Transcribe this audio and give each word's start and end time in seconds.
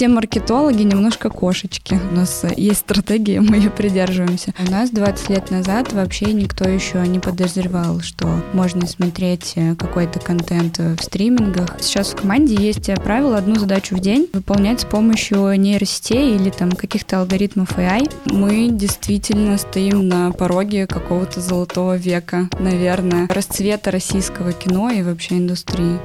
все 0.00 0.08
маркетологи 0.08 0.82
немножко 0.82 1.28
кошечки. 1.28 2.00
У 2.10 2.14
нас 2.14 2.46
есть 2.56 2.80
стратегия, 2.80 3.38
мы 3.42 3.56
ее 3.56 3.68
придерживаемся. 3.68 4.54
У 4.66 4.70
нас 4.70 4.88
20 4.88 5.28
лет 5.28 5.50
назад 5.50 5.92
вообще 5.92 6.32
никто 6.32 6.66
еще 6.66 7.06
не 7.06 7.18
подозревал, 7.18 8.00
что 8.00 8.26
можно 8.54 8.86
смотреть 8.86 9.52
э, 9.56 9.74
какой-то 9.74 10.18
контент 10.18 10.78
в 10.78 11.02
стримингах. 11.02 11.76
Сейчас 11.82 12.12
в 12.12 12.16
команде 12.16 12.54
есть 12.54 12.90
правило 13.04 13.36
одну 13.36 13.56
задачу 13.56 13.94
в 13.94 14.00
день 14.00 14.26
выполнять 14.32 14.80
с 14.80 14.84
помощью 14.86 15.52
нейросетей 15.60 16.34
или 16.34 16.48
там 16.48 16.72
каких-то 16.72 17.20
алгоритмов 17.20 17.76
AI. 17.76 18.10
Мы 18.24 18.70
действительно 18.70 19.58
стоим 19.58 20.08
на 20.08 20.32
пороге 20.32 20.86
какого-то 20.86 21.42
золотого 21.42 21.98
века, 21.98 22.48
наверное, 22.58 23.28
расцвета 23.28 23.90
российского 23.90 24.54
кино 24.54 24.90
и 24.90 25.02
вообще 25.02 25.36
индустрии. 25.36 25.98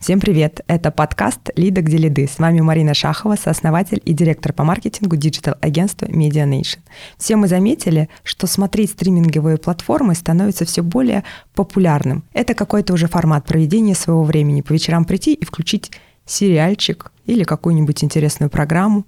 Всем 0.00 0.18
привет! 0.18 0.62
Это 0.66 0.90
подкаст 0.90 1.50
«Лида, 1.54 1.82
где 1.82 1.98
лиды». 1.98 2.26
С 2.26 2.40
вами 2.40 2.60
Марина 2.60 2.94
Шахова, 2.94 3.36
сооснователь 3.36 4.02
и 4.04 4.12
директор 4.12 4.52
по 4.52 4.64
маркетингу 4.64 5.14
digital-агентства 5.14 6.06
Media 6.06 6.44
Nation. 6.44 6.80
Все 7.16 7.36
мы 7.36 7.46
заметили, 7.46 8.08
что 8.24 8.48
смотреть 8.48 8.90
стриминговые 8.90 9.58
платформы 9.58 10.16
становится 10.16 10.64
все 10.64 10.82
более 10.82 11.22
популярным. 11.54 12.24
Это 12.32 12.54
какой-то 12.54 12.94
уже 12.94 13.06
формат 13.06 13.46
проведения 13.46 13.94
своего 13.94 14.24
времени. 14.24 14.62
По 14.62 14.72
вечерам 14.72 15.04
прийти 15.04 15.34
и 15.34 15.44
включить 15.44 15.92
сериальчик 16.26 17.12
или 17.24 17.44
какую-нибудь 17.44 18.02
интересную 18.02 18.50
программу. 18.50 19.06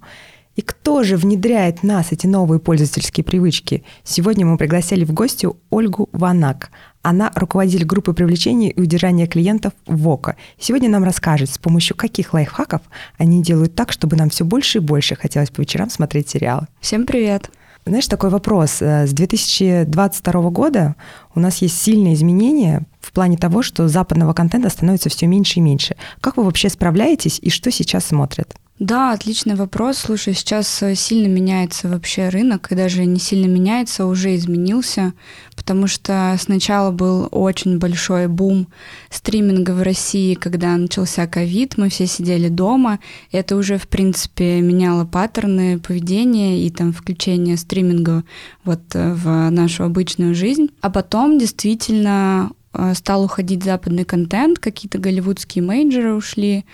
И 0.55 0.61
кто 0.61 1.03
же 1.03 1.17
внедряет 1.17 1.83
нас 1.83 2.13
эти 2.13 2.27
новые 2.27 2.59
пользовательские 2.59 3.25
привычки? 3.25 3.83
Сегодня 4.05 4.45
мы 4.45 4.57
пригласили 4.57 5.03
в 5.03 5.11
гости 5.11 5.49
Ольгу 5.69 6.07
Ваннаг. 6.13 6.71
Она 7.07 7.31
руководитель 7.35 7.85
группы 7.85 8.13
привлечения 8.13 8.71
и 8.71 8.81
удержания 8.81 9.27
клиентов 9.27 9.73
ВОКа. 9.85 10.37
Сегодня 10.57 10.89
нам 10.89 11.03
расскажет, 11.03 11.51
с 11.51 11.59
помощью 11.59 11.95
каких 11.95 12.33
лайфхаков 12.33 12.81
они 13.19 13.43
делают 13.43 13.75
так, 13.75 13.91
чтобы 13.91 14.15
нам 14.15 14.31
все 14.31 14.43
больше 14.43 14.79
и 14.79 14.81
больше 14.81 15.15
хотелось 15.15 15.51
по 15.51 15.61
вечерам 15.61 15.91
смотреть 15.91 16.29
сериалы. 16.29 16.65
Всем 16.79 17.05
привет! 17.05 17.51
Знаешь, 17.85 18.07
такой 18.07 18.31
вопрос. 18.31 18.81
С 18.81 19.11
2022 19.11 20.49
года 20.49 20.95
у 21.35 21.39
нас 21.39 21.59
есть 21.59 21.79
сильные 21.79 22.15
изменения 22.15 22.81
в 22.99 23.11
плане 23.11 23.37
того, 23.37 23.61
что 23.61 23.87
западного 23.87 24.33
контента 24.33 24.69
становится 24.71 25.09
все 25.09 25.27
меньше 25.27 25.59
и 25.59 25.61
меньше. 25.61 25.95
Как 26.21 26.37
вы 26.37 26.43
вообще 26.43 26.69
справляетесь 26.69 27.37
и 27.39 27.51
что 27.51 27.69
сейчас 27.69 28.05
смотрят? 28.05 28.55
Да, 28.79 29.13
отличный 29.13 29.55
вопрос. 29.55 29.99
Слушай, 29.99 30.33
сейчас 30.33 30.83
э, 30.83 30.95
сильно 30.95 31.27
меняется 31.27 31.87
вообще 31.87 32.27
рынок, 32.27 32.69
и 32.69 32.75
даже 32.75 33.05
не 33.05 33.19
сильно 33.19 33.45
меняется, 33.45 34.03
а 34.03 34.07
уже 34.07 34.35
изменился, 34.35 35.13
потому 35.55 35.87
что 35.87 36.35
сначала 36.37 36.91
был 36.91 37.29
очень 37.31 37.79
большой 37.79 38.27
бум 38.27 38.67
стриминга 39.09 39.71
в 39.71 39.81
России, 39.81 40.33
когда 40.33 40.75
начался 40.75 41.25
ковид, 41.25 41.77
мы 41.77 41.87
все 41.87 42.05
сидели 42.05 42.49
дома, 42.49 42.99
это 43.31 43.55
уже, 43.55 43.77
в 43.77 43.87
принципе, 43.87 44.59
меняло 44.59 45.05
паттерны 45.05 45.79
поведения 45.79 46.65
и 46.67 46.69
там 46.69 46.91
включение 46.91 47.55
стриминга 47.55 48.25
вот 48.65 48.81
э, 48.93 49.13
в 49.13 49.51
нашу 49.51 49.85
обычную 49.85 50.35
жизнь. 50.35 50.67
А 50.81 50.89
потом 50.89 51.39
действительно 51.39 52.51
стал 52.93 53.23
уходить 53.23 53.63
западный 53.63 54.05
контент, 54.05 54.59
какие-то 54.59 54.97
голливудские 54.97 55.63
мейджеры 55.63 56.13
ушли, 56.13 56.65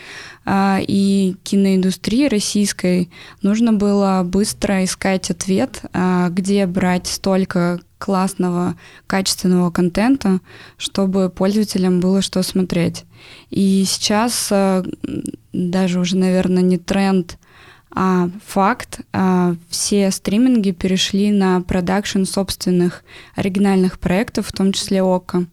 а, 0.46 0.80
и 0.82 1.36
киноиндустрии 1.44 2.28
российской 2.28 3.10
нужно 3.42 3.74
было 3.74 4.24
быстро 4.26 4.84
искать 4.84 5.30
ответ, 5.30 5.82
а, 5.94 6.30
где 6.30 6.66
брать 6.66 7.08
столько 7.08 7.80
классного, 7.98 8.76
качественного 9.08 9.70
контента, 9.70 10.40
чтобы 10.78 11.30
пользователям 11.30 12.00
было 12.00 12.22
что 12.22 12.42
смотреть. 12.42 13.06
И 13.52 13.84
сейчас 13.86 14.48
э, 14.52 14.84
даже 15.54 16.00
уже, 16.00 16.18
наверное, 16.18 16.64
не 16.64 16.80
тренд, 16.80 17.38
а 17.94 18.30
факт, 18.46 19.02
а, 19.14 19.56
все 19.70 20.10
стриминги 20.12 20.72
перешли 20.72 21.32
на 21.32 21.62
продакшн 21.62 22.24
собственных 22.24 23.04
оригинальных 23.36 24.00
проектов, 24.00 24.48
в 24.48 24.54
том 24.54 24.72
числе 24.72 25.04
ОКО. 25.04 25.46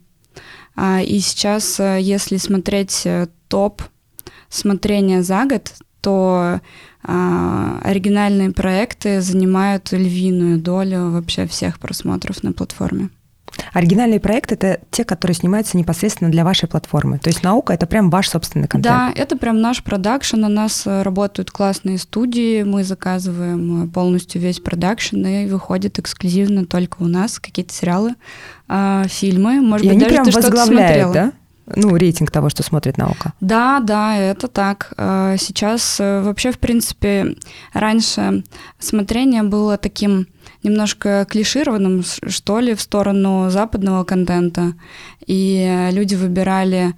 А, 0.81 1.03
и 1.03 1.19
сейчас, 1.19 1.81
э, 1.81 1.99
если 2.01 2.37
смотреть 2.37 3.03
э, 3.05 3.27
топ 3.49 3.83
смотрения 4.49 5.25
за 5.25 5.45
год, 5.45 5.73
то 6.01 6.61
а, 7.03 7.81
оригинальные 7.83 8.53
проекты 8.53 9.21
занимают 9.21 9.91
львиную 9.91 10.59
долю 10.59 11.11
вообще 11.11 11.49
всех 11.49 11.81
просмотров 11.81 12.45
на 12.45 12.53
платформе. 12.53 13.11
Оригинальные 13.73 14.21
проекты— 14.21 14.55
это 14.57 14.81
те, 14.91 15.05
которые 15.05 15.35
снимаются 15.35 15.77
непосредственно 15.77 16.31
для 16.31 16.45
вашей 16.45 16.69
платформы. 16.69 17.19
То 17.19 17.29
есть 17.29 17.43
наука— 17.43 17.73
это 17.75 17.87
прям 17.87 18.11
ваш 18.11 18.29
собственный 18.29 18.69
контент. 18.69 18.95
Да, 18.95 19.13
это 19.15 19.37
прям 19.37 19.61
наш 19.61 19.83
продакшн. 19.83 20.45
У 20.45 20.49
нас 20.49 20.87
э, 20.87 21.03
работают 21.03 21.51
классные 21.51 21.99
студии, 21.99 22.63
мы 22.63 22.85
заказываем 22.85 23.85
э, 23.85 23.89
полностью 23.89 24.41
весь 24.41 24.61
продакшн, 24.61 25.25
и 25.25 25.47
выходит 25.47 25.99
эксклюзивно 25.99 26.67
только 26.67 26.97
у 27.01 27.07
нас 27.07 27.39
какие-то 27.39 27.73
сериалы, 27.73 28.15
а, 28.69 29.05
фильмы. 29.09 29.61
Может 29.61 29.87
и 29.87 29.89
быть, 29.89 29.97
они 29.97 30.01
даже 30.01 30.15
прям 30.15 30.25
ты 30.25 30.31
что-то 30.33 30.65
смотрела. 30.65 31.13
да? 31.13 31.33
ну, 31.77 31.97
рейтинг 31.97 32.31
того, 32.31 32.49
что 32.49 32.63
смотрит 32.63 32.97
наука. 32.97 33.35
Да, 33.41 33.81
да, 33.81 34.17
это 34.17 34.49
так. 34.49 34.93
Э, 34.97 35.37
сейчас 35.39 35.99
вообще, 35.99 36.51
в 36.51 36.59
принципе, 36.59 37.37
раньше 37.73 38.45
смотрение 38.79 39.43
было 39.43 39.77
таким 39.77 40.27
немножко 40.69 41.27
клишированным, 41.29 42.03
что 42.05 42.61
ли, 42.61 42.75
в 42.75 42.81
сторону 42.81 43.51
западного 43.51 44.05
контента. 44.05 44.75
И 45.27 45.89
люди 45.93 46.15
выбирали 46.15 46.95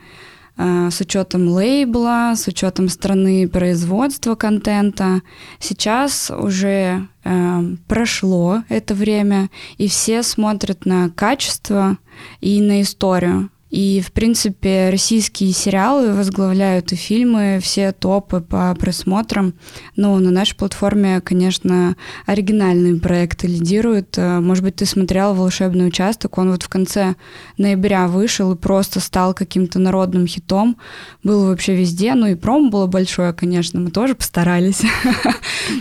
э, 0.57 0.89
с 0.91 1.01
учетом 1.01 1.49
лейбла, 1.49 2.35
с 2.37 2.47
учетом 2.49 2.89
страны 2.89 3.49
производства 3.49 4.35
контента. 4.35 5.23
Сейчас 5.59 6.31
уже 6.31 7.07
э, 7.25 7.61
прошло 7.87 8.63
это 8.69 8.95
время, 8.95 9.49
и 9.79 9.89
все 9.89 10.23
смотрят 10.23 10.85
на 10.87 11.11
качество 11.11 11.99
и 12.41 12.61
на 12.61 12.83
историю. 12.83 13.51
И, 13.71 14.01
в 14.01 14.11
принципе, 14.11 14.91
российские 14.91 15.53
сериалы 15.53 16.13
возглавляют 16.13 16.93
и 16.93 16.97
фильмы, 16.97 17.61
все 17.63 17.93
топы 17.93 18.41
по 18.41 18.75
просмотрам. 18.75 19.55
Но 19.95 20.19
на 20.19 20.31
нашей 20.31 20.57
платформе, 20.57 21.21
конечно, 21.21 21.97
оригинальные 22.27 23.01
проекты 23.01 23.47
лидируют. 23.47 24.19
Э, 24.19 24.41
может 24.41 24.65
быть, 24.65 24.77
ты 24.77 24.87
смотрел 24.87 25.35
«Волшебный 25.35 25.87
участок», 25.87 26.39
он 26.39 26.51
вот 26.51 26.65
в 26.65 26.69
конце 26.69 27.15
ноября 27.59 28.09
вышел 28.09 28.53
и 28.53 28.57
просто 28.57 28.99
стал 28.99 29.35
каким-то 29.35 29.79
народным 29.79 30.27
хитом. 30.27 30.77
Был 31.23 31.47
вообще 31.47 31.77
везде, 31.77 32.15
ну 32.15 32.27
и 32.27 32.35
промо 32.35 32.71
было 32.71 32.87
большое, 32.87 33.33
конечно, 33.33 33.79
мы 33.81 33.91
тоже 33.91 34.15
постарались. 34.15 34.83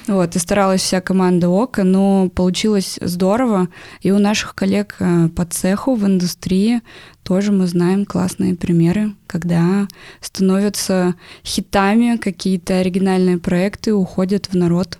Вот, 0.08 0.36
и 0.36 0.40
старалась 0.40 0.82
вся 0.82 1.02
команда 1.02 1.48
ОКа, 1.48 1.84
но 1.84 2.30
получилось 2.30 3.00
здорово. 3.02 3.70
И 4.02 4.12
у 4.12 4.20
наших 4.20 4.54
коллег 4.54 4.96
э, 5.00 5.30
по 5.30 5.46
цеху 5.46 5.96
в 5.96 6.06
индустрии 6.06 6.82
тоже 7.30 7.52
мы 7.52 7.68
знаем 7.68 8.08
классные 8.08 8.56
примеры, 8.56 9.12
когда 9.28 9.88
становятся 10.20 11.14
хитами 11.46 12.18
какие-то 12.18 12.80
оригинальные 12.80 13.38
проекты, 13.38 13.94
уходят 13.94 14.48
в 14.48 14.56
народ. 14.56 14.98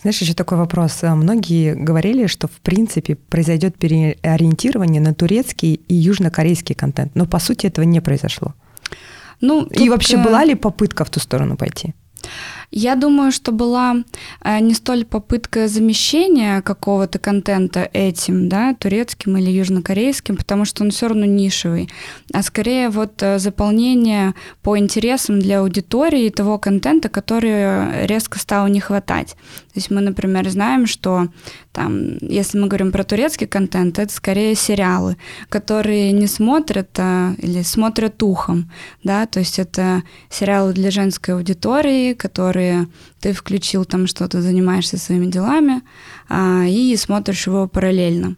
Знаешь, 0.00 0.22
еще 0.22 0.32
такой 0.32 0.56
вопрос. 0.56 1.02
Многие 1.02 1.74
говорили, 1.74 2.28
что 2.28 2.48
в 2.48 2.60
принципе 2.62 3.14
произойдет 3.14 3.76
переориентирование 3.76 5.02
на 5.02 5.12
турецкий 5.12 5.74
и 5.74 5.94
южнокорейский 5.94 6.74
контент, 6.74 7.14
но 7.14 7.26
по 7.26 7.38
сути 7.38 7.66
этого 7.66 7.84
не 7.84 8.00
произошло. 8.00 8.54
Ну, 9.42 9.66
и 9.66 9.90
вообще 9.90 10.16
э, 10.16 10.24
была 10.24 10.46
ли 10.46 10.54
попытка 10.54 11.04
в 11.04 11.10
ту 11.10 11.20
сторону 11.20 11.58
пойти? 11.58 11.94
Я 12.70 12.96
думаю, 12.96 13.32
что 13.32 13.52
была 13.52 13.96
э, 14.44 14.60
не 14.60 14.74
столь 14.74 15.04
попытка 15.04 15.68
замещения 15.68 16.60
какого-то 16.60 17.18
контента 17.18 17.88
этим, 17.92 18.48
да, 18.48 18.74
турецким 18.74 19.38
или 19.38 19.50
южнокорейским, 19.50 20.36
потому 20.36 20.64
что 20.66 20.84
он 20.84 20.90
все 20.90 21.08
равно 21.08 21.24
нишевый, 21.24 21.88
а 22.34 22.42
скорее 22.42 22.90
вот 22.90 23.22
э, 23.22 23.38
заполнение 23.38 24.34
по 24.62 24.76
интересам 24.76 25.40
для 25.40 25.60
аудитории 25.60 26.28
того 26.28 26.58
контента, 26.58 27.08
который 27.08 28.06
резко 28.06 28.38
стало 28.38 28.66
не 28.66 28.80
хватать. 28.80 29.30
То 29.72 29.80
есть 29.80 29.90
мы, 29.90 30.00
например, 30.00 30.48
знаем, 30.50 30.86
что 30.86 31.28
там, 31.78 32.18
если 32.20 32.58
мы 32.58 32.66
говорим 32.66 32.90
про 32.90 33.04
турецкий 33.04 33.46
контент, 33.46 34.00
это 34.00 34.12
скорее 34.12 34.56
сериалы, 34.56 35.16
которые 35.48 36.10
не 36.10 36.26
смотрят 36.26 36.88
а, 36.98 37.34
или 37.38 37.62
смотрят 37.62 38.20
ухом, 38.20 38.68
да, 39.04 39.26
то 39.26 39.38
есть 39.38 39.60
это 39.60 40.02
сериалы 40.28 40.72
для 40.72 40.90
женской 40.90 41.34
аудитории, 41.34 42.14
которые 42.14 42.57
ты 43.20 43.32
включил 43.32 43.84
там 43.84 44.06
что-то, 44.06 44.42
занимаешься 44.42 44.98
своими 44.98 45.26
делами 45.26 45.82
а, 46.28 46.64
и 46.66 46.96
смотришь 46.96 47.46
его 47.46 47.66
параллельно. 47.68 48.36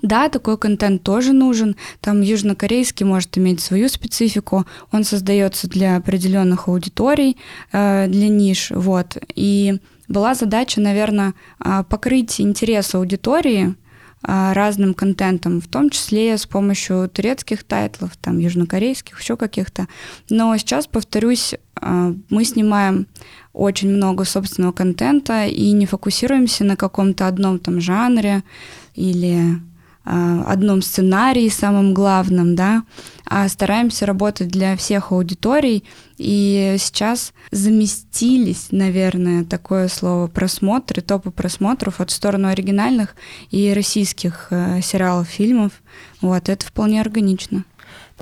Да, 0.00 0.28
такой 0.28 0.56
контент 0.58 1.02
тоже 1.02 1.32
нужен. 1.32 1.76
Там 2.00 2.22
южнокорейский 2.22 3.06
может 3.06 3.36
иметь 3.38 3.60
свою 3.60 3.88
специфику. 3.88 4.64
Он 4.90 5.04
создается 5.04 5.68
для 5.68 5.96
определенных 5.96 6.68
аудиторий, 6.68 7.36
э, 7.72 8.06
для 8.08 8.28
ниш. 8.28 8.70
Вот. 8.70 9.18
И 9.34 9.78
была 10.08 10.34
задача, 10.34 10.80
наверное, 10.80 11.34
покрыть 11.88 12.40
интерес 12.40 12.94
аудитории 12.94 13.74
разным 14.22 14.94
контентом, 14.94 15.60
в 15.60 15.66
том 15.66 15.90
числе 15.90 16.36
с 16.38 16.46
помощью 16.46 17.08
турецких 17.08 17.64
тайтлов, 17.64 18.16
там, 18.16 18.38
южнокорейских, 18.38 19.20
еще 19.20 19.36
каких-то. 19.36 19.88
Но 20.30 20.56
сейчас, 20.56 20.86
повторюсь, 20.86 21.54
мы 21.80 22.44
снимаем 22.44 23.06
очень 23.52 23.90
много 23.90 24.24
собственного 24.24 24.72
контента 24.72 25.46
и 25.46 25.72
не 25.72 25.86
фокусируемся 25.86 26.64
на 26.64 26.76
каком-то 26.76 27.26
одном 27.26 27.58
там 27.58 27.80
жанре 27.80 28.44
или 28.94 29.40
а, 29.50 29.71
одном 30.04 30.82
сценарии 30.82 31.48
самым 31.48 31.94
главным, 31.94 32.54
да, 32.56 32.82
а 33.24 33.48
стараемся 33.48 34.04
работать 34.04 34.48
для 34.48 34.76
всех 34.76 35.12
аудиторий. 35.12 35.84
И 36.18 36.76
сейчас 36.78 37.32
заместились, 37.50 38.68
наверное, 38.70 39.44
такое 39.44 39.88
слово 39.88 40.26
просмотры, 40.26 41.02
топы 41.02 41.30
просмотров 41.30 42.00
от 42.00 42.10
стороны 42.10 42.48
оригинальных 42.48 43.14
и 43.50 43.72
российских 43.72 44.48
э, 44.50 44.80
сериалов, 44.82 45.28
фильмов. 45.28 45.72
Вот, 46.20 46.48
это 46.48 46.66
вполне 46.66 47.00
органично. 47.00 47.64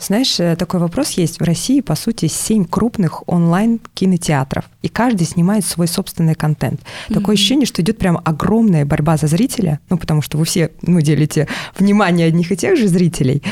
Знаешь, 0.01 0.41
э, 0.41 0.57
такой 0.57 0.81
вопрос 0.81 1.13
есть. 1.13 1.41
В 1.41 1.43
России, 1.43 1.81
по 1.81 1.95
сути, 1.95 2.27
семь 2.27 2.65
крупных 2.65 3.29
онлайн-кинотеатров, 3.29 4.65
и 4.83 4.89
каждый 4.89 5.27
снимает 5.27 5.65
свой 5.65 5.89
собственный 5.89 6.35
контент. 6.35 6.81
Mm-hmm. 6.81 7.15
Такое 7.15 7.35
ощущение, 7.35 7.67
что 7.67 7.83
идет 7.83 7.99
прям 7.99 8.21
огромная 8.25 8.85
борьба 8.85 9.17
за 9.17 9.27
зрителя, 9.27 9.81
ну, 9.91 9.99
потому 9.99 10.23
что 10.23 10.39
вы 10.39 10.45
все 10.45 10.71
ну, 10.83 11.01
делите 11.01 11.49
внимание 11.79 12.27
одних 12.27 12.51
и 12.51 12.57
тех 12.57 12.79
же 12.79 12.89
зрителей. 12.89 13.43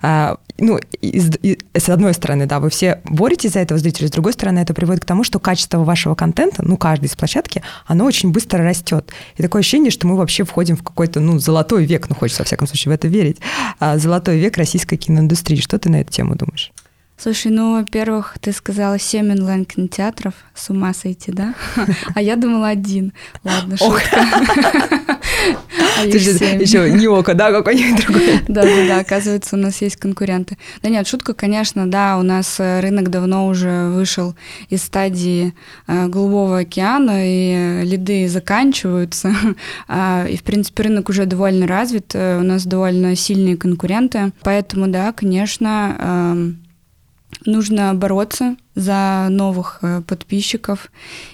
А, 0.00 0.38
ну, 0.58 0.78
из, 1.00 1.30
и, 1.42 1.58
с 1.74 1.88
одной 1.88 2.14
стороны, 2.14 2.46
да, 2.46 2.58
вы 2.58 2.70
все 2.70 3.00
боретесь 3.04 3.52
за 3.52 3.60
этого 3.60 3.78
зрителя, 3.78 4.08
с 4.08 4.10
другой 4.10 4.32
стороны, 4.32 4.58
это 4.58 4.74
приводит 4.74 5.02
к 5.02 5.06
тому, 5.06 5.24
что 5.24 5.38
качество 5.38 5.84
вашего 5.84 6.14
контента, 6.14 6.64
ну, 6.64 6.76
каждой 6.76 7.06
из 7.06 7.16
площадки, 7.16 7.62
оно 7.86 8.04
очень 8.04 8.32
быстро 8.32 8.64
растет. 8.64 9.12
И 9.36 9.42
такое 9.42 9.60
ощущение, 9.60 9.90
что 9.90 10.06
мы 10.06 10.16
вообще 10.16 10.44
входим 10.44 10.76
в 10.76 10.82
какой-то, 10.82 11.20
ну, 11.20 11.38
золотой 11.38 11.84
век, 11.84 12.08
ну, 12.08 12.14
хочется, 12.14 12.42
во 12.42 12.46
всяком 12.46 12.66
случае, 12.66 12.92
в 12.92 12.94
это 12.94 13.08
верить, 13.08 13.38
а, 13.78 13.98
золотой 13.98 14.38
век 14.38 14.56
российской 14.56 14.96
киноиндустрии. 14.96 15.60
Что 15.60 15.78
ты 15.78 15.90
на 15.90 15.97
эту 16.00 16.12
тему 16.12 16.34
думаешь? 16.34 16.72
Слушай, 17.20 17.50
ну, 17.50 17.72
во-первых, 17.72 18.36
ты 18.40 18.52
сказала 18.52 18.96
7 18.96 19.32
онлайн-кинотеатров. 19.32 20.34
С 20.54 20.70
ума 20.70 20.94
сойти, 20.94 21.32
да? 21.32 21.54
А 22.14 22.22
я 22.22 22.36
думала 22.36 22.68
один. 22.68 23.12
Ладно, 23.42 23.76
шутка. 23.76 24.24
А 25.98 26.04
еще 26.04 26.90
не 26.90 27.08
око, 27.08 27.34
да, 27.34 27.50
какой-нибудь 27.50 28.02
другой. 28.06 28.40
Да, 28.46 28.62
да, 28.62 28.86
да, 28.86 29.00
оказывается, 29.00 29.56
у 29.56 29.58
нас 29.58 29.82
есть 29.82 29.96
конкуренты. 29.96 30.58
Да 30.80 30.90
нет, 30.90 31.08
шутка, 31.08 31.34
конечно, 31.34 31.90
да, 31.90 32.18
у 32.18 32.22
нас 32.22 32.60
э, 32.60 32.78
рынок 32.80 33.10
давно 33.10 33.48
уже 33.48 33.88
вышел 33.88 34.36
из 34.68 34.84
стадии 34.84 35.54
э, 35.88 36.06
голубого 36.06 36.58
океана, 36.58 37.18
и 37.24 37.82
лиды 37.84 38.28
заканчиваются. 38.28 39.34
А, 39.88 40.26
и, 40.28 40.36
в 40.36 40.42
принципе, 40.42 40.84
рынок 40.84 41.08
уже 41.08 41.24
довольно 41.24 41.66
развит, 41.66 42.12
э, 42.14 42.38
у 42.38 42.42
нас 42.42 42.64
довольно 42.64 43.16
сильные 43.16 43.56
конкуренты. 43.56 44.32
Поэтому, 44.42 44.86
да, 44.86 45.12
конечно, 45.12 45.96
эм, 45.98 46.58
нужно 47.44 47.94
бороться 47.94 48.56
за 48.74 49.26
новых 49.30 49.80
э, 49.82 50.02
подписчиков, 50.06 50.90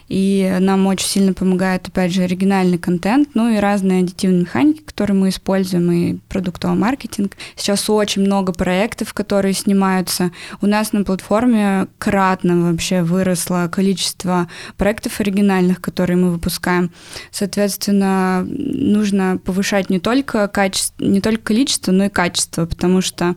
и 0.08 0.56
нам 0.60 0.86
очень 0.86 1.06
сильно 1.06 1.34
помогает, 1.34 1.86
опять 1.88 2.12
же, 2.12 2.22
оригинальный 2.22 2.78
контент, 2.78 3.30
ну 3.34 3.50
и 3.50 3.58
разные 3.58 4.00
аддитивные 4.00 4.42
механики, 4.42 4.80
которые 4.80 5.14
мы 5.14 5.28
используем, 5.28 5.92
и 5.92 6.14
продуктовый 6.28 6.78
маркетинг. 6.78 7.36
Сейчас 7.54 7.90
очень 7.90 8.22
много 8.22 8.52
проектов, 8.52 9.12
которые 9.12 9.52
снимаются. 9.52 10.30
У 10.62 10.66
нас 10.66 10.92
на 10.92 11.04
платформе 11.04 11.86
кратно 11.98 12.70
вообще 12.70 13.02
выросло 13.02 13.68
количество 13.70 14.48
проектов 14.78 15.20
оригинальных, 15.20 15.82
которые 15.82 16.16
мы 16.16 16.30
выпускаем. 16.30 16.90
Соответственно, 17.30 18.46
нужно 18.46 19.38
повышать 19.44 19.90
не 19.90 20.00
только, 20.00 20.48
качество, 20.48 21.04
не 21.04 21.20
только 21.20 21.42
количество, 21.42 21.92
но 21.92 22.06
и 22.06 22.08
качество, 22.08 22.64
потому 22.64 23.02
что 23.02 23.36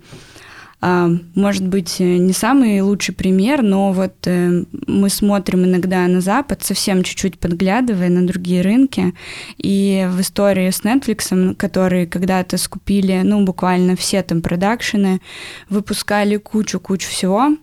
может 0.79 1.67
быть, 1.67 1.99
э, 1.99 2.17
не 2.17 2.33
самый 2.33 2.81
лучший 2.81 3.15
пример, 3.15 3.63
но 3.63 3.91
вот 3.91 4.13
э, 4.25 4.63
мы 4.85 5.09
смотрим 5.09 5.65
иногда 5.65 6.07
на 6.07 6.21
Запад, 6.21 6.63
совсем 6.63 7.01
чуть-чуть 7.01 7.39
подглядывая 7.39 8.09
на 8.09 8.27
другие 8.27 8.61
рынки, 8.61 9.13
и 9.57 10.07
в 10.09 10.21
истории 10.21 10.69
с 10.69 10.81
Netflix, 10.81 11.55
которые 11.55 12.05
когда-то 12.05 12.57
скупили, 12.57 13.21
ну, 13.23 13.43
буквально 13.43 13.95
все 13.95 14.21
там 14.21 14.41
продакшены, 14.41 15.19
выпускали 15.67 16.37
кучу-кучу 16.37 17.09
всего, 17.09 17.57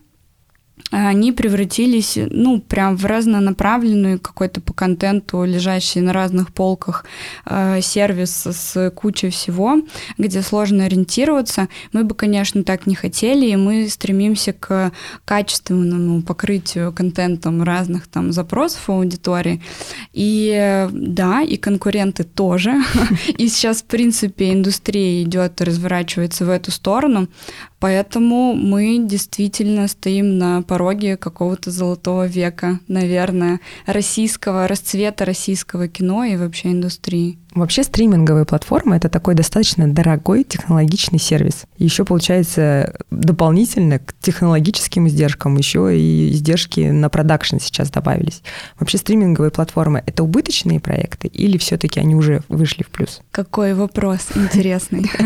они 0.91 1.33
превратились, 1.33 2.19
ну, 2.31 2.61
прям 2.61 2.97
в 2.97 3.05
разнонаправленную 3.05 4.21
какой-то 4.21 4.61
по 4.61 4.73
контенту, 4.73 5.45
лежащий 5.45 6.01
на 6.01 6.13
разных 6.13 6.53
полках 6.53 7.05
э, 7.47 7.81
сервис 7.81 8.47
с 8.47 8.91
кучей 8.91 9.31
всего, 9.31 9.81
где 10.19 10.43
сложно 10.43 10.85
ориентироваться. 10.85 11.69
Мы 11.93 12.05
бы, 12.05 12.15
конечно, 12.15 12.63
так 12.65 12.87
не 12.87 12.95
хотели, 12.95 13.47
и 13.47 13.57
мы 13.57 13.89
стремимся 13.89 14.53
к 14.53 14.93
качественному 15.25 16.23
покрытию 16.23 16.93
контентом 16.93 17.63
разных 17.63 18.07
там 18.07 18.33
запросов 18.33 18.89
аудитории. 18.89 19.63
И 20.13 20.89
да, 20.93 21.43
и 21.43 21.57
конкуренты 21.57 22.25
тоже. 22.25 22.75
И 23.39 23.49
сейчас, 23.49 23.83
в 23.83 23.87
принципе, 23.87 24.53
индустрия 24.53 25.23
идет, 25.23 25.61
разворачивается 25.61 26.45
в 26.45 26.51
эту 26.51 26.71
сторону. 26.71 27.29
Поэтому 27.85 28.55
мы 28.55 28.99
действительно 28.99 29.89
стоим 29.89 30.39
на 30.39 30.63
пороге 30.65 31.17
какого-то 31.17 31.71
золотого 31.71 32.27
века, 32.27 32.81
наверное, 32.89 33.61
российского 33.87 34.67
расцвета 34.67 35.25
российского 35.25 35.89
кино 35.89 36.25
и 36.25 36.37
вообще 36.37 36.73
индустрии. 36.73 37.39
Вообще 37.55 37.85
стриминговые 37.85 38.45
платформы— 38.45 38.97
это 38.97 39.09
такой 39.09 39.35
достаточно 39.35 39.87
дорогой 39.87 40.43
технологичный 40.43 41.21
сервис. 41.21 41.65
Еще, 41.79 42.05
получается, 42.05 42.97
дополнительно 43.11 44.01
к 44.01 44.15
технологическим 44.21 45.07
издержкам 45.07 45.57
еще 45.57 45.97
и 45.97 46.33
издержки 46.33 46.81
на 46.91 47.09
продакшн 47.09 47.59
сейчас 47.61 47.91
добавились. 47.91 48.43
Вообще 48.79 48.99
стриминговые 48.99 49.53
платформы— 49.53 50.03
это 50.07 50.25
убыточные 50.25 50.81
проекты 50.81 51.29
или 51.29 51.57
все-таки 51.57 52.01
они 52.01 52.17
уже 52.17 52.43
вышли 52.49 52.83
в 52.83 52.89
плюс? 52.89 53.21
Какой 53.31 53.75
вопрос 53.75 54.29
интересный. 54.35 55.11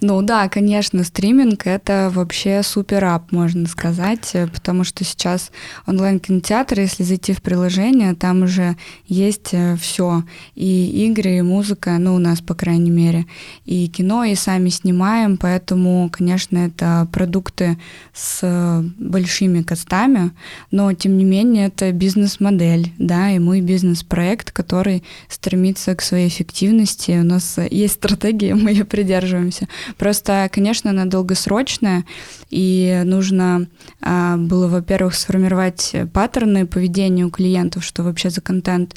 Ну 0.00 0.20
да, 0.22 0.48
конечно, 0.48 1.04
стриминг— 1.04 1.62
это 1.66 2.10
вообще 2.12 2.62
супер 2.62 3.04
ап, 3.04 3.30
можно 3.30 3.68
сказать, 3.68 4.34
потому 4.52 4.84
что 4.84 5.04
сейчас 5.04 5.50
онлайн-кинотеатр, 5.86 6.80
если 6.80 7.04
зайти 7.04 7.32
в 7.32 7.42
приложение, 7.42 8.14
там 8.14 8.42
уже 8.42 8.76
есть 9.06 9.50
э, 9.52 9.76
все, 9.76 10.24
и 10.54 11.06
игры, 11.06 11.36
и 11.36 11.42
музыка, 11.52 11.98
ну, 11.98 12.14
у 12.14 12.18
нас, 12.18 12.40
по 12.40 12.54
крайней 12.54 12.90
мере, 12.90 13.26
и 13.66 13.86
кино, 13.88 14.24
и 14.24 14.34
сами 14.34 14.70
снимаем, 14.70 15.36
поэтому, 15.36 16.08
конечно, 16.10 16.58
это 16.58 17.06
продукты 17.12 17.76
с 18.14 18.82
большими 18.98 19.62
костами, 19.62 20.30
но, 20.70 20.92
тем 20.94 21.18
не 21.18 21.24
менее, 21.24 21.66
это 21.66 21.92
бизнес-модель, 21.92 22.92
да, 22.98 23.30
и 23.30 23.38
мой 23.38 23.60
бизнес-проект, 23.60 24.50
который 24.50 25.02
стремится 25.28 25.94
к 25.94 26.00
своей 26.02 26.28
эффективности. 26.28 27.20
У 27.20 27.24
нас 27.24 27.58
есть 27.70 27.94
стратегия, 27.94 28.54
мы 28.62 28.70
ее 28.70 28.84
придерживаемся. 28.84 29.68
Просто, 29.98 30.48
конечно, 30.50 30.90
она 30.90 31.04
долгосрочная, 31.04 32.04
и 32.48 33.02
нужно 33.04 33.68
а, 34.00 34.36
было, 34.38 34.68
во-первых, 34.68 35.14
сформировать 35.14 35.94
паттерны 36.14 36.66
поведения 36.66 37.26
у 37.26 37.30
клиентов, 37.30 37.84
что 37.84 38.02
вообще 38.02 38.30
за 38.30 38.40
контент 38.40 38.94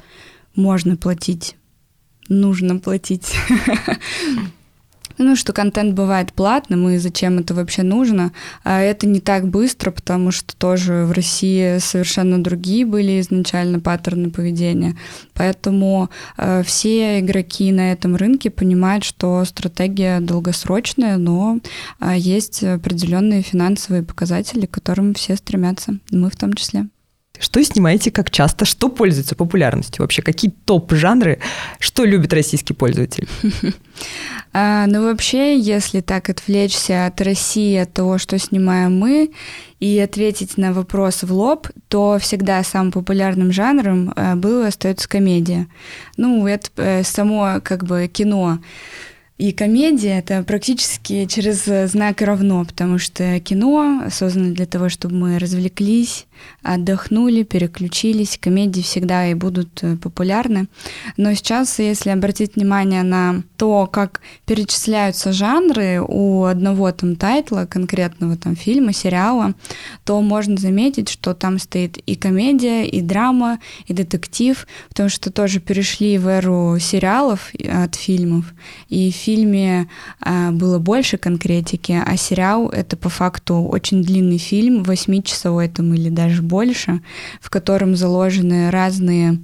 можно 0.56 0.96
платить 0.96 1.58
нужно 2.30 2.78
платить. 2.78 3.36
Ну, 5.18 5.36
что 5.36 5.54
контент 5.54 5.94
бывает 5.94 6.34
платным, 6.34 6.90
и 6.90 6.98
зачем 6.98 7.40
это 7.40 7.54
вообще 7.54 7.84
нужно. 7.84 8.34
А 8.64 8.82
это 8.82 9.08
не 9.08 9.22
так 9.22 9.48
быстро, 9.48 9.92
потому 9.92 10.32
что 10.32 10.56
тоже 10.58 11.06
в 11.06 11.14
России 11.14 11.78
совершенно 11.78 12.44
другие 12.44 12.86
были 12.86 13.22
изначально 13.22 13.80
паттерны 13.80 14.30
поведения. 14.30 14.98
Поэтому 15.34 16.10
э, 16.38 16.64
все 16.64 17.22
игроки 17.22 17.72
на 17.72 17.94
этом 17.94 18.18
рынке 18.18 18.50
понимают, 18.50 19.06
что 19.06 19.46
стратегия 19.46 20.20
долгосрочная, 20.20 21.18
но 21.18 21.60
э, 22.02 22.16
есть 22.18 22.64
определенные 22.64 23.42
финансовые 23.42 24.04
показатели, 24.04 24.66
к 24.66 24.72
которым 24.72 25.14
все 25.14 25.38
стремятся, 25.38 25.98
мы 26.12 26.30
в 26.30 26.36
том 26.36 26.54
числе. 26.54 26.88
Что 27.40 27.64
снимаете, 27.64 28.12
как 28.12 28.32
часто, 28.32 28.66
что 28.66 28.90
пользуется 28.90 29.36
популярностью 29.36 30.04
вообще? 30.04 30.22
Какие 30.22 30.52
топ-жанры, 30.52 31.40
что 31.80 32.06
любит 32.06 32.34
российский 32.34 32.74
пользователь? 32.74 33.28
А, 34.58 34.88
ну, 34.88 35.04
вообще, 35.04 35.60
если 35.60 36.00
так 36.00 36.30
отвлечься 36.30 37.08
от 37.08 37.20
России, 37.20 37.76
от 37.76 37.92
того, 37.92 38.18
что 38.18 38.40
снимаем 38.40 38.98
мы, 38.98 39.32
и 39.82 40.00
ответить 40.00 40.58
на 40.58 40.72
вопрос 40.72 41.24
в 41.24 41.34
лоб, 41.34 41.68
то 41.90 42.18
всегда 42.22 42.64
самым 42.64 42.94
популярным 42.94 43.52
жанром 43.52 44.14
э, 44.16 44.36
было 44.36 44.68
остается 44.68 45.10
комедия. 45.10 45.68
Ну, 46.16 46.48
это 46.48 46.70
э, 46.78 47.04
само 47.04 47.60
как 47.62 47.84
бы 47.84 48.08
кино 48.08 48.60
и 49.38 49.52
комедия 49.52 50.20
это 50.20 50.44
практически 50.44 51.26
через 51.26 51.66
знак 51.92 52.22
равно, 52.22 52.64
потому 52.64 52.98
что 52.98 53.38
кино 53.42 54.06
создано 54.10 54.54
для 54.54 54.66
того, 54.66 54.88
чтобы 54.88 55.16
мы 55.16 55.40
развлеклись, 55.40 56.26
отдохнули, 56.64 57.44
переключились. 57.44 58.38
Комедии 58.42 58.82
всегда 58.82 59.28
и 59.28 59.34
будут 59.34 59.84
э, 59.84 59.96
популярны. 59.98 60.68
Но 61.18 61.34
сейчас, 61.34 61.80
если 61.80 62.10
обратить 62.10 62.56
внимание 62.56 63.04
на 63.04 63.44
то, 63.58 63.88
как 63.88 64.22
перечисляются 64.46 65.32
жанры 65.32 66.02
у 66.02 66.44
одного 66.44 66.92
там 66.92 67.16
тайтла, 67.16 67.66
конкретного 67.66 68.38
там 68.38 68.56
фильма, 68.56 68.94
сериала, 68.94 69.54
то 70.04 70.22
можно 70.22 70.58
заметить, 70.58 71.10
что 71.10 71.34
там 71.34 71.60
стоит 71.60 71.98
и 71.98 72.16
комедия, 72.16 72.86
и 72.86 73.02
драма, 73.02 73.60
и 73.88 73.94
детектив, 73.94 74.68
потому 74.90 75.10
что 75.10 75.32
тоже 75.32 75.60
перешли 75.60 76.18
в 76.18 76.28
эру 76.28 76.78
сериалов 76.80 77.52
от 77.68 77.96
фильмов, 77.96 78.54
и 78.90 79.12
в 79.12 79.16
фильме 79.16 79.88
а, 80.20 80.52
было 80.52 80.80
больше 80.80 81.18
конкретики, 81.18 82.02
а 82.06 82.18
сериал— 82.18 82.70
это 82.74 82.98
по 82.98 83.10
факту 83.10 83.56
очень 83.64 84.04
длинный 84.04 84.38
фильм, 84.38 84.84
восьмичасовой 84.84 85.70
там 85.70 85.94
или 85.94 86.10
даже 86.10 86.25
больше, 86.42 87.02
в 87.42 87.50
котором 87.50 87.96
заложены 87.96 88.72
разные 88.72 89.40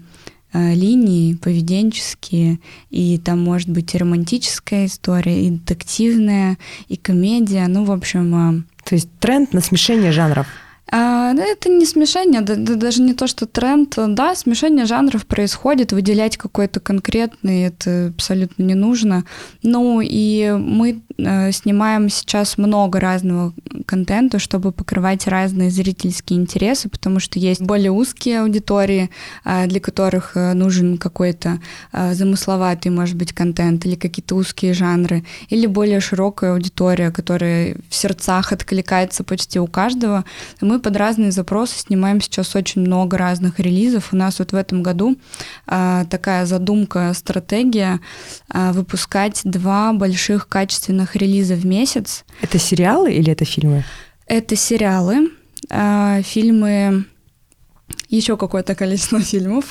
э, 0.53 0.73
линии 0.73 1.35
поведенческие, 1.35 2.59
и 2.89 3.17
там 3.17 3.39
может 3.39 3.69
быть 3.69 3.93
и 3.95 3.97
романтическая 3.97 4.85
история, 4.85 5.45
и 5.45 5.51
детективная, 5.51 6.57
и 6.87 6.97
комедия, 6.97 7.67
ну, 7.67 7.83
в 7.85 7.91
общем... 7.91 8.35
Э, 8.35 8.61
То 8.85 8.95
есть 8.95 9.09
тренд 9.19 9.53
на 9.53 9.61
смешение 9.61 10.11
жанров. 10.11 10.47
А, 10.93 11.31
ну, 11.33 11.41
это 11.41 11.69
не 11.69 11.85
смешение, 11.85 12.41
да, 12.41 12.55
да, 12.55 12.75
даже 12.75 13.01
не 13.01 13.13
то, 13.13 13.25
что 13.27 13.45
тренд. 13.45 13.95
Да, 13.95 14.35
смешение 14.35 14.85
жанров 14.85 15.25
происходит, 15.25 15.93
выделять 15.93 16.35
какой-то 16.35 16.81
конкретный, 16.81 17.63
это 17.63 18.07
абсолютно 18.07 18.63
не 18.63 18.75
нужно. 18.75 19.23
Ну 19.63 20.01
и 20.03 20.51
мы 20.51 21.01
э, 21.17 21.51
снимаем 21.53 22.09
сейчас 22.09 22.57
много 22.57 22.99
разного 22.99 23.53
контента, 23.85 24.37
чтобы 24.37 24.73
покрывать 24.73 25.27
разные 25.27 25.69
зрительские 25.69 26.39
интересы, 26.39 26.89
потому 26.89 27.19
что 27.19 27.39
есть 27.39 27.61
более 27.61 27.91
узкие 27.91 28.41
аудитории, 28.41 29.09
э, 29.45 29.67
для 29.67 29.79
которых 29.79 30.35
э, 30.35 30.53
нужен 30.53 30.97
какой-то 30.97 31.61
э, 31.93 32.13
замысловатый, 32.13 32.91
может 32.91 33.15
быть, 33.15 33.31
контент 33.31 33.85
или 33.85 33.95
какие-то 33.95 34.35
узкие 34.35 34.73
жанры, 34.73 35.23
или 35.47 35.67
более 35.67 36.01
широкая 36.01 36.51
аудитория, 36.51 37.11
которая 37.11 37.77
в 37.89 37.95
сердцах 37.95 38.51
откликается 38.51 39.23
почти 39.23 39.57
у 39.57 39.67
каждого. 39.67 40.25
Мы 40.59 40.70
под 40.79 40.95
разные 40.95 41.31
запросы 41.31 41.79
снимаем 41.79 42.21
сейчас 42.21 42.55
очень 42.55 42.81
много 42.81 43.17
разных 43.17 43.59
релизов. 43.59 44.13
У 44.13 44.15
нас 44.15 44.39
вот 44.39 44.51
в 44.51 44.55
этом 44.55 44.83
году 44.83 45.17
а, 45.67 46.05
такая 46.05 46.45
задумка, 46.45 47.13
стратегия 47.13 47.99
а, 48.49 48.73
выпускать 48.73 49.41
два 49.43 49.93
больших 49.93 50.47
качественных 50.47 51.15
релиза 51.15 51.55
в 51.55 51.65
месяц. 51.65 52.25
Это 52.41 52.59
сериалы 52.59 53.13
или 53.13 53.31
это 53.31 53.45
фильмы? 53.45 53.83
Это 54.27 54.55
сериалы, 54.55 55.31
а, 55.69 56.21
фильмы 56.21 57.05
еще 58.09 58.37
какое-то 58.37 58.75
количество 58.75 59.19
фильмов. 59.21 59.65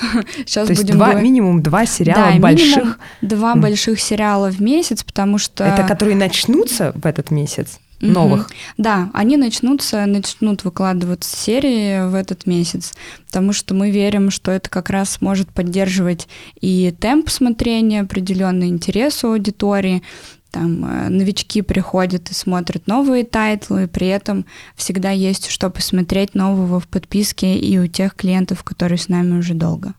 Сейчас 0.47 0.69
То 0.69 0.75
будем 0.75 0.97
два, 0.97 1.07
говорить... 1.07 1.25
минимум 1.25 1.63
два 1.63 1.87
сериала 1.87 2.33
да, 2.33 2.39
больших. 2.39 2.99
два 3.21 3.55
mm. 3.55 3.61
больших 3.61 4.01
сериала 4.01 4.51
в 4.51 4.61
месяц, 4.61 5.03
потому 5.03 5.39
что. 5.39 5.65
Это 5.65 5.87
которые 5.87 6.17
начнутся 6.17 6.93
в 6.95 7.07
этот 7.07 7.31
месяц? 7.31 7.79
Новых. 8.01 8.49
Mm-hmm. 8.49 8.75
Да, 8.79 9.11
они 9.13 9.37
начнутся, 9.37 10.07
начнут 10.07 10.65
выкладывать 10.65 11.25
серии 11.25 12.09
в 12.09 12.15
этот 12.15 12.47
месяц, 12.47 12.93
потому 13.27 13.53
что 13.53 13.75
мы 13.75 13.91
верим, 13.91 14.31
что 14.31 14.51
это 14.51 14.71
как 14.71 14.91
раз 14.91 15.21
может 15.21 15.51
поддерживать 15.51 16.29
и 16.61 16.95
темп 16.99 17.31
смотрения, 17.31 18.01
определенный 18.01 18.69
интерес 18.69 19.25
у 19.25 19.33
аудитории, 19.33 20.03
там 20.51 20.85
э, 20.85 21.09
новички 21.09 21.63
приходят 21.63 22.31
и 22.31 22.35
смотрят 22.35 22.87
новые 22.87 23.25
тайтлы, 23.25 23.87
при 23.87 24.09
этом 24.09 24.47
всегда 24.75 25.11
есть 25.11 25.49
что 25.49 25.71
посмотреть 25.71 26.35
нового 26.35 26.81
в 26.81 26.89
подписке 26.89 27.57
и 27.57 27.79
у 27.79 27.87
тех 27.87 28.15
клиентов, 28.15 28.65
которые 28.65 28.99
с 28.99 29.09
нами 29.09 29.39
уже 29.39 29.55
долго. 29.55 29.95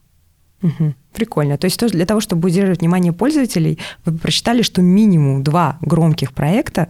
Угу. 0.63 0.93
Прикольно. 1.13 1.57
То 1.57 1.65
есть 1.65 1.79
тоже 1.79 1.93
для 1.93 2.05
того, 2.05 2.21
чтобы 2.21 2.47
удерживать 2.47 2.79
внимание 2.79 3.11
пользователей, 3.11 3.79
вы 4.05 4.17
просчитали, 4.17 4.61
что 4.61 4.81
минимум 4.81 5.43
два 5.43 5.77
громких 5.81 6.33
проекта, 6.33 6.87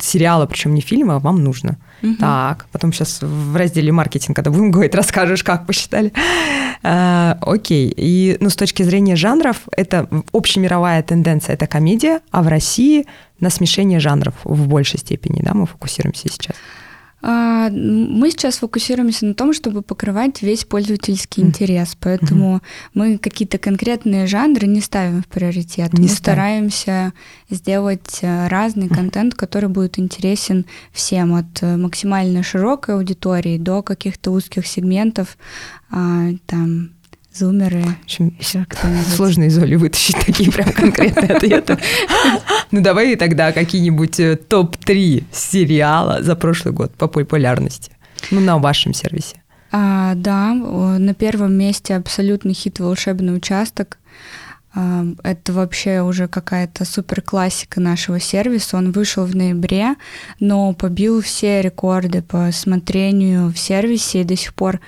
сериала, 0.00 0.46
причем 0.46 0.74
не 0.74 0.80
фильма, 0.80 1.18
вам 1.18 1.44
нужно. 1.44 1.78
Угу. 2.02 2.16
Так, 2.16 2.66
потом 2.72 2.92
сейчас 2.92 3.20
в 3.22 3.56
разделе 3.56 3.92
маркетинг, 3.92 4.34
когда 4.34 4.50
будем 4.50 4.70
говорить, 4.70 4.94
расскажешь, 4.94 5.44
как 5.44 5.66
посчитали. 5.66 6.12
А, 6.82 7.38
окей. 7.40 7.92
И 7.96 8.36
ну, 8.40 8.50
с 8.50 8.56
точки 8.56 8.82
зрения 8.82 9.16
жанров, 9.16 9.56
это 9.76 10.08
общемировая 10.32 11.02
тенденция, 11.02 11.54
это 11.54 11.66
комедия, 11.66 12.20
а 12.30 12.42
в 12.42 12.48
России 12.48 13.06
на 13.40 13.50
смешение 13.50 14.00
жанров 14.00 14.34
в 14.44 14.66
большей 14.66 14.98
степени, 14.98 15.40
да, 15.42 15.54
мы 15.54 15.66
фокусируемся 15.66 16.28
сейчас. 16.28 16.56
А, 17.22 17.70
мы 17.70 18.30
сейчас 18.30 18.58
фокусируемся 18.58 19.26
на 19.26 19.34
том, 19.34 19.52
чтобы 19.52 19.82
покрывать 19.82 20.42
весь 20.42 20.64
пользовательский 20.64 21.42
интерес, 21.44 21.96
поэтому 22.00 22.56
mm-hmm. 22.56 22.90
мы 22.94 23.18
какие-то 23.18 23.58
конкретные 23.58 24.26
жанры 24.26 24.66
не 24.66 24.80
ставим 24.80 25.22
в 25.22 25.28
приоритет. 25.28 25.92
Не 25.92 26.02
мы 26.02 26.08
ставим. 26.08 26.16
стараемся 26.16 27.12
сделать 27.48 28.18
э, 28.22 28.48
разный 28.48 28.86
mm-hmm. 28.86 28.94
контент, 28.94 29.34
который 29.36 29.68
будет 29.68 30.00
интересен 30.00 30.66
всем, 30.90 31.34
от 31.34 31.62
э, 31.62 31.76
максимально 31.76 32.42
широкой 32.42 32.96
аудитории 32.96 33.56
до 33.56 33.82
каких-то 33.82 34.32
узких 34.32 34.66
сегментов, 34.66 35.38
а, 35.90 36.30
там 36.46 36.90
зумеры. 37.34 37.82
В 37.82 38.04
общем, 38.04 38.36
сложно 39.16 39.44
из 39.44 39.58
Оли 39.58 39.76
вытащить 39.76 40.16
такие 40.26 40.50
прям 40.50 40.72
конкретные 40.72 41.36
ответы. 41.36 41.78
Ну 42.70 42.80
давай 42.80 43.16
тогда 43.16 43.52
какие-нибудь 43.52 44.20
э, 44.20 44.36
топ-3 44.36 45.24
сериала 45.32 46.22
за 46.22 46.36
прошлый 46.36 46.74
год 46.74 46.94
по 46.94 47.06
популярности. 47.06 47.92
Ну, 48.30 48.40
на 48.40 48.58
вашем 48.58 48.94
сервисе. 48.94 49.42
А, 49.70 50.14
да, 50.14 50.54
на 50.54 51.14
первом 51.14 51.54
месте 51.54 51.96
абсолютный 51.96 52.52
хит 52.52 52.78
«Волшебный 52.78 53.34
участок». 53.34 53.98
А, 54.74 55.04
это 55.22 55.52
вообще 55.52 56.02
уже 56.02 56.28
какая-то 56.28 56.84
супер 56.84 57.22
классика 57.22 57.80
нашего 57.80 58.20
сервиса. 58.20 58.76
Он 58.76 58.92
вышел 58.92 59.24
в 59.24 59.34
ноябре, 59.34 59.96
но 60.40 60.72
побил 60.72 61.20
все 61.20 61.62
рекорды 61.62 62.22
по 62.22 62.50
смотрению 62.52 63.48
в 63.48 63.58
сервисе 63.58 64.20
и 64.20 64.24
до 64.24 64.36
сих 64.36 64.54
пор 64.54 64.80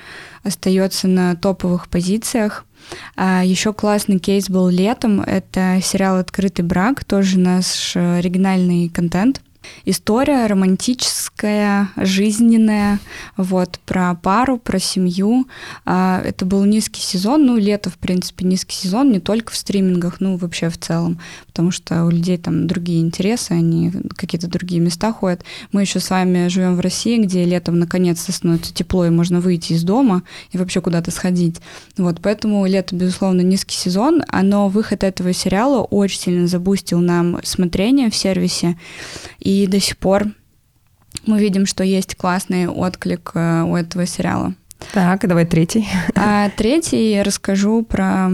остается 0.45 1.09
на 1.09 1.35
топовых 1.35 1.89
позициях. 1.89 2.65
А 3.17 3.43
еще 3.45 3.73
классный 3.73 4.19
кейс 4.19 4.49
был 4.49 4.69
летом. 4.69 5.21
Это 5.21 5.81
сериал 5.83 6.19
«Открытый 6.19 6.65
брак», 6.65 7.05
тоже 7.05 7.39
наш 7.39 7.97
оригинальный 7.97 8.89
контент— 8.89 9.41
История 9.85 10.47
романтическая, 10.47 11.91
жизненная, 11.97 12.99
вот, 13.37 13.79
про 13.85 14.15
пару, 14.15 14.59
про 14.59 14.79
семью. 14.79 15.47
А, 15.85 16.23
это 16.25 16.45
был 16.45 16.65
низкий 16.65 17.01
сезон, 17.01 17.47
ну, 17.47 17.57
лето, 17.57 17.91
в 17.91 17.99
принципе, 17.99 18.45
низкий 18.47 18.77
сезон, 18.77 19.13
не 19.13 19.21
только 19.21 19.53
в 19.53 19.57
стримингах, 19.57 20.21
ну, 20.21 20.37
вообще 20.37 20.69
в 20.69 20.79
целом, 20.79 21.21
потому 21.55 21.71
что 21.71 22.05
у 22.05 22.11
людей 22.11 22.37
там 22.37 22.67
другие 22.67 23.01
интересы, 23.01 23.53
они 23.53 23.93
какие-то 24.17 24.49
другие 24.49 24.81
места 24.81 25.13
ходят. 25.13 25.45
Мы 25.71 25.83
еще 25.83 26.01
с 26.01 26.11
вами 26.11 26.49
живем 26.49 26.75
в 26.75 26.81
России, 26.81 27.17
где 27.23 27.45
летом 27.45 27.79
наконец-то 27.79 28.33
становится 28.33 28.75
тепло, 28.75 29.07
и 29.07 29.11
можно 29.11 29.39
выйти 29.39 29.75
из 29.75 29.85
дома 29.85 30.25
и 30.51 30.59
вообще 30.59 30.81
куда-то 30.81 31.13
сходить. 31.13 31.61
Вот, 31.97 32.19
поэтому 32.21 32.67
лето, 32.67 32.97
безусловно, 32.97 33.43
низкий 33.43 33.77
сезон, 33.77 34.25
но 34.33 34.69
выход 34.69 35.05
этого 35.05 35.33
сериала 35.33 35.83
очень 35.83 36.19
сильно 36.19 36.49
забустил 36.49 36.99
нам 36.99 37.39
смотрение 37.45 38.11
в 38.11 38.17
сервисе, 38.17 38.77
и 39.39 39.69
до 39.69 39.79
сих 39.79 39.97
пор 39.97 40.25
мы 41.25 41.39
видим, 41.39 41.67
что 41.67 41.85
есть 41.85 42.17
классный 42.17 42.67
отклик 42.67 43.31
э, 43.35 43.63
у 43.63 43.77
этого 43.77 44.07
сериала. 44.07 44.55
Так, 44.93 45.27
давай 45.29 45.47
третий. 45.47 45.87
А 46.17 46.51
третий 46.51 47.13
я 47.13 47.23
расскажу 47.23 47.83
про 47.83 48.33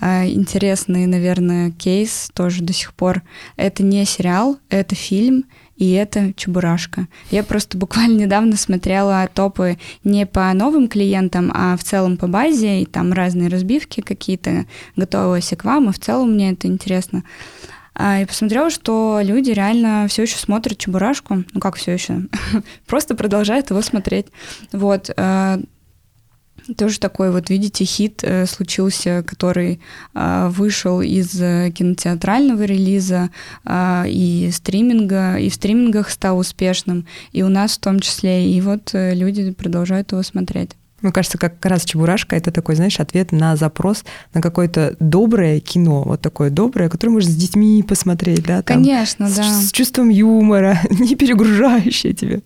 интересный, 0.00 1.06
наверное, 1.06 1.70
кейс 1.70 2.30
тоже 2.34 2.62
до 2.62 2.72
сих 2.72 2.94
пор. 2.94 3.22
Это 3.56 3.82
не 3.82 4.04
сериал, 4.04 4.58
это 4.68 4.94
фильм, 4.94 5.44
и 5.76 5.92
это 5.92 6.32
Чебурашка. 6.34 7.08
Я 7.30 7.42
просто 7.42 7.78
буквально 7.78 8.18
недавно 8.18 8.56
смотрела 8.56 9.28
топы 9.32 9.78
не 10.02 10.26
по 10.26 10.52
новым 10.52 10.88
клиентам, 10.88 11.50
а 11.54 11.76
в 11.76 11.84
целом 11.84 12.16
по 12.16 12.26
базе, 12.26 12.82
и 12.82 12.86
там 12.86 13.12
разные 13.12 13.48
разбивки 13.48 14.00
какие-то, 14.00 14.66
готовилась 14.96 15.52
к 15.56 15.64
вам, 15.64 15.88
и 15.88 15.92
в 15.92 15.98
целом 15.98 16.32
мне 16.32 16.52
это 16.52 16.66
интересно. 16.66 17.24
А, 17.96 18.20
и 18.20 18.24
посмотрела, 18.24 18.70
что 18.70 19.20
люди 19.22 19.50
реально 19.50 20.06
все 20.08 20.22
еще 20.22 20.36
смотрят 20.36 20.78
Чебурашку. 20.78 21.44
Ну 21.52 21.60
как 21.60 21.76
все 21.76 21.92
еще? 21.92 22.22
Просто 22.86 23.14
продолжают 23.14 23.70
его 23.70 23.82
смотреть. 23.82 24.26
Вот. 24.72 25.10
Тоже 26.78 26.98
такой 26.98 27.30
вот, 27.30 27.50
видите, 27.50 27.84
хит 27.84 28.20
э, 28.22 28.46
случился, 28.46 29.22
который 29.26 29.80
э, 30.14 30.48
вышел 30.48 31.02
из 31.02 31.38
э, 31.40 31.70
кинотеатрального 31.70 32.62
релиза 32.62 33.30
и 34.06 34.50
стриминга, 34.52 35.36
и 35.36 35.50
в 35.50 35.54
стримингах 35.54 36.10
стал 36.10 36.38
успешным, 36.38 37.06
и 37.32 37.42
у 37.42 37.48
нас 37.48 37.76
в 37.76 37.80
том 37.80 38.00
числе. 38.00 38.50
И 38.50 38.60
вот 38.60 38.90
люди 38.94 39.50
продолжают 39.52 40.12
его 40.12 40.22
смотреть. 40.22 40.70
Мне 41.04 41.12
кажется, 41.12 41.36
как 41.36 41.64
раз 41.66 41.84
«Чебурашка»— 41.84 42.34
это 42.36 42.50
такой, 42.50 42.76
знаешь, 42.76 42.98
ответ 42.98 43.30
на 43.30 43.56
запрос 43.56 44.04
на 44.32 44.40
какое-то 44.40 44.96
доброе 45.00 45.60
кино, 45.60 46.02
вот 46.02 46.22
такое 46.22 46.48
доброе, 46.48 46.88
которое 46.88 47.12
можно 47.12 47.30
с 47.30 47.36
детьми 47.36 47.82
посмотреть, 47.82 48.42
да? 48.44 48.62
Там, 48.62 48.78
Конечно, 48.78 49.28
с, 49.28 49.36
да. 49.36 49.42
С 49.42 49.70
чувством 49.70 50.08
юмора, 50.08 50.78
не 50.90 51.14
перегружающее 51.14 52.14
тебе. 52.14 52.40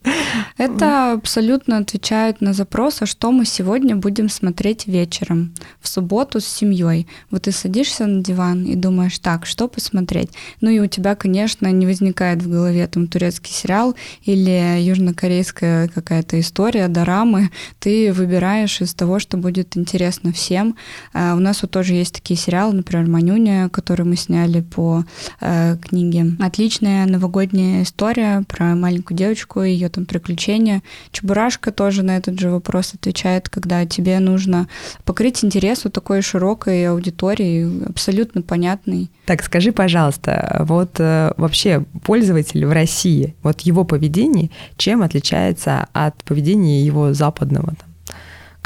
Это 0.57 1.13
абсолютно 1.13 1.79
отвечает 1.79 2.41
на 2.41 2.53
запрос, 2.53 3.01
а 3.01 3.07
что 3.07 3.31
мы 3.31 3.45
сегодня 3.45 3.95
будем 3.95 4.29
смотреть 4.29 4.89
вечером, 4.89 5.55
в 5.81 5.87
субботу 5.87 6.41
с 6.41 6.47
семьей. 6.47 7.07
Вот 7.31 7.43
ты 7.43 7.53
садишься 7.53 8.07
на 8.07 8.25
диван 8.25 8.65
и 8.65 8.75
думаешь, 8.75 9.21
так, 9.21 9.47
что 9.47 9.69
посмотреть? 9.69 10.31
Ну 10.61 10.71
и 10.71 10.81
у 10.81 10.87
тебя, 10.87 11.15
конечно, 11.15 11.69
не 11.69 11.87
возникает 11.87 12.43
в 12.43 12.51
голове 12.51 12.85
там 12.89 13.07
турецкий 13.07 13.55
сериал 13.55 13.95
или 14.25 14.81
южнокорейская 14.81 15.87
какая-то 15.87 16.41
история, 16.41 16.89
дорамы. 16.89 17.51
Ты 17.79 18.13
выбираешь 18.13 18.48
выбираешь 18.49 18.81
из 18.81 18.95
того, 18.95 19.19
что 19.19 19.37
будет 19.37 19.77
интересно 19.77 20.33
всем. 20.33 20.77
А 21.13 21.35
у 21.35 21.39
нас 21.39 21.63
вот 21.63 21.71
тоже 21.71 21.95
есть 21.95 22.15
такие 22.15 22.39
сериалы, 22.39 22.75
например, 22.75 23.07
«Манюня», 23.07 23.69
который 23.69 24.05
мы 24.07 24.17
сняли 24.17 24.61
по 24.61 25.05
э, 25.41 25.77
книге. 25.77 26.33
Отличная 26.41 27.07
новогодняя 27.07 27.83
история 27.83 28.45
про 28.49 28.75
маленькую 28.75 29.17
девочку 29.17 29.63
и 29.63 29.71
ее 29.71 29.89
там 29.89 30.07
приключения. 30.07 30.83
«Чебурашка» 31.13 31.73
тоже 31.73 32.03
на 32.03 32.17
этот 32.17 32.41
же 32.41 32.51
вопрос 32.51 32.95
отвечает, 32.95 33.49
когда 33.49 33.85
тебе 33.87 34.19
нужно 34.19 34.67
покрыть 35.05 35.45
интерес 35.45 35.85
у 35.85 35.91
такой 35.91 36.23
широкой 36.23 36.89
аудитории, 36.89 37.87
абсолютно 37.87 38.43
понятный. 38.43 39.11
Так, 39.27 39.43
скажи, 39.43 39.73
пожалуйста, 39.73 40.65
вот 40.67 41.01
э, 41.01 41.33
вообще 41.37 41.85
пользователь 42.03 42.65
в 42.65 42.73
России, 42.73 43.35
вот 43.43 43.61
его 43.61 43.85
поведение, 43.85 44.51
чем 44.77 45.03
отличается 45.03 45.87
от 45.93 46.25
поведения 46.25 46.83
его 46.83 47.13
западного 47.13 47.75
там, 47.79 47.89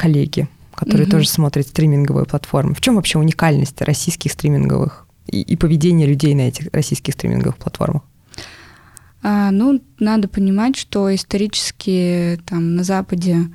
коллеги, 0.03 0.49
которые 0.75 1.05
угу. 1.05 1.11
тоже 1.11 1.29
смотрят 1.29 1.65
стриминговые 1.65 2.25
платформы. 2.25 2.73
В 2.73 2.81
чем 2.81 2.95
вообще 2.95 3.19
уникальность 3.19 3.81
российских 3.81 4.33
стриминговых 4.33 5.07
и, 5.27 5.41
и 5.41 5.55
поведение 5.55 6.05
людей 6.05 6.35
на 6.35 6.41
этих 6.41 6.67
российских 6.73 7.13
стриминговых 7.13 7.55
платформах? 7.55 8.01
А, 9.21 9.51
ну, 9.51 9.81
надо 9.99 10.27
понимать, 10.27 10.75
что 10.75 11.13
исторически 11.15 12.37
там 12.45 12.75
на 12.75 12.83
Западе 12.83 13.47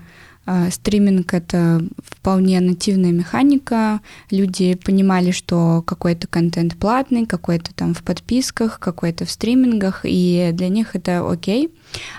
стриминг— 0.70 1.34
это 1.34 1.82
вполне 2.04 2.60
нативная 2.60 3.12
механика. 3.12 4.00
Люди 4.30 4.74
понимали, 4.74 5.30
что 5.30 5.82
какой-то 5.86 6.26
контент 6.26 6.76
платный, 6.76 7.26
какой-то 7.26 7.74
там 7.74 7.94
в 7.94 8.02
подписках, 8.02 8.78
какой-то 8.78 9.24
в 9.24 9.30
стримингах, 9.30 10.00
и 10.04 10.50
для 10.52 10.68
них 10.68 10.94
это 10.94 11.28
окей. 11.28 11.70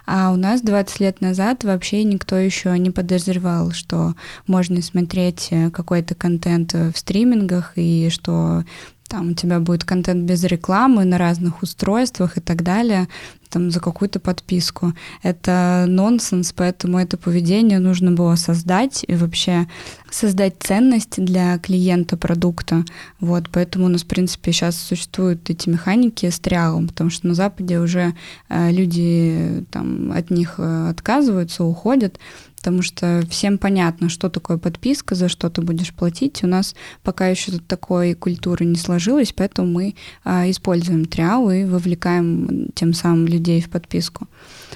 А 0.06 0.32
у 0.32 0.36
нас 0.36 0.62
20 0.62 1.00
лет 1.00 1.22
назад 1.22 1.64
вообще 1.64 2.04
никто 2.04 2.36
еще 2.36 2.78
не 2.78 2.92
подозревал, 2.92 3.72
что 3.72 4.16
можно 4.48 4.82
смотреть 4.82 5.48
э, 5.52 5.70
какой-то 5.70 6.16
контент 6.16 6.74
в 6.74 6.94
стримингах, 6.96 7.74
и 7.76 8.10
что 8.12 8.64
там 9.10 9.32
у 9.32 9.34
тебя 9.34 9.60
будет 9.60 9.84
контент 9.84 10.24
без 10.24 10.44
рекламы 10.44 11.04
на 11.04 11.18
разных 11.18 11.64
устройствах 11.64 12.38
и 12.38 12.42
так 12.42 12.64
далее 12.64 13.08
там, 13.50 13.72
за 13.72 13.80
какую-то 13.80 14.20
подписку. 14.20 14.94
Это 15.24 15.86
нонсенс, 15.88 16.54
поэтому 16.54 17.00
это 17.00 17.18
поведение 17.18 17.80
нужно 17.80 18.12
было 18.12 18.36
создать 18.36 19.04
и 19.08 19.16
вообще 19.16 19.68
создать 20.12 20.56
ценность 20.60 21.24
для 21.24 21.58
клиента 21.58 22.16
продукта. 22.16 22.86
Вот, 23.20 23.50
поэтому 23.52 23.86
у 23.86 23.90
нас, 23.90 24.04
в 24.04 24.08
принципе, 24.08 24.52
сейчас 24.52 24.78
существуют 24.78 25.50
эти 25.50 25.68
механики 25.68 26.30
с 26.30 26.40
триалом, 26.40 26.88
потому 26.88 27.10
что 27.10 27.28
на 27.28 27.34
Западе 27.34 27.80
уже 27.80 28.14
э, 28.50 28.72
люди 28.72 29.66
там, 29.72 30.12
от 30.12 30.30
них 30.30 30.56
э, 30.58 30.90
отказываются, 30.90 31.64
уходят, 31.64 32.20
потому 32.60 32.82
что 32.82 33.24
всем 33.30 33.58
понятно, 33.58 34.10
что 34.10 34.30
такое 34.30 34.58
подписка, 34.58 35.16
за 35.16 35.30
что 35.30 35.50
ты 35.50 35.62
будешь 35.62 35.94
платить. 35.94 36.44
У 36.44 36.48
нас 36.48 36.76
пока 37.04 37.28
еще 37.28 37.54
такой 37.60 38.16
культуры 38.16 38.66
не 38.66 38.76
сложилось, 38.76 39.32
поэтому 39.32 39.70
мы 39.70 39.96
а, 40.26 40.50
используем 40.50 41.06
триал 41.06 41.50
и 41.50 41.64
вовлекаем 41.64 42.68
тем 42.76 42.94
самым 42.94 43.28
людей 43.28 43.62
в 43.62 43.70
подписку. 43.70 44.28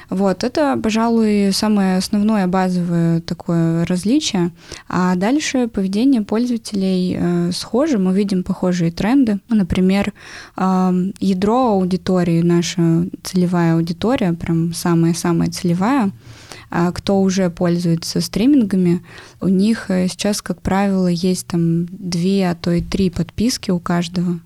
Вот, 0.09 0.45
это, 0.45 0.79
пожалуй, 0.81 1.51
самое 1.51 1.97
основное 1.97 2.47
базовое 2.47 3.19
такое 3.19 3.85
различие. 3.85 4.51
А 4.87 5.15
дальше 5.15 5.67
поведение 5.67 6.21
пользователей 6.21 7.17
э, 7.19 7.51
схоже, 7.51 7.97
мы 7.97 8.13
видим 8.13 8.43
похожие 8.43 8.91
тренды. 8.91 9.39
Например, 9.49 10.13
э, 10.55 11.11
ядро 11.19 11.72
аудитории, 11.72 12.41
наша 12.41 13.07
целевая 13.24 13.75
аудитория, 13.75 14.33
прям 14.33 14.74
самая-самая 14.74 15.51
целевая, 15.51 16.11
кто 16.92 17.22
уже 17.22 17.51
пользуется 17.51 18.20
стримингами, 18.20 19.03
у 19.40 19.48
них 19.48 19.92
э, 19.92 20.07
сейчас, 20.07 20.42
как 20.42 20.62
правило, 20.62 21.07
есть 21.07 21.46
там 21.46 21.86
две, 21.86 22.50
а 22.50 22.55
то 22.55 22.72
и 22.72 22.81
три 22.81 23.12
подписки 23.12 23.70
у 23.70 23.79
каждого. 23.79 24.40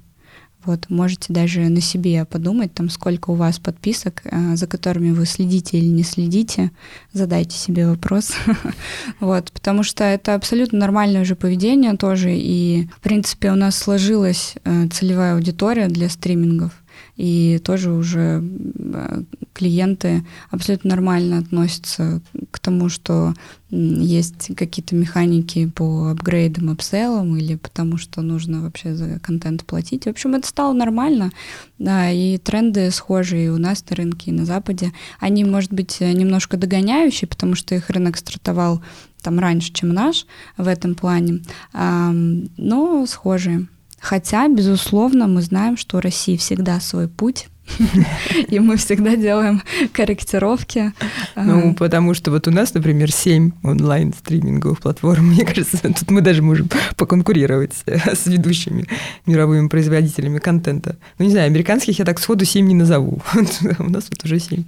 Вот, 0.66 0.90
можете 0.90 1.32
даже 1.32 1.62
на 1.62 1.80
себе 1.80 2.26
подумать, 2.26 2.74
там, 2.74 2.90
сколько 2.90 3.30
у 3.30 3.36
вас 3.36 3.58
подписок, 3.58 4.24
э, 4.26 4.58
за 4.58 4.68
которыми 4.68 5.12
вы 5.12 5.26
следите 5.26 5.78
или 5.78 5.86
не 5.86 6.04
следите. 6.04 6.72
Задайте 7.13 7.58
себе 7.58 7.88
вопрос. 7.88 8.34
вот, 9.22 9.50
потому 9.54 9.84
что 9.84 10.04
это 10.04 10.34
абсолютно 10.34 10.80
нормальное 10.80 11.22
уже 11.22 11.36
поведение 11.38 11.96
тоже. 11.96 12.32
И, 12.34 12.90
в 12.98 13.00
принципе, 13.00 13.52
у 13.52 13.56
нас 13.56 13.78
сложилась 13.78 14.56
э, 14.66 14.88
целевая 14.90 15.36
аудитория 15.36 15.88
для 15.88 16.10
стримингов 16.10 16.74
и 17.16 17.60
тоже 17.64 17.92
уже 17.92 18.44
э, 18.44 19.22
клиенты 19.54 20.26
абсолютно 20.50 20.92
нормально 20.92 21.40
относятся 21.40 22.22
к 22.52 22.60
тому, 22.60 22.90
что 22.90 23.34
есть 23.70 24.56
какие-то 24.56 24.96
механики 24.96 25.68
по 25.68 26.10
апгрейдам, 26.12 26.70
апселлам 26.70 27.36
или 27.36 27.56
потому 27.56 27.98
что 27.98 28.22
нужно 28.22 28.62
вообще 28.62 28.96
за 28.96 29.20
контент 29.20 29.66
платить. 29.66 30.06
В 30.06 30.10
общем, 30.10 30.36
это 30.36 30.48
стало 30.48 30.74
нормально, 30.74 31.32
да, 31.78 32.10
и 32.10 32.38
тренды 32.38 32.92
схожие 32.92 33.52
у 33.52 33.58
нас 33.58 33.84
на 33.90 33.96
рынке, 33.96 34.32
и 34.32 34.34
на 34.34 34.46
Западе. 34.46 34.94
Они, 35.20 35.44
может 35.44 35.74
быть, 35.74 36.00
немножко 36.00 36.56
догоняющие, 36.56 37.28
потому 37.28 37.56
что 37.56 37.76
их 37.76 37.90
рынок 37.90 38.18
стартовал 38.18 38.82
там 39.22 39.40
раньше, 39.40 39.74
чем 39.74 39.90
наш 39.90 40.26
в 40.56 40.68
этом 40.68 40.96
плане, 40.96 41.42
но 41.74 43.06
схожие. 43.08 43.68
Хотя, 44.00 44.48
безусловно, 44.48 45.28
мы 45.28 45.42
знаем, 45.42 45.78
что 45.78 45.98
у 45.98 46.02
России 46.02 46.38
всегда 46.38 46.80
свой 46.80 47.08
путь, 47.08 47.48
и 48.47 48.60
мы 48.60 48.77
всегда 48.77 49.15
делаем 49.15 49.62
корректировки. 49.93 50.93
Ну, 51.36 51.73
потому 51.73 52.13
что 52.13 52.32
вот 52.32 52.47
у 52.47 52.51
нас, 52.51 52.73
например, 52.73 53.12
7 53.12 53.51
онлайн-стриминговых 53.63 54.80
платформ. 54.80 55.27
Мне 55.32 55.45
кажется, 55.45 55.77
тут 55.77 56.10
мы 56.10 56.21
даже 56.21 56.41
можем 56.41 56.69
поконкурировать 56.95 57.73
с 57.86 58.25
ведущими 58.25 58.86
мировыми 59.25 59.67
производителями 59.67 60.39
контента. 60.39 60.97
Ну, 61.19 61.25
не 61.25 61.32
знаю, 61.32 61.47
американских 61.47 61.99
я 61.99 62.06
так 62.06 62.19
сходу 62.19 62.45
7 62.45 62.65
не 62.65 62.75
назову. 62.75 63.21
У 63.80 63.89
нас 63.89 64.08
вот 64.10 64.23
уже 64.23 64.39
7. 64.39 64.63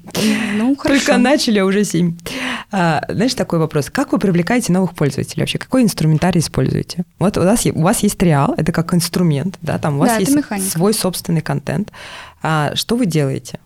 Ну, 0.57 0.75
хорошо. 0.75 1.05
Только 1.05 1.17
начали, 1.17 1.59
а 1.59 1.65
уже 1.65 1.83
7. 1.83 2.15
А, 2.71 3.03
знаешь, 3.09 3.33
такой 3.33 3.59
вопрос. 3.59 3.89
Как 3.89 4.12
вы 4.12 4.19
привлекаете 4.19 4.71
новых 4.73 4.93
пользователей 4.93 5.41
вообще? 5.41 5.57
Какой 5.57 5.83
инструментарий 5.83 6.41
используете? 6.41 7.03
Вот 7.17 7.38
у 7.38 7.41
вас, 7.41 7.65
у 7.65 7.81
вас 7.81 8.03
есть 8.03 8.17
триал, 8.17 8.53
это 8.57 8.71
как 8.71 8.93
инструмент, 8.93 9.57
да, 9.62 9.77
там 9.79 9.95
у 9.95 9.99
вас 9.99 10.09
да, 10.09 10.17
есть 10.17 10.71
свой 10.71 10.93
собственный 10.93 11.41
контент. 11.41 11.91
А 12.41 12.75
что 12.75 12.95
вы 12.95 13.06
делаете? 13.06 13.60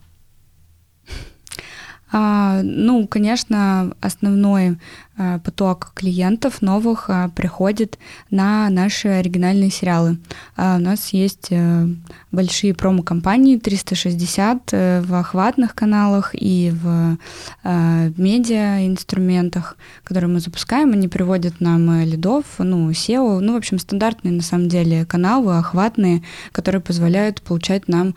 А, 2.15 2.62
ну, 2.63 3.08
конечно, 3.08 3.93
основной 3.99 4.78
а, 5.17 5.39
поток 5.39 5.93
клиентов 5.95 6.62
новых 6.62 7.10
а, 7.10 7.30
приходит 7.30 7.97
на 8.30 8.69
наши 8.69 9.08
оригинальные 9.08 9.71
сериалы. 9.71 10.19
У 10.56 10.62
нас 10.62 11.10
есть 11.10 11.49
а, 11.52 11.88
большие 12.32 12.76
промо-компании 12.76 13.58
360 13.58 14.69
а, 14.73 15.02
в 15.02 15.13
охватных 15.15 15.73
каналах 15.73 16.32
и 16.34 16.71
в 16.71 17.17
а, 17.63 18.10
медиа-инструментах, 18.15 19.76
которые 20.04 20.30
мы 20.30 20.39
запускаем. 20.39 20.93
Они 20.93 21.08
приводят 21.08 21.62
нам 21.62 22.04
лидов, 22.04 22.45
ну, 22.60 22.91
SEO, 22.91 23.39
ну, 23.39 23.54
в 23.54 23.58
общем, 23.58 23.80
стандартные 23.80 24.34
на 24.34 24.43
самом 24.43 24.69
деле 24.69 25.06
каналы, 25.06 25.58
охватные, 25.58 26.21
которые 26.52 26.82
позволяют 26.82 27.41
получать 27.41 27.88
нам 27.88 28.13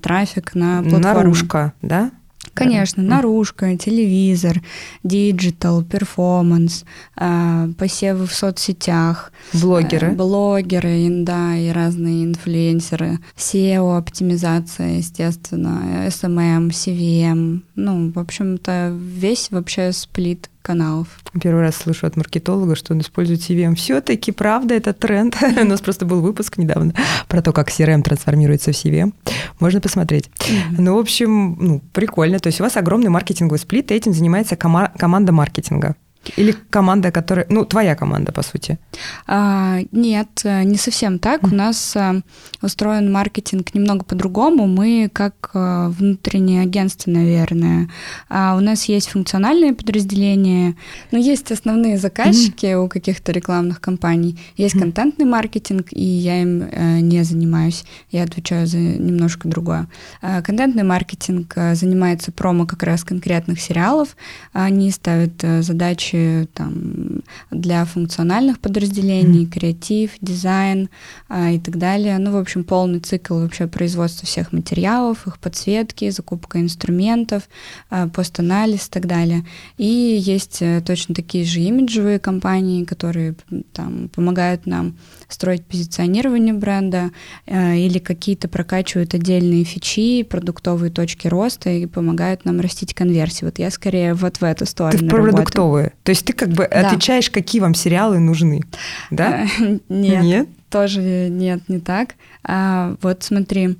трафик 0.00 0.54
на 0.54 0.82
платформу. 0.82 1.00
Наружка, 1.00 1.72
да? 1.82 2.12
Конечно, 2.54 3.02
наружка, 3.02 3.76
телевизор, 3.78 4.60
digital, 5.02 5.82
performance, 5.82 6.84
а, 7.16 7.68
посевы 7.78 8.26
в 8.26 8.34
соцсетях. 8.34 9.32
Блогеры. 9.54 10.08
Э, 10.08 10.10
блогеры, 10.12 11.08
да, 11.22 11.56
и 11.56 11.70
разные 11.70 12.24
инфлюенсеры. 12.24 13.20
SEO, 13.36 13.96
оптимизация, 13.96 14.98
естественно, 14.98 16.06
SMM, 16.08 16.70
CVM. 16.70 17.62
Ну, 17.74 18.12
в 18.12 18.18
общем-то, 18.18 18.96
весь 18.98 19.50
вообще 19.50 19.92
split 19.92 20.50
каналов. 20.62 21.08
Первый 21.40 21.62
раз 21.62 21.76
слышу 21.76 22.06
от 22.06 22.16
маркетолога, 22.16 22.76
что 22.76 22.94
он 22.94 23.00
использует 23.00 23.40
CVM. 23.40 23.74
Все-таки, 23.74 24.32
правда, 24.32 24.74
это 24.74 24.92
тренд. 24.92 25.36
У 25.60 25.64
нас 25.64 25.80
просто 25.80 26.06
был 26.06 26.20
выпуск 26.20 26.58
недавно 26.58 26.94
про 27.28 27.42
то, 27.42 27.52
как 27.52 27.70
CRM 27.70 28.02
трансформируется 28.02 28.72
в 28.72 28.74
CVM. 28.74 29.12
Можно 29.60 29.80
посмотреть. 29.80 30.30
Ну, 30.78 30.96
в 30.96 30.98
общем, 30.98 31.56
ну, 31.60 31.82
прикольно. 31.92 32.38
То 32.38 32.48
есть 32.48 32.60
у 32.60 32.64
вас 32.64 32.76
огромный 32.76 33.10
маркетинговый 33.10 33.58
сплит, 33.58 33.90
и 33.90 33.94
этим 33.94 34.12
занимается 34.12 34.54
кома- 34.56 34.92
команда 34.96 35.32
маркетинга. 35.32 35.96
Или 36.36 36.54
команда, 36.70 37.10
которая... 37.10 37.46
Ну, 37.48 37.64
твоя 37.64 37.94
команда, 37.94 38.32
по 38.32 38.42
сути. 38.42 38.78
А, 39.26 39.78
нет, 39.92 40.28
не 40.44 40.76
совсем 40.76 41.18
так. 41.18 41.42
У 41.44 41.54
нас 41.54 41.96
а, 41.96 42.20
устроен 42.62 43.10
маркетинг 43.12 43.74
немного 43.74 44.04
по-другому. 44.04 44.66
Мы 44.66 45.10
как 45.12 45.50
а, 45.54 45.88
внутреннее 45.88 46.62
агентство, 46.62 47.10
наверное. 47.10 47.88
А 48.28 48.56
у 48.56 48.60
нас 48.60 48.84
есть 48.84 49.08
функциональные 49.08 49.74
подразделения, 49.74 50.76
но 51.10 51.18
есть 51.18 51.50
основные 51.50 51.98
заказчики 51.98 52.66
mm-hmm. 52.66 52.84
у 52.84 52.88
каких-то 52.88 53.32
рекламных 53.32 53.80
кампаний. 53.80 54.38
Есть 54.56 54.76
mm-hmm. 54.76 54.80
контентный 54.80 55.26
маркетинг, 55.26 55.88
и 55.90 56.04
я 56.04 56.42
им 56.42 56.68
а, 56.72 57.00
не 57.00 57.22
занимаюсь. 57.24 57.84
Я 58.10 58.22
отвечаю 58.24 58.66
за 58.66 58.78
немножко 58.78 59.48
другое. 59.48 59.88
А, 60.20 60.42
контентный 60.42 60.84
маркетинг 60.84 61.52
а, 61.56 61.74
занимается 61.74 62.32
промо 62.32 62.66
как 62.66 62.82
раз 62.82 63.04
конкретных 63.04 63.60
сериалов. 63.60 64.16
Они 64.52 64.90
ставят 64.90 65.42
а, 65.42 65.62
задачи 65.62 66.11
задачи 66.12 66.48
там, 66.54 67.22
для 67.50 67.84
функциональных 67.84 68.58
подразделений, 68.58 69.44
mm-hmm. 69.44 69.50
креатив, 69.50 70.10
дизайн 70.20 70.88
а, 71.28 71.50
и 71.50 71.58
так 71.58 71.78
далее. 71.78 72.18
Ну, 72.18 72.32
в 72.32 72.36
общем, 72.36 72.64
полный 72.64 73.00
цикл 73.00 73.40
вообще 73.40 73.66
производства 73.66 74.26
всех 74.26 74.52
материалов, 74.52 75.26
их 75.26 75.38
подсветки, 75.38 76.10
закупка 76.10 76.60
инструментов, 76.60 77.42
а, 77.90 78.08
постанализ 78.08 78.86
и 78.86 78.90
так 78.90 79.06
далее. 79.06 79.44
И 79.78 79.84
есть 79.84 80.58
э, 80.60 80.82
точно 80.84 81.14
такие 81.14 81.44
же 81.44 81.60
имиджевые 81.60 82.18
компании, 82.18 82.84
которые 82.84 83.34
там 83.72 84.08
помогают 84.08 84.66
нам 84.66 84.96
строить 85.28 85.64
позиционирование 85.64 86.54
бренда 86.54 87.10
э, 87.46 87.76
или 87.76 87.98
какие-то 87.98 88.48
прокачивают 88.48 89.14
отдельные 89.14 89.64
фичи, 89.64 90.22
продуктовые 90.22 90.90
точки 90.90 91.28
роста 91.28 91.70
и 91.70 91.86
помогают 91.86 92.44
нам 92.44 92.60
растить 92.60 92.94
конверсии. 92.94 93.44
Вот 93.44 93.58
я 93.58 93.70
скорее 93.70 94.14
вот 94.14 94.38
в 94.38 94.44
эту 94.44 94.66
сторону 94.66 94.98
Ты 94.98 95.08
про 95.08 95.22
продуктовые. 95.22 95.92
То 96.02 96.10
есть 96.10 96.24
ты 96.24 96.32
как 96.32 96.50
бы 96.50 96.68
да. 96.70 96.88
отвечаешь, 96.88 97.30
какие 97.30 97.60
вам 97.60 97.74
сериалы 97.74 98.18
нужны, 98.18 98.62
да? 99.10 99.46
Нет, 99.88 100.22
нет, 100.22 100.48
тоже 100.70 101.28
нет, 101.30 101.68
не 101.68 101.78
так. 101.78 102.14
А, 102.42 102.96
вот 103.02 103.22
смотри, 103.22 103.76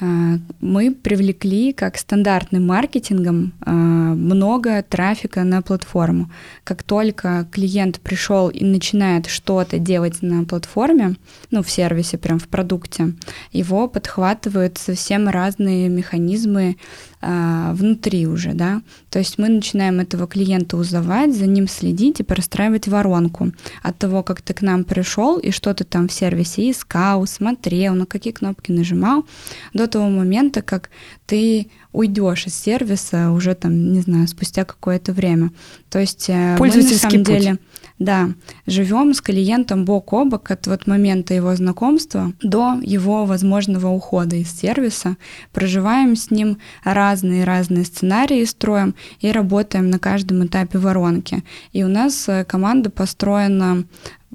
а, 0.00 0.38
мы 0.60 0.94
привлекли 0.94 1.72
как 1.72 1.98
стандартным 1.98 2.66
маркетингом 2.66 3.52
а, 3.60 3.70
много 3.70 4.82
трафика 4.82 5.44
на 5.44 5.60
платформу. 5.60 6.30
Как 6.64 6.82
только 6.82 7.46
клиент 7.52 8.00
пришел 8.00 8.48
и 8.48 8.64
начинает 8.64 9.26
что-то 9.26 9.78
делать 9.78 10.22
на 10.22 10.44
платформе, 10.44 11.16
ну, 11.50 11.62
в 11.62 11.70
сервисе, 11.70 12.16
прям 12.16 12.38
в 12.38 12.48
продукте, 12.48 13.12
его 13.52 13.86
подхватывают 13.86 14.78
совсем 14.78 15.28
разные 15.28 15.88
механизмы 15.90 16.76
а, 17.24 17.72
внутри 17.74 18.26
уже, 18.26 18.52
да. 18.52 18.82
То 19.08 19.20
есть 19.20 19.38
мы 19.38 19.48
начинаем 19.48 20.00
этого 20.00 20.26
клиента 20.26 20.76
узнавать, 20.76 21.32
за 21.36 21.46
ним 21.46 21.68
следить 21.68 22.18
и 22.18 22.24
простраивать 22.24 22.88
воронку 22.88 23.52
от 23.80 23.96
того, 23.96 24.24
как 24.24 24.42
ты 24.42 24.54
к 24.54 24.62
нам 24.62 24.82
пришел 24.82 25.38
и 25.38 25.52
что 25.52 25.72
ты 25.72 25.84
там 25.84 26.08
в 26.08 26.12
сервисе 26.12 26.68
искал, 26.68 27.24
смотрел, 27.26 27.94
на 27.94 28.06
какие 28.06 28.32
кнопки 28.32 28.72
нажимал, 28.72 29.24
до 29.72 29.86
того 29.86 30.08
момента, 30.08 30.62
как 30.62 30.90
ты 31.26 31.68
уйдешь 31.92 32.46
из 32.46 32.56
сервиса 32.56 33.30
уже 33.30 33.54
там, 33.54 33.92
не 33.92 34.00
знаю, 34.00 34.26
спустя 34.26 34.64
какое-то 34.64 35.12
время. 35.12 35.52
То 35.90 36.00
есть 36.00 36.28
э, 36.28 36.56
мы 36.58 36.66
на 36.66 36.82
самом 36.82 37.24
путь. 37.24 37.26
деле 37.26 37.58
да, 38.04 38.30
живем 38.66 39.14
с 39.14 39.20
клиентом 39.20 39.84
бок 39.84 40.12
о 40.12 40.24
бок 40.24 40.50
от 40.50 40.66
вот 40.66 40.86
момента 40.86 41.34
его 41.34 41.54
знакомства 41.54 42.32
до 42.42 42.78
его 42.82 43.24
возможного 43.24 43.88
ухода 43.88 44.36
из 44.36 44.50
сервиса, 44.50 45.16
проживаем 45.52 46.16
с 46.16 46.30
ним 46.30 46.58
разные-разные 46.84 47.84
сценарии, 47.84 48.44
строим 48.44 48.94
и 49.20 49.30
работаем 49.30 49.90
на 49.90 49.98
каждом 49.98 50.46
этапе 50.46 50.78
воронки. 50.78 51.44
И 51.72 51.84
у 51.84 51.88
нас 51.88 52.28
э, 52.28 52.44
команда 52.44 52.90
построена 52.90 53.84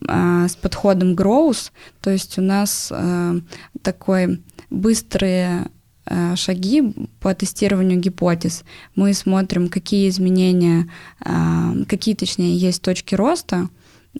э, 0.08 0.47
с 0.49 0.56
подходом 0.56 1.13
growth, 1.13 1.71
то 2.01 2.10
есть 2.10 2.38
у 2.38 2.41
нас 2.41 2.89
э, 2.91 3.39
такой 3.82 4.41
быстрые 4.69 5.67
Э, 5.67 5.76
шаги 6.36 6.93
по 7.20 7.34
тестированию 7.34 8.00
гипотез. 8.00 8.63
Мы 8.96 9.13
смотрим, 9.13 9.70
какие 9.70 10.10
изменения, 10.10 10.88
э, 11.26 11.84
какие, 11.88 12.15
точнее, 12.15 12.56
есть 12.56 12.82
точки 12.82 13.15
роста 13.15 13.70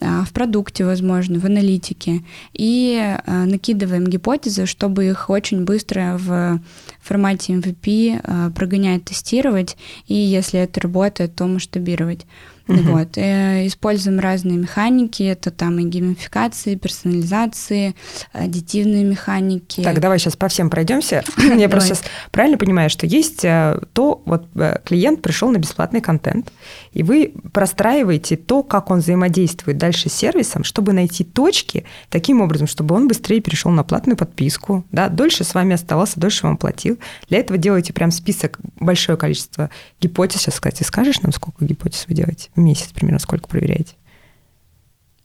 э, 0.00 0.22
в 0.26 0.32
продукте, 0.32 0.84
возможно, 0.84 1.38
в 1.38 1.44
аналитике, 1.46 2.22
и 2.52 3.16
накидываем 3.26 4.06
гипотезы, 4.06 4.66
чтобы 4.66 5.06
их 5.06 5.30
очень 5.30 5.64
быстро 5.64 6.16
в 6.18 6.60
формате 7.00 7.54
MVP 7.54 8.52
прогонять, 8.52 9.04
тестировать, 9.04 9.76
и 10.06 10.14
если 10.14 10.60
это 10.60 10.80
работает, 10.80 11.34
то 11.34 11.46
масштабировать. 11.46 12.26
Угу. 12.68 12.78
Вот. 12.82 13.16
И 13.16 13.20
э, 13.20 13.66
используем 13.66 14.20
разные 14.20 14.58
механики, 14.58 15.22
это 15.22 15.50
там 15.50 15.78
и 15.78 15.84
геймификации, 15.84 16.74
персонализации, 16.74 17.94
аддитивные 18.32 19.04
механики. 19.04 19.82
Так, 19.82 20.00
давай 20.00 20.18
сейчас 20.18 20.36
по 20.36 20.48
всем 20.48 20.68
пройдемся. 20.68 21.24
Я 21.56 21.68
просто 21.68 21.94
сейчас 21.94 22.04
правильно 22.30 22.58
понимаю, 22.58 22.90
что 22.90 23.06
есть 23.06 23.44
э, 23.44 23.80
то, 23.94 24.22
вот 24.26 24.46
э, 24.54 24.78
клиент 24.84 25.22
пришел 25.22 25.50
на 25.50 25.56
бесплатный 25.56 26.02
контент, 26.02 26.52
и 26.92 27.02
вы 27.02 27.32
простраиваете 27.52 28.36
то, 28.36 28.62
как 28.62 28.90
он 28.90 28.98
взаимодействует 28.98 29.78
дальше 29.78 30.10
с 30.10 30.12
сервисом, 30.12 30.62
чтобы 30.62 30.92
найти 30.92 31.24
точки 31.24 31.84
таким 32.10 32.42
образом, 32.42 32.66
чтобы 32.66 32.94
он 32.94 33.08
быстрее 33.08 33.40
перешел 33.40 33.70
на 33.70 33.82
платную 33.82 34.16
подписку, 34.16 34.84
да, 34.92 35.08
дольше 35.08 35.44
с 35.44 35.54
вами 35.54 35.74
оставался, 35.74 36.20
дольше 36.20 36.46
вам 36.46 36.58
платил. 36.58 36.98
Для 37.28 37.38
этого 37.38 37.58
делаете 37.58 37.94
прям 37.94 38.10
список, 38.10 38.58
большое 38.78 39.16
количество 39.16 39.70
гипотез. 40.00 40.42
Сейчас, 40.42 40.54
кстати, 40.54 40.82
скажешь 40.82 41.20
нам, 41.22 41.32
сколько 41.32 41.64
гипотез 41.64 42.04
вы 42.08 42.14
делаете? 42.14 42.50
Месяц 42.58 42.88
примерно 42.92 43.18
сколько 43.18 43.48
проверяете? 43.48 43.94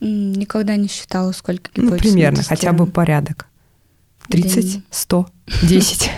Никогда 0.00 0.76
не 0.76 0.88
считала, 0.88 1.32
сколько 1.32 1.70
Ну, 1.76 1.96
примерно, 1.96 2.42
хотя 2.42 2.72
бы 2.72 2.86
порядок. 2.86 3.46
30, 4.28 4.82
100, 4.90 5.26
10. 5.62 6.10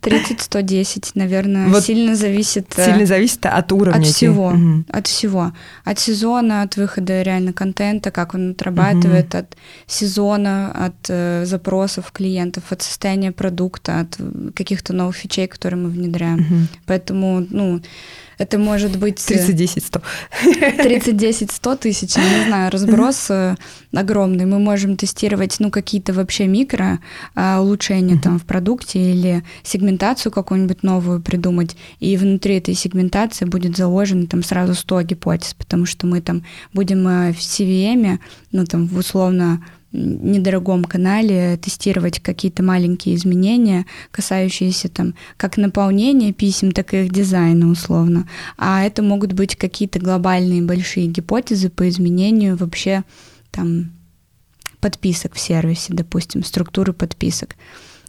30, 0.00 0.40
110, 0.40 1.14
наверное, 1.14 1.68
вот 1.68 1.84
сильно 1.84 2.16
зависит... 2.16 2.72
Э, 2.78 2.86
сильно 2.86 3.04
зависит 3.04 3.44
от 3.44 3.70
уровня. 3.72 4.00
От 4.00 4.06
всего, 4.06 4.46
угу. 4.48 4.84
от 4.88 5.06
всего. 5.06 5.52
От 5.84 5.98
сезона, 5.98 6.62
от 6.62 6.76
выхода 6.76 7.20
реально 7.20 7.52
контента, 7.52 8.10
как 8.10 8.34
он 8.34 8.52
отрабатывает, 8.52 9.34
угу. 9.34 9.38
от 9.38 9.56
сезона, 9.86 10.72
от 10.72 10.94
э, 11.08 11.44
запросов 11.44 12.12
клиентов, 12.12 12.64
от 12.70 12.80
состояния 12.80 13.30
продукта, 13.30 14.00
от 14.00 14.16
каких-то 14.54 14.94
новых 14.94 15.16
фичей, 15.16 15.46
которые 15.46 15.80
мы 15.80 15.90
внедряем. 15.90 16.40
Угу. 16.40 16.56
Поэтому, 16.86 17.46
ну, 17.50 17.82
это 18.40 18.58
может 18.58 18.98
быть... 18.98 19.22
30, 19.24 19.54
10, 19.54 19.84
100. 19.84 20.02
30, 20.82 21.16
10, 21.16 21.52
100 21.52 21.76
тысяч, 21.76 22.16
не 22.16 22.46
знаю, 22.46 22.70
разброс 22.70 23.26
э, 23.28 23.56
огромный. 23.94 24.46
Мы 24.46 24.58
можем 24.58 24.96
тестировать, 24.96 25.56
ну, 25.58 25.70
какие-то 25.70 26.14
вообще 26.14 26.46
микро 26.46 27.00
а, 27.34 27.60
улучшения 27.60 28.18
там 28.18 28.38
в 28.38 28.46
продукте 28.46 28.98
или 28.98 29.44
сегментацию 29.62 30.32
какую-нибудь 30.32 30.82
новую 30.82 31.20
придумать, 31.20 31.76
и 31.98 32.16
внутри 32.16 32.56
этой 32.56 32.74
сегментации 32.74 33.44
будет 33.44 33.76
заложено 33.76 34.26
там 34.26 34.42
сразу 34.42 34.74
100 34.74 35.02
гипотез, 35.02 35.52
потому 35.52 35.84
что 35.84 36.06
мы 36.06 36.22
там 36.22 36.42
будем 36.72 37.06
э, 37.06 37.32
в 37.34 37.38
CVM, 37.38 38.20
ну, 38.52 38.64
там, 38.64 38.86
в 38.86 38.96
условно 38.96 39.62
недорогом 39.92 40.84
канале 40.84 41.56
тестировать 41.56 42.20
какие-то 42.20 42.62
маленькие 42.62 43.16
изменения, 43.16 43.86
касающиеся 44.10 44.88
там 44.88 45.14
как 45.36 45.56
наполнения 45.56 46.32
писем, 46.32 46.72
так 46.72 46.94
и 46.94 47.04
их 47.04 47.12
дизайна 47.12 47.68
условно. 47.68 48.28
А 48.56 48.82
это 48.84 49.02
могут 49.02 49.32
быть 49.32 49.56
какие-то 49.56 49.98
глобальные 49.98 50.62
большие 50.62 51.06
гипотезы 51.06 51.70
по 51.70 51.88
изменению 51.88 52.56
вообще 52.56 53.04
там 53.50 53.92
подписок 54.80 55.34
в 55.34 55.40
сервисе, 55.40 55.92
допустим, 55.92 56.44
структуры 56.44 56.92
подписок. 56.92 57.56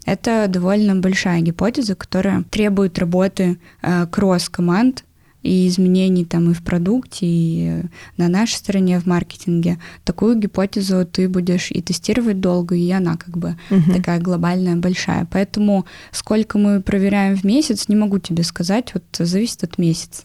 Это 0.05 0.47
довольно 0.47 0.95
большая 0.95 1.41
гипотеза, 1.41 1.95
которая 1.95 2.43
требует 2.43 2.97
работы 2.97 3.59
э, 3.81 4.07
кросс-команд, 4.07 5.03
и 5.43 5.67
изменений 5.67 6.25
там 6.25 6.51
и 6.51 6.53
в 6.53 6.63
продукте, 6.63 7.25
и 7.25 7.83
на 8.17 8.27
нашей 8.27 8.55
стороне 8.55 8.99
в 8.99 9.05
маркетинге, 9.05 9.79
такую 10.03 10.37
гипотезу 10.37 11.05
ты 11.05 11.27
будешь 11.27 11.71
и 11.71 11.81
тестировать 11.81 12.39
долго, 12.39 12.75
и 12.75 12.91
она 12.91 13.17
как 13.17 13.37
бы 13.37 13.57
угу. 13.69 13.93
такая 13.93 14.19
глобальная, 14.19 14.75
большая. 14.75 15.27
Поэтому 15.31 15.85
сколько 16.11 16.57
мы 16.57 16.81
проверяем 16.81 17.35
в 17.35 17.43
месяц, 17.43 17.87
не 17.87 17.95
могу 17.95 18.19
тебе 18.19 18.43
сказать, 18.43 18.93
вот 18.93 19.03
зависит 19.17 19.63
от 19.63 19.77
месяца. 19.77 20.23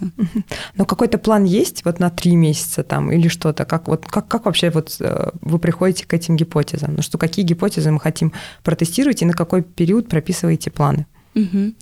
Но 0.77 0.85
какой-то 0.85 1.19
план 1.19 1.45
есть 1.45 1.85
вот 1.85 1.99
на 1.99 2.11
три 2.11 2.37
месяца 2.37 2.83
там 2.83 3.11
или 3.11 3.29
что-то? 3.29 3.65
Как, 3.65 3.89
вот, 3.89 4.07
как, 4.07 4.29
как 4.29 4.45
вообще 4.47 4.71
вот 4.71 4.97
э, 5.01 5.31
вы 5.41 5.59
приходите 5.59 6.07
к 6.07 6.15
этим 6.15 6.37
гипотезам? 6.37 6.95
Ну 6.97 7.03
что, 7.03 7.19
какие 7.19 7.45
гипотезы 7.45 7.91
мы 7.91 8.01
хотим 8.01 8.33
протестировать 8.63 9.23
и 9.23 9.27
на 9.27 9.33
какой 9.33 9.63
период 9.63 10.09
прописываете 10.09 10.71
планы? 10.71 11.07
Угу. 11.37 11.75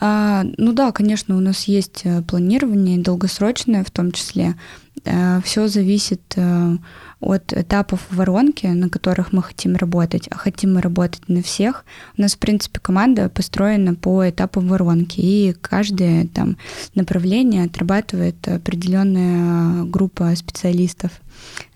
А, 0.00 0.44
ну 0.58 0.72
да, 0.72 0.90
конечно, 0.90 1.36
у 1.36 1.40
нас 1.40 1.64
есть 1.64 2.00
э, 2.02 2.22
планирование, 2.22 2.98
долгосрочное 2.98 3.84
в 3.84 3.90
том 3.92 4.10
числе. 4.10 4.56
А, 5.04 5.40
все 5.42 5.68
зависит 5.68 6.22
а, 6.36 6.76
от 7.20 7.52
этапов 7.52 8.04
воронки, 8.10 8.66
на 8.66 8.88
которых 8.88 9.32
мы 9.32 9.44
хотим 9.44 9.76
работать, 9.76 10.26
а 10.28 10.36
хотим 10.36 10.74
мы 10.74 10.80
работать 10.80 11.28
на 11.28 11.40
всех. 11.40 11.84
У 12.18 12.22
нас, 12.22 12.34
в 12.34 12.38
принципе, 12.38 12.80
команда 12.80 13.28
построена 13.28 13.94
по 13.94 14.28
этапу 14.28 14.58
воронки, 14.60 15.20
и 15.20 15.52
каждое 15.52 16.26
там 16.26 16.56
направление 16.96 17.64
отрабатывает 17.64 18.48
определенная 18.48 19.84
группа 19.84 20.34
специалистов, 20.34 21.12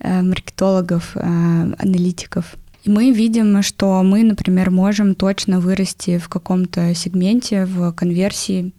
маркетологов, 0.01 1.17
аналитиков. 1.17 2.57
И 2.85 2.91
мы 2.91 3.11
видим, 3.13 3.63
что 3.63 4.03
мы, 4.03 4.23
например, 4.23 4.71
можем 4.71 5.15
точно 5.15 5.61
вырасти 5.61 6.19
в 6.19 6.29
каком-то 6.29 6.95
сегменте, 6.95 7.67
в 7.67 7.93
конверсии 7.93 8.73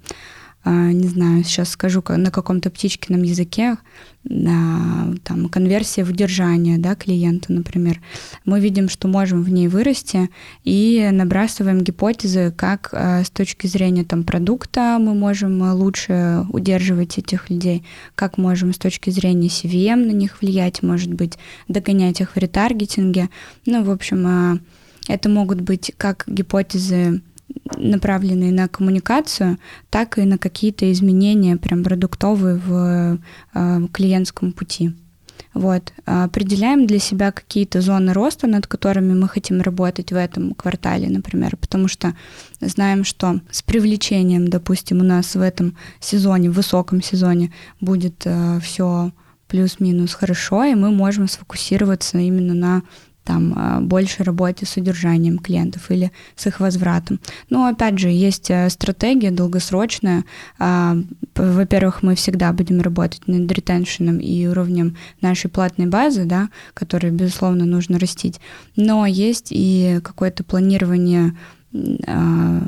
не 0.66 1.08
знаю, 1.08 1.44
сейчас 1.44 1.70
скажу 1.70 2.04
на 2.08 2.32
каком-то 2.32 2.70
птичкином 2.70 3.24
языке, 3.24 3.78
там, 4.24 5.50
конверсия 5.50 6.04
в 6.04 6.10
удержание 6.10 6.78
да, 6.78 6.96
клиента, 6.96 7.52
например. 7.52 8.00
Мы 8.46 8.60
видим, 8.60 8.88
что 8.88 9.08
можем 9.08 9.42
в 9.42 9.50
ней 9.50 9.68
вырасти 9.68 10.30
и 10.64 11.10
набрасываем 11.12 11.82
гипотезы, 11.82 12.54
как 12.56 12.90
а, 12.94 13.24
с 13.24 13.32
точки 13.32 13.66
зрения 13.66 14.04
там, 14.04 14.24
продукта 14.24 14.98
мы 15.00 15.16
можем 15.16 15.62
лучше 15.74 16.46
удерживать 16.50 17.18
этих 17.18 17.50
людей, 17.50 17.84
как 18.14 18.38
можем 18.38 18.74
с 18.74 18.78
точки 18.78 19.10
зрения 19.10 19.48
CVM 19.48 20.06
на 20.06 20.12
них 20.12 20.42
влиять, 20.42 20.84
может 20.84 21.12
быть, 21.12 21.40
догонять 21.68 22.22
их 22.22 22.36
в 22.36 22.38
ретаргетинге. 22.38 23.30
Ну, 23.66 23.84
в 23.84 23.90
общем, 23.90 24.28
а, 24.28 24.60
это 25.08 25.30
могут 25.30 25.62
быть 25.62 25.94
как 25.98 26.26
гипотезы 26.28 27.22
направленные 27.78 28.52
на 28.52 28.68
коммуникацию, 28.68 29.58
так 29.90 30.18
и 30.18 30.24
на 30.24 30.38
какие-то 30.38 30.92
изменения 30.92 31.58
прям 31.58 31.84
продуктовые 31.84 32.56
в 32.56 33.20
э, 33.54 33.88
клиентском 33.92 34.52
пути. 34.52 34.94
Вот. 35.54 35.92
Определяем 36.06 36.88
для 36.88 37.00
себя 37.00 37.32
какие-то 37.32 37.82
зоны 37.82 38.14
роста, 38.14 38.48
над 38.48 38.68
которыми 38.68 39.14
мы 39.14 39.28
хотим 39.28 39.62
работать 39.62 40.12
в 40.12 40.16
этом 40.16 40.54
квартале, 40.54 41.10
например, 41.10 41.58
потому 41.58 41.88
что 41.88 42.16
знаем, 42.62 43.04
что 43.04 43.42
с 43.52 43.62
привлечением, 43.62 44.48
допустим, 44.48 45.02
у 45.02 45.04
нас 45.04 45.36
в 45.36 45.42
этом 45.42 45.76
сезоне, 46.00 46.50
в 46.50 46.54
высоком 46.54 47.02
сезоне 47.02 47.52
будет 47.82 48.22
э, 48.26 48.60
все 48.62 49.12
плюс-минус 49.48 50.14
хорошо, 50.14 50.64
и 50.64 50.76
мы 50.76 50.92
можем 50.92 51.28
сфокусироваться 51.28 52.18
именно 52.18 52.54
на 52.54 52.84
там 53.24 53.54
а, 53.56 53.80
больше 53.82 54.24
работе 54.24 54.66
с 54.66 54.78
удержанием 54.78 55.38
клиентов 55.38 55.92
или 55.92 56.12
с 56.36 56.48
их 56.48 56.60
возвратом. 56.60 57.20
Но 57.50 57.68
опять 57.68 58.00
же, 58.00 58.10
есть 58.10 58.50
э, 58.50 58.70
стратегия 58.70 59.32
долгосрочная. 59.32 60.26
А, 60.58 60.98
во-первых, 61.36 62.04
мы 62.04 62.16
всегда 62.16 62.52
будем 62.52 62.82
работать 62.82 63.28
над 63.28 63.52
ретеншеном 63.52 64.18
и 64.18 64.48
уровнем 64.48 64.98
нашей 65.22 65.50
платной 65.50 65.88
базы, 65.88 66.26
да, 66.26 66.50
который, 66.74 67.12
безусловно, 67.12 67.66
нужно 67.66 68.00
растить. 68.00 68.40
Но 68.76 69.06
есть 69.06 69.48
и 69.52 70.00
какое-то 70.04 70.44
планирование 70.44 71.38
а, 72.08 72.62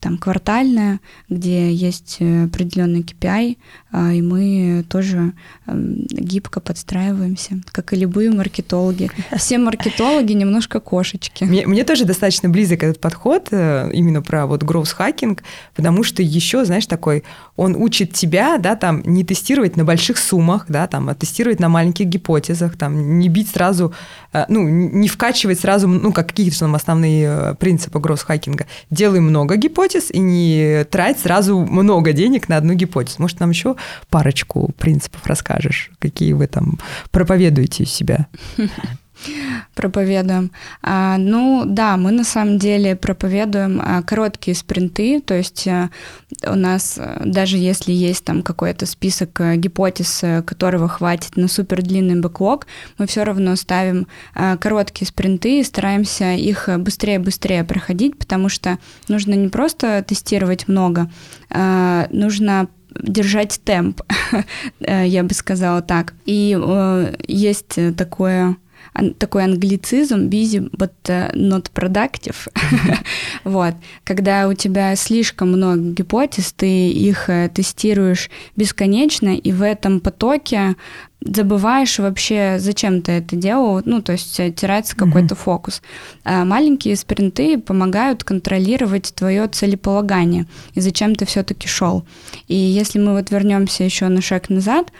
там 0.00 0.16
квартальная, 0.16 1.00
где 1.28 1.72
есть 1.72 2.18
э, 2.20 2.44
определенный 2.44 3.00
KPI, 3.00 3.56
и 3.92 4.20
мы 4.20 4.84
тоже 4.88 5.32
гибко 5.66 6.60
подстраиваемся, 6.60 7.60
как 7.72 7.92
и 7.94 7.96
любые 7.96 8.30
маркетологи. 8.30 9.10
Все 9.36 9.56
маркетологи 9.56 10.34
немножко 10.34 10.78
кошечки. 10.78 11.44
Мне, 11.44 11.66
мне 11.66 11.84
тоже 11.84 12.04
достаточно 12.04 12.50
близок 12.50 12.82
этот 12.82 13.00
подход, 13.00 13.48
э, 13.50 13.90
именно 13.92 14.20
про 14.20 14.46
вот 14.46 14.62
growth 14.62 14.94
hacking, 14.98 15.40
потому 15.74 16.02
что 16.04 16.22
еще, 16.22 16.66
знаешь, 16.66 16.86
такой, 16.86 17.24
он 17.56 17.76
учит 17.76 18.12
тебя, 18.12 18.58
да, 18.58 18.76
там, 18.76 19.02
не 19.04 19.24
тестировать 19.24 19.76
на 19.76 19.84
больших 19.84 20.18
суммах, 20.18 20.66
да, 20.68 20.86
там, 20.86 21.08
а 21.08 21.14
тестировать 21.14 21.58
на 21.58 21.70
маленьких 21.70 22.06
гипотезах, 22.06 22.76
там, 22.76 23.18
не 23.18 23.30
бить 23.30 23.48
сразу, 23.48 23.94
э, 24.34 24.44
ну, 24.48 24.68
не 24.68 25.08
вкачивать 25.08 25.60
сразу, 25.60 25.88
ну, 25.88 26.12
как 26.12 26.28
какие-то 26.28 26.58
там 26.58 26.74
основные 26.74 27.54
принципы 27.54 27.98
growth 27.98 28.24
хакинга. 28.26 28.66
Делай 28.90 29.20
много 29.20 29.56
гипотез 29.56 30.10
и 30.10 30.18
не 30.18 30.84
трать 30.90 31.18
сразу 31.18 31.58
много 31.58 32.12
денег 32.12 32.50
на 32.50 32.58
одну 32.58 32.74
гипотезу. 32.74 33.16
Может, 33.22 33.40
нам 33.40 33.50
еще 33.50 33.76
парочку 34.10 34.72
принципов 34.78 35.26
расскажешь, 35.26 35.90
какие 35.98 36.32
вы 36.32 36.46
там 36.46 36.78
проповедуете 37.10 37.84
из 37.84 37.92
себя? 37.92 38.28
проповедуем. 39.74 40.50
А, 40.82 41.16
ну 41.18 41.64
да, 41.66 41.96
мы 41.96 42.10
на 42.10 42.24
самом 42.24 42.58
деле 42.58 42.96
проповедуем 42.96 43.80
а, 43.82 44.02
короткие 44.02 44.56
спринты, 44.56 45.20
то 45.20 45.34
есть 45.34 45.66
а, 45.68 45.90
у 46.46 46.54
нас 46.54 46.96
а, 46.98 47.22
даже 47.24 47.56
если 47.56 47.92
есть 47.92 48.24
там 48.24 48.42
какой-то 48.42 48.86
список 48.86 49.40
а, 49.40 49.56
гипотез, 49.56 50.24
которого 50.44 50.88
хватит 50.88 51.36
на 51.36 51.48
супер 51.48 51.82
длинный 51.82 52.20
бэклог, 52.20 52.66
мы 52.98 53.06
все 53.06 53.24
равно 53.24 53.54
ставим 53.56 54.06
а, 54.34 54.56
короткие 54.56 55.06
спринты 55.06 55.60
и 55.60 55.64
стараемся 55.64 56.32
их 56.32 56.68
быстрее-быстрее 56.78 57.64
проходить, 57.64 58.18
потому 58.18 58.48
что 58.48 58.78
нужно 59.08 59.34
не 59.34 59.48
просто 59.48 60.04
тестировать 60.06 60.68
много, 60.68 61.10
нужно 62.10 62.68
держать 62.94 63.60
темп, 63.64 64.02
э, 64.80 65.06
я 65.06 65.22
бы 65.22 65.34
сказала 65.34 65.82
так. 65.82 66.14
И 66.26 66.58
э, 66.60 67.14
есть 67.26 67.78
такое 67.96 68.56
такой 69.18 69.44
англицизм 69.44 70.28
busy 70.28 70.70
but 70.70 70.92
э, 71.06 71.30
not 71.34 71.70
productive. 71.72 72.48
вот. 73.44 73.74
Когда 74.04 74.48
у 74.48 74.54
тебя 74.54 74.94
слишком 74.96 75.48
много 75.48 75.80
гипотез, 75.80 76.52
ты 76.52 76.90
их 76.90 77.28
тестируешь 77.54 78.30
бесконечно, 78.56 79.36
и 79.36 79.52
в 79.52 79.62
этом 79.62 80.00
потоке 80.00 80.76
забываешь 81.20 81.98
вообще, 81.98 82.56
зачем 82.58 83.02
ты 83.02 83.12
это 83.12 83.34
делал, 83.34 83.82
ну, 83.84 84.02
то 84.02 84.12
есть 84.12 84.36
теряется 84.36 84.96
какой-то 84.96 85.34
mm-hmm. 85.34 85.38
фокус. 85.38 85.82
А 86.24 86.44
маленькие 86.44 86.96
спринты 86.96 87.58
помогают 87.58 88.24
контролировать 88.24 89.12
твое 89.14 89.48
целеполагание 89.48 90.46
и 90.74 90.80
зачем 90.80 91.14
ты 91.14 91.26
все-таки 91.26 91.66
шел. 91.66 92.04
И 92.46 92.54
если 92.54 92.98
мы 92.98 93.14
вот 93.14 93.30
вернемся 93.30 93.84
еще 93.84 94.08
на 94.08 94.20
шаг 94.20 94.48
назад, 94.48 94.92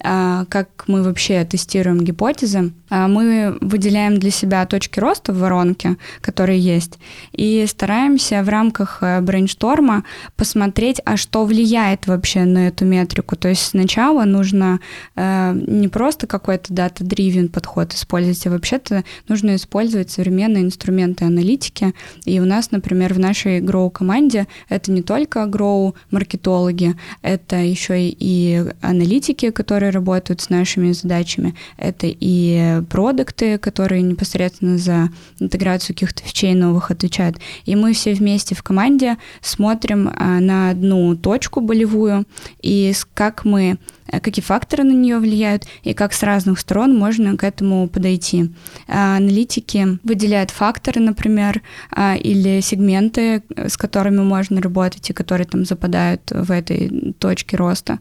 как 0.00 0.84
мы 0.86 1.02
вообще 1.02 1.44
тестируем 1.44 2.00
гипотезы, 2.00 2.72
а, 2.94 3.08
мы 3.08 3.58
выделяем 3.60 4.18
для 4.18 4.30
себя 4.30 4.64
точки 4.66 5.00
роста 5.00 5.32
в 5.32 5.38
воронке, 5.38 5.96
которые 6.20 6.60
есть, 6.60 6.98
и 7.32 7.64
стараемся 7.66 8.42
в 8.44 8.48
рамках 8.48 8.98
э, 9.00 9.20
брейншторма 9.20 10.04
посмотреть, 10.36 11.00
а 11.04 11.16
что 11.16 11.44
влияет 11.44 12.06
вообще 12.06 12.44
на 12.44 12.68
эту 12.68 12.84
метрику. 12.84 13.34
То 13.34 13.48
есть 13.48 13.62
сначала 13.62 14.24
нужно 14.24 14.78
э, 15.16 15.60
не 15.66 15.88
просто 15.88 16.28
какой-то 16.28 16.72
дата-дривен 16.72 17.48
подход 17.48 17.92
использовать, 17.94 18.46
а 18.46 18.50
вообще-то 18.50 19.02
нужно 19.26 19.56
использовать 19.56 20.12
современные 20.12 20.62
инструменты 20.62 21.24
аналитики. 21.24 21.94
И 22.26 22.38
у 22.38 22.44
нас, 22.44 22.70
например, 22.70 23.12
в 23.14 23.18
нашей 23.18 23.60
Grow-команде 23.60 24.46
это 24.68 24.92
не 24.92 25.02
только 25.02 25.40
Grow-маркетологи, 25.40 26.94
это 27.22 27.56
еще 27.56 28.08
и 28.08 28.64
аналитики, 28.82 29.50
которые 29.50 29.83
которые 29.84 29.90
работают 29.90 30.40
с 30.40 30.50
нашими 30.50 30.92
задачами. 30.92 31.54
Это 31.76 32.06
и 32.08 32.80
продукты, 32.88 33.58
которые 33.58 34.02
непосредственно 34.02 34.78
за 34.78 35.10
интеграцию 35.40 35.94
каких-то 35.94 36.22
фичей 36.22 36.54
новых 36.54 36.90
отвечают. 36.90 37.36
И 37.66 37.76
мы 37.76 37.92
все 37.92 38.14
вместе 38.14 38.54
в 38.54 38.62
команде 38.62 39.16
смотрим 39.42 40.08
а, 40.08 40.40
на 40.40 40.70
одну 40.70 41.14
точку 41.16 41.60
болевую 41.60 42.24
и 42.62 42.94
как 43.14 43.44
мы 43.44 43.78
Э, 44.14 44.20
какие 44.20 44.42
факторы 44.42 44.84
на 44.84 44.92
нее 44.92 45.18
влияют 45.18 45.64
и 45.82 45.94
как 45.94 46.12
с 46.12 46.22
разных 46.22 46.58
сторон 46.58 46.96
можно 46.96 47.36
к 47.36 47.44
этому 47.44 47.88
подойти. 47.88 48.50
А, 48.88 49.16
аналитики 49.16 49.98
выделяют 50.02 50.50
факторы, 50.50 51.00
например, 51.00 51.62
а, 51.90 52.16
или 52.16 52.60
сегменты, 52.60 53.42
э, 53.56 53.68
с 53.68 53.76
которыми 53.76 54.20
можно 54.20 54.60
работать 54.60 55.10
и 55.10 55.12
которые 55.12 55.46
там 55.46 55.64
западают 55.64 56.30
в 56.30 56.50
этой 56.50 57.14
точке 57.18 57.56
роста. 57.56 57.98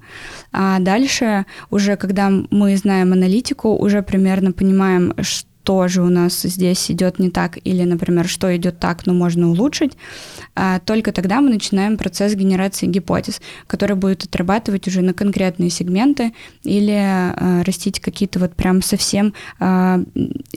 А 0.52 0.80
дальше 0.80 1.46
уже, 1.74 1.96
когда 1.98 2.30
мы 2.30 2.78
знаем 2.78 3.14
аналитику, 3.14 3.76
уже 3.76 4.02
примерно 4.04 4.52
понимаем, 4.52 5.14
что 5.22 5.50
тоже 5.64 6.02
у 6.02 6.10
нас 6.10 6.42
здесь 6.42 6.92
идет 6.92 7.20
не 7.20 7.30
так, 7.30 7.58
или, 7.64 7.84
например, 7.84 8.28
что 8.28 8.56
идет 8.56 8.80
так, 8.80 9.06
но 9.06 9.14
можно 9.14 9.50
улучшить, 9.50 9.94
а 10.56 10.80
только 10.80 11.12
тогда 11.12 11.42
мы 11.42 11.50
начинаем 11.50 11.98
процесс 11.98 12.36
генерации 12.36 12.86
гипотез, 12.86 13.42
который 13.68 13.96
будет 13.96 14.24
отрабатывать 14.24 14.88
уже 14.88 15.02
на 15.02 15.14
конкретные 15.14 15.70
сегменты 15.70 16.34
или 16.64 16.96
а, 16.96 17.64
растить 17.64 18.00
какие-то 18.00 18.40
вот 18.40 18.56
прям 18.56 18.82
совсем 18.82 19.34
а, 19.60 20.02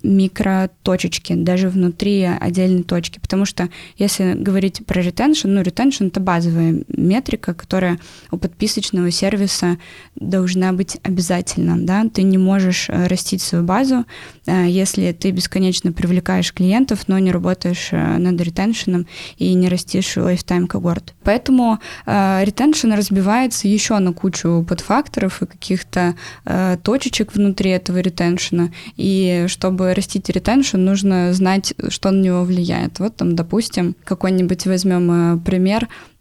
микроточечки, 0.03 1.35
даже 1.35 1.69
внутри 1.69 2.25
отдельной 2.25 2.83
точки. 2.83 3.19
Потому 3.21 3.45
что 3.45 3.69
если 3.97 4.35
говорить 4.35 4.85
про 4.87 5.01
ретеншн, 5.01 5.49
ну, 5.49 5.63
ретеншн— 5.63 6.05
это 6.07 6.21
базовая 6.21 6.83
метрика, 6.89 7.55
которая 7.55 7.99
у 8.31 8.39
подписочного 8.39 9.11
сервиса 9.11 9.79
должна 10.15 10.73
быть 10.73 10.99
обязательно, 11.03 11.79
да, 11.79 12.05
ты 12.13 12.23
не 12.23 12.39
можешь 12.39 12.89
растить 12.89 13.43
свою 13.43 13.65
базу, 13.65 14.05
если 14.47 14.96
если 14.97 15.13
ты 15.13 15.31
бесконечно 15.31 15.93
привлекаешь 15.93 16.53
клиентов, 16.53 17.09
но 17.09 17.19
не 17.19 17.31
работаешь 17.31 17.89
э, 17.93 18.19
над 18.19 18.41
ретеншеном 18.41 19.07
и 19.37 19.53
не 19.55 19.69
растишь 19.69 20.17
lifetime 20.17 20.67
когорт. 20.67 21.15
Поэтому 21.23 21.79
э, 22.07 22.45
ретеншн 22.45 22.93
разбивается 22.93 23.69
еще 23.69 23.99
на 23.99 24.13
кучу 24.13 24.65
подфакторов 24.69 25.43
и 25.43 25.47
каких-то 25.47 26.15
э, 26.45 26.77
точечек 26.83 27.35
внутри 27.35 27.71
этого 27.71 27.99
ретеншена. 27.99 28.71
И 28.97 29.45
чтобы 29.49 29.95
растить 29.95 30.29
ретеншн, 30.29 30.79
нужно 30.79 31.33
знать, 31.33 31.75
что 31.89 32.11
на 32.11 32.23
него 32.23 32.45
влияет. 32.45 32.99
Вот 32.99 33.17
там, 33.17 33.37
допустим, 33.37 33.95
какой-нибудь 34.05 34.67
возьмем 34.67 35.41
пример 35.41 35.85
а, 35.85 36.16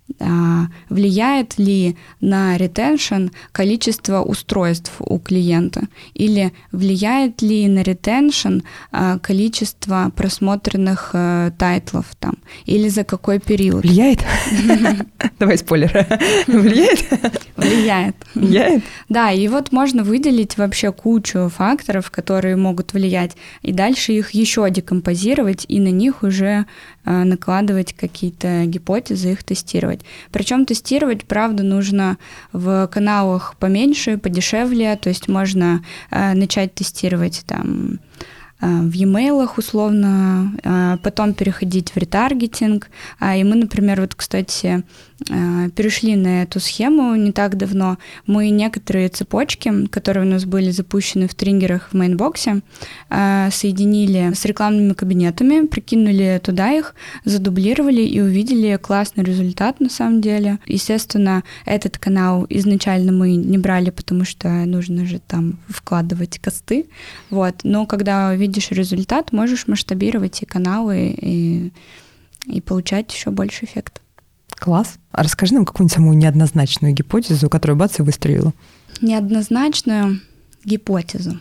влияет 0.89 1.57
ли 1.57 1.97
на 2.21 2.57
ретеншн 2.57 3.27
количество 3.51 4.21
устройств 4.21 4.93
у 4.99 5.19
клиента 5.19 5.87
или 6.13 6.53
влияет 6.71 7.41
ли 7.41 7.67
на 7.67 7.81
ретеншн 7.81 8.59
а, 8.91 9.17
количество 9.19 10.11
просмотренных 10.15 11.11
э, 11.13 11.51
тайтлов 11.57 12.05
там 12.19 12.35
или 12.65 12.87
за 12.87 13.03
какой 13.03 13.39
период? 13.39 13.83
Влияет? 13.83 14.19
Давай 15.39 15.57
спойлер. 15.57 15.91
Влияет? 16.47 17.05
Влияет. 17.57 18.15
Влияет? 18.35 18.83
Да, 19.09 19.31
и 19.31 19.47
вот 19.47 19.71
можно 19.71 20.03
выделить 20.03 20.57
вообще 20.57 20.91
кучу 20.91 21.49
факторов, 21.49 22.11
которые 22.11 22.55
могут 22.55 22.93
влиять, 22.93 23.35
и 23.63 23.71
дальше 23.71 24.13
их 24.13 24.31
еще 24.31 24.69
декомпозировать, 24.69 25.65
и 25.67 25.79
на 25.79 25.89
них 25.89 26.23
уже 26.23 26.65
накладывать 27.05 27.93
какие-то 27.93 28.65
гипотезы, 28.65 29.31
их 29.31 29.43
тестировать. 29.43 30.01
Причем 30.31 30.65
тестировать, 30.65 31.25
правда, 31.25 31.63
нужно 31.63 32.17
в 32.51 32.87
каналах 32.87 33.55
поменьше, 33.59 34.17
подешевле, 34.17 34.95
то 34.95 35.09
есть 35.09 35.27
можно 35.27 35.83
э, 36.11 36.33
начать 36.33 36.73
тестировать 36.73 37.43
там 37.45 37.99
в 38.61 38.91
e-mail 38.93 39.47
условно, 39.57 40.53
э, 40.63 40.97
потом 41.03 41.33
переходить 41.33 41.91
в 41.91 41.97
ретаргетинг. 41.97 42.89
А, 43.19 43.35
и 43.35 43.43
мы, 43.43 43.55
например, 43.55 44.01
вот, 44.01 44.15
кстати, 44.15 44.83
Э, 45.29 45.69
перешли 45.69 46.15
на 46.15 46.43
эту 46.43 46.59
схему 46.59 47.15
не 47.15 47.31
так 47.31 47.57
давно. 47.57 47.97
Мы 48.27 48.49
некоторые 48.49 49.07
цепочки, 49.07 49.87
которые 49.87 50.25
у 50.25 50.29
нас 50.29 50.43
были 50.43 50.71
запущены 50.71 51.27
в 51.27 51.35
триггерах 51.35 51.89
в 51.89 51.93
Mindbox 51.93 52.46
е, 52.46 52.61
э, 53.09 53.49
соединили 53.51 54.33
с 54.33 54.43
рекламными 54.43 54.91
кабинетами, 54.91 55.67
прикинули 55.67 56.41
туда 56.43 56.71
их, 56.71 56.95
задублировали 57.23 58.01
и 58.01 58.19
увидели 58.19 58.77
классный 58.81 59.23
результат 59.23 59.79
на 59.79 59.89
самом 59.89 60.19
деле. 60.19 60.59
Естественно, 60.65 61.43
этот 61.65 61.97
канал 61.97 62.45
изначально 62.49 63.13
мы 63.13 63.35
не 63.35 63.57
брали, 63.57 63.91
потому 63.91 64.25
что 64.25 64.49
нужно 64.49 65.05
же 65.05 65.19
там 65.19 65.59
вкладывать 65.69 66.39
косты. 66.39 66.87
Вот. 67.29 67.55
Но 67.63 67.85
когда 67.85 68.35
видишь 68.45 68.71
результат, 68.71 69.31
можешь 69.31 69.67
масштабировать 69.67 70.41
и 70.41 70.45
каналы, 70.45 71.15
и, 71.19 71.71
и 72.45 72.61
получать 72.61 73.13
еще 73.13 73.31
больше 73.31 73.65
эффект. 73.65 74.01
Класс. 74.49 74.97
А 75.11 75.23
расскажи 75.23 75.53
нам 75.53 75.65
какую-нибудь 75.65 75.95
самую 75.95 76.17
неоднозначную 76.17 76.93
гипотезу, 76.93 77.49
которая 77.49 77.75
бац 77.75 77.99
и 77.99 78.03
выстрелила. 78.03 78.53
Неоднозначную 79.01 80.21
гипотезу. 80.63 81.39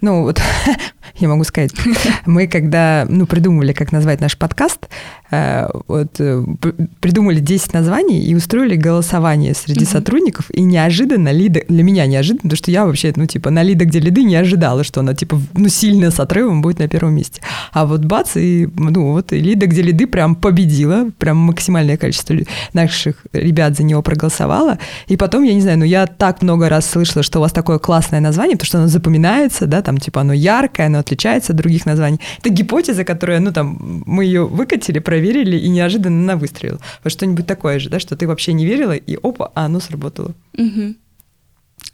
Ну, 0.00 0.22
вот 0.22 0.40
я 1.16 1.28
могу 1.28 1.44
сказать, 1.44 1.72
мы 2.26 2.46
когда 2.46 3.06
ну, 3.08 3.26
придумывали, 3.26 3.72
как 3.72 3.92
назвать 3.92 4.20
наш 4.20 4.36
подкаст, 4.36 4.88
э, 5.30 5.68
вот, 5.88 6.16
э, 6.18 6.44
придумали 7.00 7.40
10 7.40 7.72
названий 7.72 8.22
и 8.22 8.34
устроили 8.34 8.76
голосование 8.76 9.54
среди 9.54 9.84
mm-hmm. 9.84 9.92
сотрудников, 9.92 10.50
и 10.50 10.62
неожиданно 10.62 11.32
Лида, 11.32 11.62
для 11.68 11.82
меня 11.82 12.06
неожиданно, 12.06 12.42
потому 12.42 12.56
что 12.56 12.70
я 12.70 12.86
вообще, 12.86 13.12
ну, 13.16 13.26
типа, 13.26 13.50
на 13.50 13.62
Лида, 13.62 13.84
где 13.84 14.00
Лиды, 14.00 14.24
не 14.24 14.36
ожидала, 14.36 14.84
что 14.84 15.00
она, 15.00 15.14
типа, 15.14 15.40
ну, 15.54 15.68
сильно 15.68 16.10
с 16.10 16.20
отрывом 16.20 16.62
будет 16.62 16.78
на 16.78 16.88
первом 16.88 17.14
месте. 17.14 17.40
А 17.72 17.86
вот 17.86 18.04
бац, 18.04 18.36
и, 18.36 18.68
ну, 18.76 19.12
вот 19.12 19.32
и 19.32 19.40
Лида, 19.40 19.66
где 19.66 19.82
Лиды 19.82 20.06
прям 20.06 20.34
победила, 20.34 21.10
прям 21.18 21.36
максимальное 21.36 21.96
количество 21.96 22.36
наших 22.72 23.26
ребят 23.32 23.76
за 23.76 23.82
него 23.82 24.02
проголосовало, 24.02 24.78
и 25.06 25.16
потом, 25.16 25.44
я 25.44 25.54
не 25.54 25.60
знаю, 25.60 25.78
ну, 25.78 25.84
я 25.84 26.06
так 26.06 26.42
много 26.42 26.68
раз 26.68 26.86
слышала, 26.86 27.22
что 27.22 27.38
у 27.38 27.42
вас 27.42 27.52
такое 27.52 27.78
классное 27.78 28.20
название, 28.20 28.56
потому 28.56 28.66
что 28.66 28.78
оно 28.78 28.88
запоминается, 28.88 29.66
да, 29.66 29.82
там, 29.82 29.98
типа, 29.98 30.20
оно 30.20 30.32
яркое, 30.32 30.86
оно 30.86 30.95
отличается 30.98 31.52
от 31.52 31.58
других 31.58 31.86
названий. 31.86 32.20
Это 32.38 32.50
гипотеза, 32.50 33.04
которая, 33.04 33.40
ну, 33.40 33.52
там, 33.52 34.02
мы 34.06 34.24
ее 34.24 34.46
выкатили, 34.46 34.98
проверили, 34.98 35.56
и 35.56 35.68
неожиданно 35.68 36.22
она 36.22 36.36
выстрелила. 36.36 36.80
Вот 37.04 37.12
что-нибудь 37.12 37.46
такое 37.46 37.78
же, 37.78 37.88
да, 37.90 38.00
что 38.00 38.16
ты 38.16 38.26
вообще 38.26 38.52
не 38.52 38.66
верила, 38.66 38.92
и 38.92 39.16
опа, 39.22 39.50
а 39.54 39.66
оно 39.66 39.80
сработало. 39.80 40.34
Угу. 40.56 40.94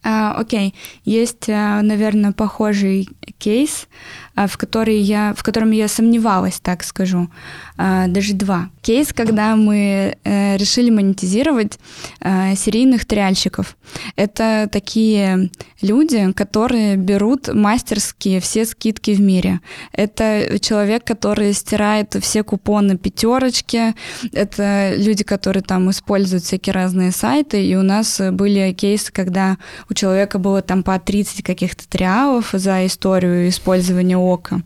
А, 0.05 0.35
окей, 0.35 0.75
есть, 1.05 1.49
а, 1.49 1.81
наверное, 1.83 2.33
похожий 2.33 3.09
кейс, 3.39 3.87
а, 4.35 4.47
в, 4.47 4.57
который 4.57 4.99
я, 4.99 5.35
в 5.37 5.43
котором 5.43 5.71
я 5.73 5.89
сомневалась, 5.89 6.59
так 6.61 6.83
скажу. 6.83 7.29
А, 7.77 8.07
даже 8.07 8.35
два. 8.35 8.71
Кейс, 8.81 9.13
когда 9.13 9.55
мы 9.57 10.17
э, 10.25 10.57
решили 10.57 10.91
монетизировать 10.91 11.79
э, 12.21 12.55
серийных 12.57 13.05
триальщиков. 13.05 13.77
Это 14.17 14.69
такие 14.73 15.51
люди, 15.83 16.33
которые 16.33 16.97
берут 16.97 17.53
мастерские 17.53 18.41
все 18.41 18.65
скидки 18.65 19.13
в 19.13 19.21
мире. 19.21 19.61
Это 19.93 20.59
человек, 20.61 21.05
который 21.05 21.53
стирает 21.53 22.17
все 22.21 22.43
купоны 22.43 22.97
пятерочки. 22.97 23.95
Это 24.33 24.95
люди, 24.97 25.23
которые 25.23 25.63
там 25.63 25.91
используют 25.91 26.45
всякие 26.45 26.73
разные 26.73 27.13
сайты. 27.13 27.65
И 27.65 27.77
у 27.77 27.83
нас 27.83 28.21
были 28.33 28.73
кейсы, 28.73 29.13
когда 29.13 29.59
у 29.93 29.95
человека 29.95 30.39
было 30.39 30.63
там 30.63 30.83
по 30.83 30.99
30 30.99 31.45
каких-то 31.45 31.87
триалов 31.87 32.51
за 32.55 32.87
историю 32.87 33.49
использования 33.51 34.17
ока. 34.17 34.63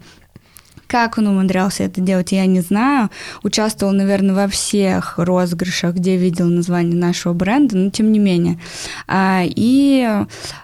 Как 0.86 1.18
он 1.18 1.26
умудрялся 1.26 1.82
это 1.82 2.00
делать, 2.00 2.30
я 2.30 2.46
не 2.46 2.60
знаю. 2.60 3.10
Участвовал, 3.42 3.92
наверное, 3.92 4.36
во 4.36 4.46
всех 4.46 5.18
розыгрышах, 5.18 5.96
где 5.96 6.16
видел 6.16 6.46
название 6.46 6.94
нашего 6.94 7.32
бренда, 7.32 7.76
но 7.76 7.90
тем 7.90 8.12
не 8.12 8.20
менее. 8.20 8.60
А, 9.08 9.42
и 9.44 10.08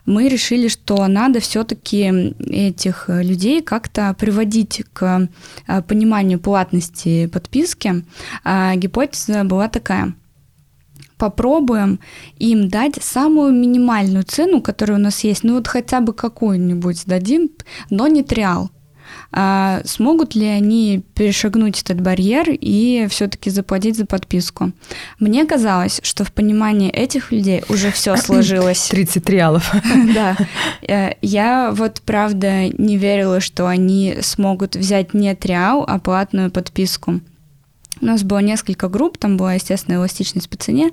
мы 0.06 0.28
решили, 0.28 0.68
что 0.68 1.04
надо 1.08 1.40
все-таки 1.40 2.34
этих 2.38 3.06
людей 3.08 3.62
как-то 3.62 4.14
приводить 4.16 4.84
к 4.92 5.28
а, 5.66 5.82
пониманию 5.82 6.38
платности 6.38 7.26
подписки. 7.26 8.04
А 8.44 8.76
гипотеза 8.76 9.42
была 9.42 9.68
такая 9.68 10.14
попробуем 11.22 12.00
им 12.40 12.68
дать 12.68 12.96
самую 13.00 13.52
минимальную 13.52 14.24
цену, 14.24 14.60
которая 14.60 14.98
у 14.98 15.00
нас 15.00 15.22
есть, 15.22 15.44
ну 15.44 15.54
вот 15.54 15.68
хотя 15.68 16.00
бы 16.00 16.12
какую-нибудь 16.12 17.06
дадим, 17.06 17.50
но 17.90 18.08
не 18.08 18.24
триал 18.24 18.70
а 19.30 19.82
смогут 19.84 20.34
ли 20.34 20.46
они 20.46 21.02
перешагнуть 21.14 21.82
этот 21.82 22.00
барьер 22.00 22.46
и 22.50 23.06
все-таки 23.08 23.50
заплатить 23.50 23.96
за 23.96 24.04
подписку. 24.04 24.72
Мне 25.18 25.44
казалось, 25.44 26.00
что 26.02 26.24
в 26.24 26.32
понимании 26.32 26.90
этих 26.90 27.30
людей 27.30 27.62
уже 27.68 27.90
все 27.90 28.16
сложилось. 28.26 28.88
30 28.88 29.28
реалов. 29.30 29.72
Да. 30.14 30.36
Э, 30.88 31.12
я 31.22 31.70
вот 31.72 32.00
правда 32.04 32.68
не 32.68 32.96
верила, 32.96 33.40
что 33.40 33.66
они 33.66 34.16
смогут 34.20 34.76
взять 34.76 35.14
не 35.14 35.34
триал, 35.34 35.84
а 35.86 35.98
платную 35.98 36.50
подписку. 36.50 37.20
У 38.02 38.06
нас 38.06 38.24
было 38.24 38.40
несколько 38.40 38.88
групп, 38.88 39.16
там 39.16 39.36
была, 39.36 39.54
естественно, 39.54 39.94
эластичность 39.94 40.50
по 40.50 40.56
цене, 40.56 40.90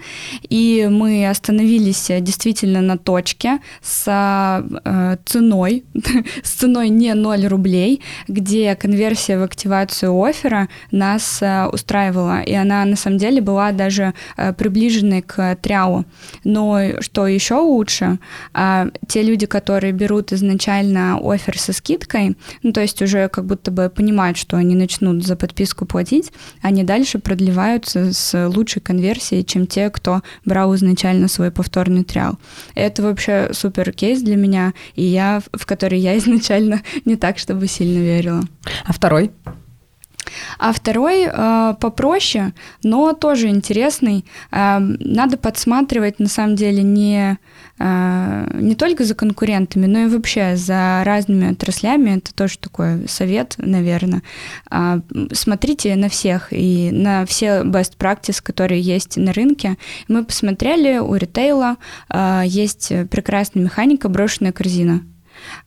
и 0.47 0.87
мы 0.91 1.27
остановились 1.27 2.11
э, 2.11 2.21
действительно 2.21 2.81
на 2.81 2.99
точке 2.99 3.59
с 3.81 4.05
э, 4.07 5.17
ценой, 5.25 5.85
с 6.43 6.51
ценой 6.51 6.89
не 6.89 7.15
0 7.15 7.47
рублей, 7.47 8.01
где 8.27 8.75
конверсия 8.75 9.39
в 9.39 9.43
активацию 9.43 10.13
оффера 10.23 10.69
нас 10.91 11.39
э, 11.41 11.65
устраивала, 11.65 12.41
и 12.41 12.53
она 12.53 12.85
на 12.85 12.95
самом 12.95 13.17
деле 13.17 13.41
была 13.41 13.71
даже 13.71 14.13
э, 14.37 14.53
приближенной 14.53 15.23
к 15.23 15.55
триалу. 15.55 16.05
Но 16.43 16.79
что 16.99 17.25
еще 17.25 17.55
лучше, 17.55 18.19
э, 18.53 18.91
те 19.07 19.23
люди, 19.23 19.47
которые 19.47 19.93
берут 19.93 20.31
изначально 20.31 21.17
офер 21.17 21.57
со 21.57 21.73
скидкой, 21.73 22.37
ну 22.61 22.71
то 22.71 22.81
есть 22.81 23.01
уже 23.01 23.29
как 23.29 23.47
будто 23.47 23.71
бы 23.71 23.89
понимают, 23.89 24.37
что 24.37 24.57
они 24.57 24.75
начнут 24.75 25.25
за 25.25 25.35
подписку 25.35 25.87
платить, 25.87 26.31
они 26.61 26.83
дальше 26.83 26.98
дальше 26.99 27.17
продлеваются 27.19 28.11
с 28.11 28.49
лучшей 28.49 28.81
конверсией, 28.81 29.45
чем 29.45 29.67
те, 29.67 29.89
кто 29.89 30.21
брал 30.43 30.75
изначально 30.75 31.29
свой 31.29 31.49
повторный 31.49 32.03
триал. 32.03 32.37
Это 32.75 33.01
вообще 33.01 33.51
супер 33.53 33.93
кейс 33.93 34.21
для 34.21 34.35
меня, 34.35 34.73
и 34.95 35.03
я, 35.03 35.41
в 35.53 35.65
который 35.65 35.97
я 35.97 36.17
изначально 36.17 36.81
не 37.05 37.15
так, 37.15 37.37
чтобы 37.37 37.67
сильно 37.67 37.99
верила. 37.99 38.43
А 38.83 38.91
второй? 38.91 39.31
А 40.57 40.71
второй 40.71 41.25
э, 41.25 41.73
попроще, 41.79 42.53
но 42.83 43.13
тоже 43.13 43.47
интересный. 43.47 44.25
Э, 44.51 44.77
надо 44.79 45.37
подсматривать, 45.37 46.19
на 46.19 46.27
самом 46.27 46.55
деле, 46.55 46.83
не, 46.83 47.37
э, 47.79 48.51
не 48.53 48.75
только 48.75 49.03
за 49.03 49.15
конкурентами, 49.15 49.85
но 49.85 49.99
и 49.99 50.07
вообще 50.07 50.55
за 50.55 51.03
разными 51.05 51.51
отраслями. 51.51 52.17
Это 52.17 52.33
тоже 52.33 52.57
такой 52.57 53.07
совет, 53.07 53.55
наверное. 53.57 54.23
Э, 54.71 55.01
смотрите 55.33 55.95
на 55.95 56.09
всех 56.09 56.51
и 56.51 56.89
на 56.91 57.25
все 57.25 57.61
best 57.63 57.97
practice, 57.97 58.41
которые 58.41 58.81
есть 58.81 59.17
на 59.17 59.33
рынке. 59.33 59.77
Мы 60.07 60.23
посмотрели, 60.23 60.99
у 60.99 61.15
ритейла 61.15 61.77
э, 62.09 62.43
есть 62.45 62.91
прекрасная 63.09 63.63
механика 63.63 64.09
брошенная 64.09 64.51
корзина. 64.51 65.01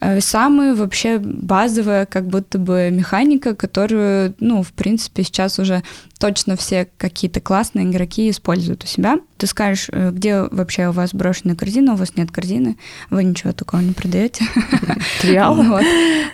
Э, 0.00 0.20
самая 0.20 0.74
вообще 0.74 1.18
базовая 1.18 2.06
как 2.06 2.26
будто 2.26 2.58
бы 2.58 2.90
механика, 2.90 3.54
которую, 3.54 4.34
ну, 4.40 4.62
в 4.62 4.72
принципе, 4.72 5.22
сейчас 5.22 5.58
уже 5.58 5.82
точно 6.18 6.56
все 6.56 6.88
какие-то 6.96 7.40
классные 7.40 7.86
игроки 7.86 8.30
используют 8.30 8.84
у 8.84 8.86
себя. 8.86 9.18
Ты 9.43 9.49
скажешь, 9.49 9.88
э, 9.90 10.12
где 10.12 10.43
вообще 10.43 10.86
у 10.86 10.93
вас 10.93 11.12
брошенная 11.12 11.57
корзина, 11.57 11.95
у 11.95 11.97
вас 11.97 12.14
нет 12.14 12.30
корзины, 12.30 12.76
вы 13.11 13.24
ничего 13.24 13.51
такого 13.51 13.80
не 13.80 13.93
продаете. 13.93 14.45
Триал? 15.20 15.57
Вот. 15.57 15.82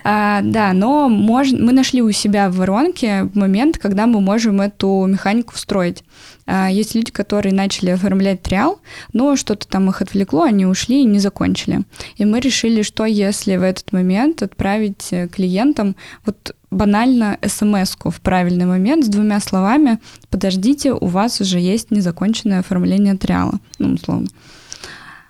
А, 0.04 0.42
да, 0.42 0.74
но 0.74 1.08
мож... 1.08 1.52
мы 1.52 1.72
нашли 1.72 2.02
у 2.02 2.12
себя 2.12 2.50
в 2.50 2.56
воронке 2.56 3.30
момент, 3.32 3.78
когда 3.78 4.06
мы 4.06 4.20
можем 4.20 4.60
эту 4.60 5.06
механику 5.06 5.54
встроить. 5.54 6.04
А, 6.44 6.70
есть 6.70 6.94
люди, 6.94 7.10
которые 7.10 7.54
начали 7.54 7.88
оформлять 7.88 8.42
триал, 8.42 8.78
но 9.14 9.36
что-то 9.36 9.66
там 9.66 9.88
их 9.88 10.02
отвлекло, 10.02 10.42
они 10.42 10.66
ушли 10.66 11.00
и 11.00 11.06
не 11.06 11.18
закончили. 11.18 11.84
И 12.16 12.26
мы 12.26 12.40
решили, 12.40 12.82
что 12.82 13.06
если 13.06 13.56
в 13.56 13.62
этот 13.62 13.90
момент 13.90 14.42
отправить 14.42 15.08
э, 15.12 15.28
клиентам 15.28 15.96
вот 16.26 16.54
банально 16.70 17.38
смс 17.46 17.96
в 18.04 18.20
правильный 18.20 18.66
момент 18.66 19.04
с 19.04 19.08
двумя 19.08 19.40
словами 19.40 19.98
«Подождите, 20.30 20.92
у 20.92 21.06
вас 21.06 21.40
уже 21.40 21.58
есть 21.58 21.90
незаконченное 21.90 22.60
оформление 22.60 23.16
триала», 23.16 23.58
ну, 23.78 23.94
условно. 23.94 24.28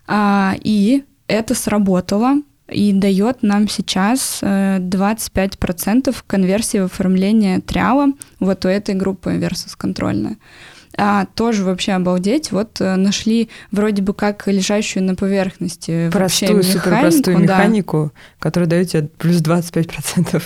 А, 0.06 0.54
и 0.62 1.04
это 1.26 1.54
сработало, 1.54 2.36
и 2.70 2.92
дает 2.92 3.42
нам 3.42 3.68
сейчас 3.68 4.40
25% 4.42 6.08
э, 6.08 6.12
конверсии 6.26 6.78
в 6.78 6.84
оформление 6.84 7.60
триала 7.60 8.08
вот 8.40 8.64
у 8.64 8.68
этой 8.68 8.94
группы 8.94 9.30
versus 9.30 9.74
контрольная 9.76 10.36
а, 11.00 11.26
тоже 11.34 11.64
вообще 11.64 11.92
обалдеть. 11.92 12.50
Вот 12.50 12.80
а, 12.80 12.96
нашли 12.96 13.48
вроде 13.70 14.02
бы 14.02 14.12
как 14.14 14.46
лежащую 14.48 15.04
на 15.04 15.14
поверхности 15.14 16.10
простую, 16.10 16.62
суперпростую 16.62 17.38
механику, 17.38 18.12
да. 18.12 18.20
которая 18.40 18.68
дает 18.68 18.90
тебе 18.90 19.04
плюс 19.04 19.36
25% 19.36 20.42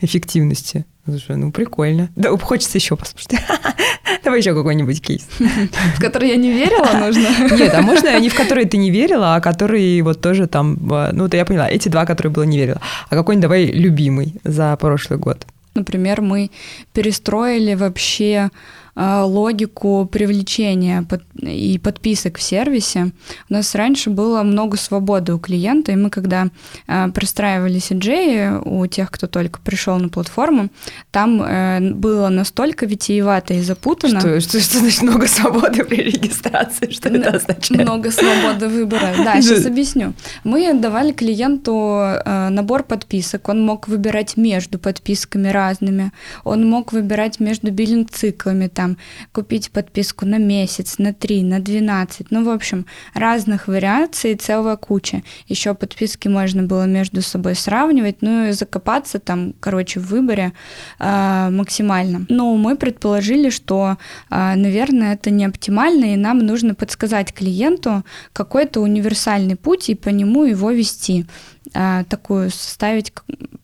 эффективности. 0.00 0.84
Слушай, 1.06 1.36
ну 1.36 1.52
прикольно. 1.52 2.08
Да, 2.16 2.36
хочется 2.38 2.78
еще 2.78 2.96
послушать. 2.96 3.32
Давай 4.24 4.40
еще 4.40 4.54
какой-нибудь 4.54 5.02
кейс. 5.02 5.26
В 5.38 6.00
который 6.00 6.30
я 6.30 6.36
не 6.36 6.50
верила, 6.50 7.06
нужно? 7.06 7.28
Нет, 7.56 7.74
а 7.74 7.82
можно 7.82 8.18
не 8.18 8.30
в 8.30 8.34
который 8.34 8.64
ты 8.64 8.78
не 8.78 8.90
верила, 8.90 9.34
а 9.34 9.40
который 9.40 10.00
вот 10.00 10.22
тоже 10.22 10.46
там, 10.46 10.78
ну, 11.12 11.28
то 11.28 11.36
я 11.36 11.44
поняла, 11.44 11.68
эти 11.68 11.88
два, 11.88 12.06
которые 12.06 12.32
было 12.32 12.44
не 12.44 12.56
верила. 12.56 12.80
А 13.10 13.16
какой-нибудь 13.16 13.42
давай 13.42 13.66
любимый 13.66 14.34
за 14.44 14.74
прошлый 14.76 15.18
год. 15.18 15.46
Например, 15.74 16.22
мы 16.22 16.50
перестроили 16.92 17.74
вообще 17.74 18.48
а, 18.48 18.50
логику 18.96 20.08
привлечения 20.10 21.06
и 21.40 21.78
подписок 21.78 22.38
в 22.38 22.42
сервисе. 22.42 23.12
У 23.50 23.54
нас 23.54 23.74
раньше 23.74 24.10
было 24.10 24.42
много 24.42 24.76
свободы 24.76 25.34
у 25.34 25.38
клиента, 25.38 25.92
и 25.92 25.96
мы, 25.96 26.10
когда 26.10 26.48
а, 26.86 27.08
простраивали 27.08 27.76
CJ 27.76 28.62
у 28.64 28.86
тех, 28.86 29.10
кто 29.10 29.26
только 29.26 29.60
пришел 29.60 29.98
на 29.98 30.08
платформу, 30.08 30.68
там 31.10 31.42
э, 31.42 31.92
было 31.92 32.28
настолько 32.28 32.86
витиевато 32.86 33.54
и 33.54 33.62
запутано. 33.62 34.20
Что, 34.20 34.40
что, 34.40 34.60
что 34.60 34.78
значит 34.78 35.02
много 35.02 35.26
свободы 35.26 35.84
при 35.84 36.02
регистрации? 36.02 36.90
Что 36.90 37.08
это 37.08 37.30
означает? 37.30 37.82
Много 37.82 38.10
свободы 38.10 38.68
выбора. 38.68 39.14
Да, 39.24 39.40
сейчас 39.40 39.64
объясню. 39.64 40.12
Мы 40.44 40.74
давали 40.74 41.12
клиенту 41.12 42.00
э, 42.02 42.48
набор 42.50 42.82
подписок. 42.82 43.48
Он 43.48 43.64
мог 43.64 43.88
выбирать 43.88 44.36
между 44.36 44.78
подписками 44.78 45.48
разными. 45.48 46.12
Он 46.44 46.68
мог 46.68 46.92
выбирать 46.92 47.40
между 47.40 47.70
биллинг-циклами. 47.70 48.68
Там 48.68 48.83
там 48.84 48.98
купить 49.32 49.70
подписку 49.70 50.26
на 50.26 50.38
месяц, 50.38 50.98
на 50.98 51.14
три, 51.14 51.42
на 51.42 51.60
12. 51.60 52.30
Ну, 52.30 52.44
в 52.44 52.50
общем, 52.50 52.84
разных 53.14 53.68
вариаций 53.68 54.34
целая 54.34 54.76
куча. 54.76 55.22
Еще 55.48 55.74
подписки 55.74 56.28
можно 56.28 56.62
было 56.62 56.86
между 56.86 57.22
собой 57.22 57.54
сравнивать, 57.54 58.16
ну 58.20 58.48
и 58.48 58.52
закопаться 58.52 59.18
там, 59.18 59.54
короче, 59.60 60.00
в 60.00 60.06
выборе 60.06 60.52
э, 60.98 61.48
максимально. 61.50 62.26
Но 62.28 62.56
мы 62.56 62.76
предположили, 62.76 63.50
что, 63.50 63.96
э, 64.30 64.54
наверное, 64.54 65.14
это 65.14 65.30
не 65.30 65.46
оптимально, 65.46 66.12
и 66.12 66.16
нам 66.16 66.38
нужно 66.38 66.74
подсказать 66.74 67.32
клиенту 67.32 68.04
какой-то 68.34 68.80
универсальный 68.80 69.56
путь 69.56 69.88
и 69.88 69.94
по 69.94 70.10
нему 70.10 70.44
его 70.44 70.70
вести. 70.72 71.24
Э, 71.72 72.04
такую 72.08 72.50
составить 72.50 73.12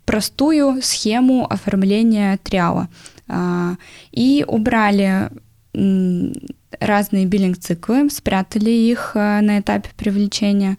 простую 0.07 0.81
схему 0.83 1.47
оформления 1.53 2.39
триала. 2.43 2.89
А, 3.31 3.77
и 4.11 4.45
убрали 4.47 5.31
разные 6.81 7.27
биллинг-циклы, 7.27 8.11
спрятали 8.11 8.71
их 8.71 9.13
а, 9.15 9.41
на 9.41 9.61
этапе 9.61 9.91
привлечения, 9.97 10.77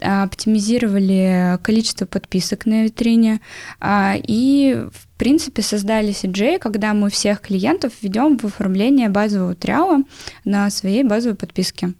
оптимизировали 0.00 1.58
количество 1.62 2.06
подписок 2.06 2.64
на 2.64 2.84
витрине 2.84 3.40
а, 3.80 4.14
и, 4.16 4.86
в 4.92 5.18
принципе, 5.18 5.60
создали 5.60 6.10
CJ, 6.10 6.58
когда 6.58 6.94
мы 6.94 7.10
всех 7.10 7.42
клиентов 7.42 7.92
ведем 8.00 8.38
в 8.38 8.46
оформление 8.46 9.10
базового 9.10 9.54
триала 9.54 10.02
на 10.44 10.70
своей 10.70 11.04
базовой 11.04 11.36
подписке. 11.36 11.92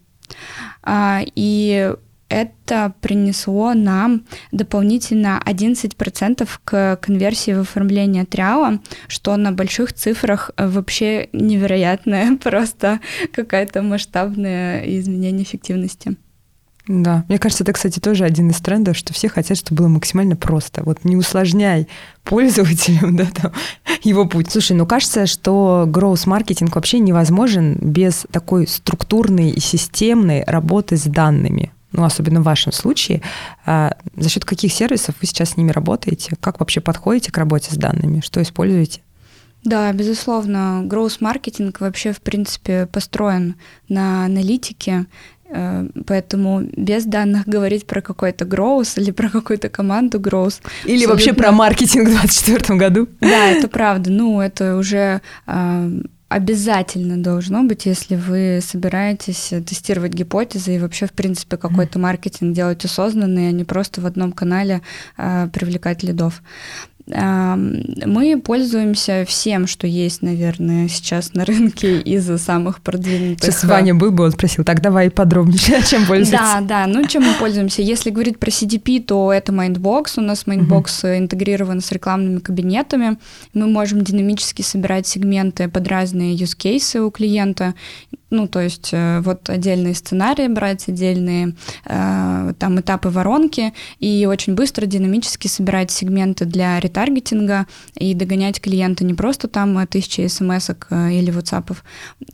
И 0.88 1.94
это 2.30 2.94
принесло 3.00 3.74
нам 3.74 4.22
дополнительно 4.52 5.42
11% 5.44 6.48
к 6.64 6.96
конверсии 7.02 7.50
в 7.50 7.60
оформление 7.60 8.24
триала, 8.24 8.78
что 9.08 9.36
на 9.36 9.52
больших 9.52 9.92
цифрах 9.92 10.52
вообще 10.56 11.28
невероятное, 11.32 12.36
просто 12.42 13.00
какая-то 13.32 13.82
масштабное 13.82 14.82
изменение 14.98 15.42
эффективности. 15.42 16.16
Да, 16.88 17.24
мне 17.28 17.38
кажется, 17.38 17.62
это, 17.62 17.72
кстати, 17.72 18.00
тоже 18.00 18.24
один 18.24 18.50
из 18.50 18.56
трендов, 18.56 18.96
что 18.96 19.12
все 19.12 19.28
хотят, 19.28 19.58
чтобы 19.58 19.78
было 19.78 19.88
максимально 19.88 20.34
просто. 20.34 20.82
Вот 20.82 21.04
не 21.04 21.16
усложняй 21.16 21.88
пользователю 22.24 23.12
да, 23.12 23.26
там, 23.26 23.52
его 24.02 24.26
путь. 24.26 24.50
Слушай, 24.50 24.76
ну 24.76 24.86
кажется, 24.86 25.26
что 25.26 25.84
гроус-маркетинг 25.86 26.74
вообще 26.74 26.98
невозможен 26.98 27.76
без 27.80 28.26
такой 28.30 28.66
структурной 28.66 29.50
и 29.50 29.60
системной 29.60 30.44
работы 30.44 30.96
с 30.96 31.04
данными 31.04 31.72
ну, 31.92 32.04
особенно 32.04 32.40
в 32.40 32.44
вашем 32.44 32.72
случае, 32.72 33.22
а, 33.66 33.96
за 34.16 34.28
счет 34.28 34.44
каких 34.44 34.72
сервисов 34.72 35.14
вы 35.20 35.26
сейчас 35.26 35.50
с 35.50 35.56
ними 35.56 35.70
работаете? 35.70 36.36
Как 36.40 36.60
вообще 36.60 36.80
подходите 36.80 37.32
к 37.32 37.38
работе 37.38 37.72
с 37.72 37.76
данными? 37.76 38.20
Что 38.20 38.42
используете? 38.42 39.00
Да, 39.64 39.92
безусловно, 39.92 40.82
гроус-маркетинг 40.84 41.80
вообще, 41.80 42.12
в 42.12 42.20
принципе, 42.20 42.86
построен 42.86 43.56
на 43.88 44.24
аналитике, 44.24 45.06
э, 45.48 45.86
Поэтому 46.06 46.62
без 46.76 47.04
данных 47.04 47.42
говорить 47.46 47.86
про 47.86 48.00
какой-то 48.00 48.44
гроус 48.44 48.96
или 48.96 49.10
про 49.10 49.28
какую-то 49.28 49.68
команду 49.68 50.18
гроус. 50.18 50.60
Или 50.84 51.04
абсолютно... 51.04 51.12
вообще 51.12 51.32
про 51.34 51.52
маркетинг 51.52 52.08
в 52.08 52.12
2024 52.12 52.78
году. 52.78 53.08
Да, 53.20 53.48
это 53.48 53.68
правда. 53.68 54.10
Ну, 54.10 54.40
это 54.40 54.76
уже 54.76 55.20
а, 55.46 55.90
обязательно 56.30 57.20
должно 57.20 57.64
быть, 57.64 57.86
если 57.86 58.14
вы 58.14 58.60
собираетесь 58.62 59.52
тестировать 59.66 60.14
гипотезы 60.14 60.76
и 60.76 60.78
вообще, 60.78 61.06
в 61.06 61.12
принципе, 61.12 61.56
какой-то 61.56 61.98
маркетинг 61.98 62.54
делать 62.54 62.84
осознанный, 62.84 63.48
а 63.48 63.52
не 63.52 63.64
просто 63.64 64.00
в 64.00 64.06
одном 64.06 64.30
канале 64.30 64.80
э, 65.18 65.48
привлекать 65.52 66.04
лидов. 66.04 66.40
Мы 67.12 68.40
пользуемся 68.40 69.24
всем, 69.26 69.66
что 69.66 69.86
есть, 69.86 70.22
наверное, 70.22 70.88
сейчас 70.88 71.34
на 71.34 71.44
рынке 71.44 72.00
из 72.00 72.26
самых 72.40 72.80
продвинутых. 72.80 73.44
Сейчас 73.44 73.64
Ваня 73.64 73.94
был 73.94 74.10
бы, 74.10 74.24
он 74.24 74.32
спросил, 74.32 74.64
так 74.64 74.80
давай 74.80 75.10
подробнее, 75.10 75.82
чем 75.88 76.06
пользуемся. 76.06 76.60
Да, 76.60 76.60
да, 76.60 76.86
ну 76.86 77.06
чем 77.06 77.24
мы 77.24 77.34
пользуемся? 77.34 77.82
Если 77.82 78.10
говорить 78.10 78.38
про 78.38 78.50
CDP, 78.50 79.02
то 79.02 79.32
это 79.32 79.52
Mindbox. 79.52 80.18
У 80.18 80.20
нас 80.20 80.44
Mindbox 80.46 80.84
uh-huh. 80.84 81.18
интегрирован 81.18 81.80
с 81.80 81.92
рекламными 81.92 82.38
кабинетами. 82.38 83.18
Мы 83.54 83.66
можем 83.66 84.02
динамически 84.02 84.62
собирать 84.62 85.06
сегменты 85.06 85.68
под 85.68 85.88
разные 85.88 86.34
use 86.34 86.56
cases 86.56 87.00
у 87.00 87.10
клиента. 87.10 87.74
Ну, 88.30 88.46
то 88.46 88.60
есть 88.60 88.90
э, 88.92 89.20
вот 89.20 89.50
отдельные 89.50 89.94
сценарии 89.94 90.46
брать, 90.46 90.88
отдельные 90.88 91.54
э, 91.84 92.54
там 92.58 92.80
этапы 92.80 93.08
воронки 93.08 93.72
и 93.98 94.24
очень 94.26 94.54
быстро 94.54 94.86
динамически 94.86 95.48
собирать 95.48 95.90
сегменты 95.90 96.44
для 96.44 96.78
ретаргетинга 96.78 97.66
и 97.96 98.14
догонять 98.14 98.60
клиента 98.60 99.04
не 99.04 99.14
просто 99.14 99.48
там 99.48 99.84
тысячи 99.88 100.26
смс 100.28 100.70
э, 100.70 101.12
или 101.12 101.32
WhatsApp, 101.32 101.76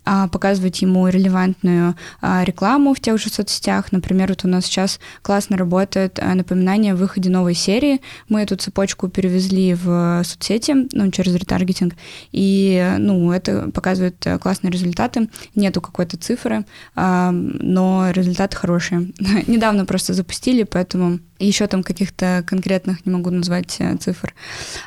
а 0.05 0.29
показывать 0.29 0.83
ему 0.83 1.09
релевантную 1.09 1.97
рекламу 2.21 2.93
в 2.93 3.01
тех 3.01 3.19
же 3.19 3.31
соцсетях. 3.31 3.91
Например, 3.93 4.29
вот 4.29 4.45
у 4.45 4.49
нас 4.49 4.67
сейчас 4.67 5.01
классно 5.23 5.57
работает 5.57 6.21
напоминание 6.23 6.93
о 6.93 6.97
выходе 6.97 7.31
новой 7.31 7.55
серии. 7.55 8.01
Мы 8.29 8.43
эту 8.43 8.57
цепочку 8.57 9.09
перевезли 9.09 9.75
в 9.75 10.23
соцсети, 10.25 10.89
ну, 10.93 11.11
через 11.11 11.35
ретаргетинг, 11.35 11.95
и, 12.33 12.95
ну, 12.99 13.33
это 13.33 13.71
показывает 13.73 14.27
классные 14.41 14.71
результаты. 14.71 15.29
Нету 15.55 15.81
какой-то 15.87 16.17
цифры, 16.17 16.65
но 16.95 18.11
результаты 18.11 18.57
хорошие. 18.57 19.13
Недавно 19.47 19.87
просто 19.87 20.15
запустили, 20.15 20.65
поэтому 20.65 21.21
еще 21.39 21.67
там 21.67 21.83
каких-то 21.83 22.45
конкретных 22.47 23.05
не 23.07 23.13
могу 23.13 23.31
назвать 23.31 23.77
э, 23.79 23.97
цифр. 23.97 24.35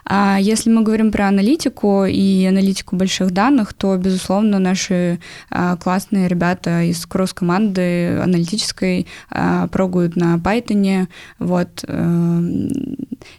А 0.05 0.37
если 0.39 0.69
мы 0.69 0.83
говорим 0.83 1.11
про 1.11 1.27
аналитику 1.27 2.05
и 2.05 2.45
аналитику 2.45 2.95
больших 2.95 3.31
данных, 3.31 3.73
то, 3.73 3.95
безусловно, 3.97 4.59
наши 4.59 5.19
а, 5.49 5.77
классные 5.77 6.27
ребята 6.27 6.83
из 6.83 7.05
кросс-команды 7.05 8.19
аналитической 8.19 9.07
а, 9.29 9.67
прогают 9.67 10.15
на 10.15 10.35
Python. 10.35 11.07
Вот. 11.39 11.83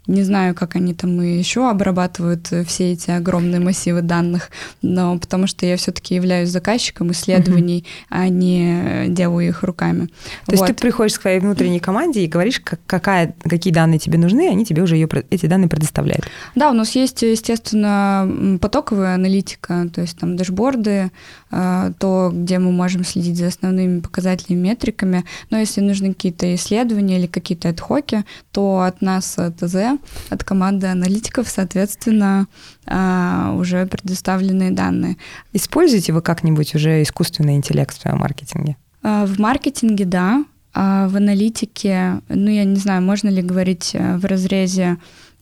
Не 0.06 0.22
знаю, 0.22 0.54
как 0.54 0.76
они 0.76 0.94
там 0.94 1.22
и 1.22 1.38
еще 1.38 1.68
обрабатывают 1.68 2.52
все 2.66 2.92
эти 2.92 3.10
огромные 3.10 3.60
массивы 3.60 4.02
данных, 4.02 4.50
но 4.82 5.18
потому 5.18 5.46
что 5.46 5.64
я 5.64 5.76
все-таки 5.76 6.14
являюсь 6.14 6.50
заказчиком 6.50 7.12
исследований, 7.12 7.80
mm-hmm. 7.80 8.06
а 8.10 8.28
не 8.28 9.08
делаю 9.08 9.48
их 9.48 9.62
руками. 9.62 10.06
То 10.06 10.12
вот. 10.48 10.52
есть 10.52 10.66
ты 10.66 10.74
приходишь 10.74 11.18
к 11.18 11.22
своей 11.22 11.40
внутренней 11.40 11.80
команде 11.80 12.24
и 12.24 12.26
говоришь, 12.26 12.60
как, 12.60 12.80
какая, 13.00 13.34
какие 13.42 13.72
данные 13.72 13.98
тебе 13.98 14.18
нужны, 14.18 14.48
они 14.48 14.64
тебе 14.64 14.82
уже 14.82 14.96
ее, 14.96 15.08
эти 15.30 15.46
данные 15.46 15.68
предоставляют. 15.68 16.26
Да, 16.54 16.70
у 16.70 16.74
нас 16.74 16.94
есть, 16.94 17.22
естественно, 17.22 18.58
потоковая 18.60 19.14
аналитика, 19.14 19.88
то 19.92 20.02
есть 20.02 20.18
там 20.18 20.36
дэшборды, 20.36 21.10
э, 21.50 21.92
то, 21.98 22.30
где 22.32 22.58
мы 22.58 22.72
можем 22.72 23.04
следить 23.04 23.38
за 23.38 23.46
основными 23.48 24.00
показателями, 24.00 24.68
метриками, 24.68 25.24
но 25.50 25.58
если 25.58 25.80
нужны 25.80 26.12
какие-то 26.12 26.54
исследования 26.54 27.18
или 27.18 27.26
какие-то 27.26 27.70
адхоки, 27.70 28.24
то 28.52 28.80
от 28.80 29.00
нас 29.00 29.36
ТЗ, 29.58 29.98
от 30.28 30.44
команды 30.44 30.86
аналитиков, 30.86 31.48
соответственно, 31.48 32.46
э, 32.86 33.56
уже 33.56 33.86
предоставленные 33.86 34.70
данные. 34.70 35.16
Используете 35.52 36.12
вы 36.12 36.20
как-нибудь 36.20 36.74
уже 36.74 37.02
искусственный 37.02 37.56
интеллект 37.56 37.96
в 37.96 38.00
своем 38.00 38.18
маркетинге? 38.18 38.76
Э, 39.02 39.24
в 39.24 39.38
маркетинге, 39.38 40.04
да. 40.04 40.44
А 40.72 41.08
в 41.08 41.16
аналитике, 41.16 42.20
ну, 42.28 42.50
я 42.50 42.64
не 42.64 42.76
знаю, 42.76 43.02
можно 43.02 43.28
ли 43.28 43.42
говорить 43.42 43.90
э, 43.94 44.16
в 44.16 44.24
разрезе 44.24 44.98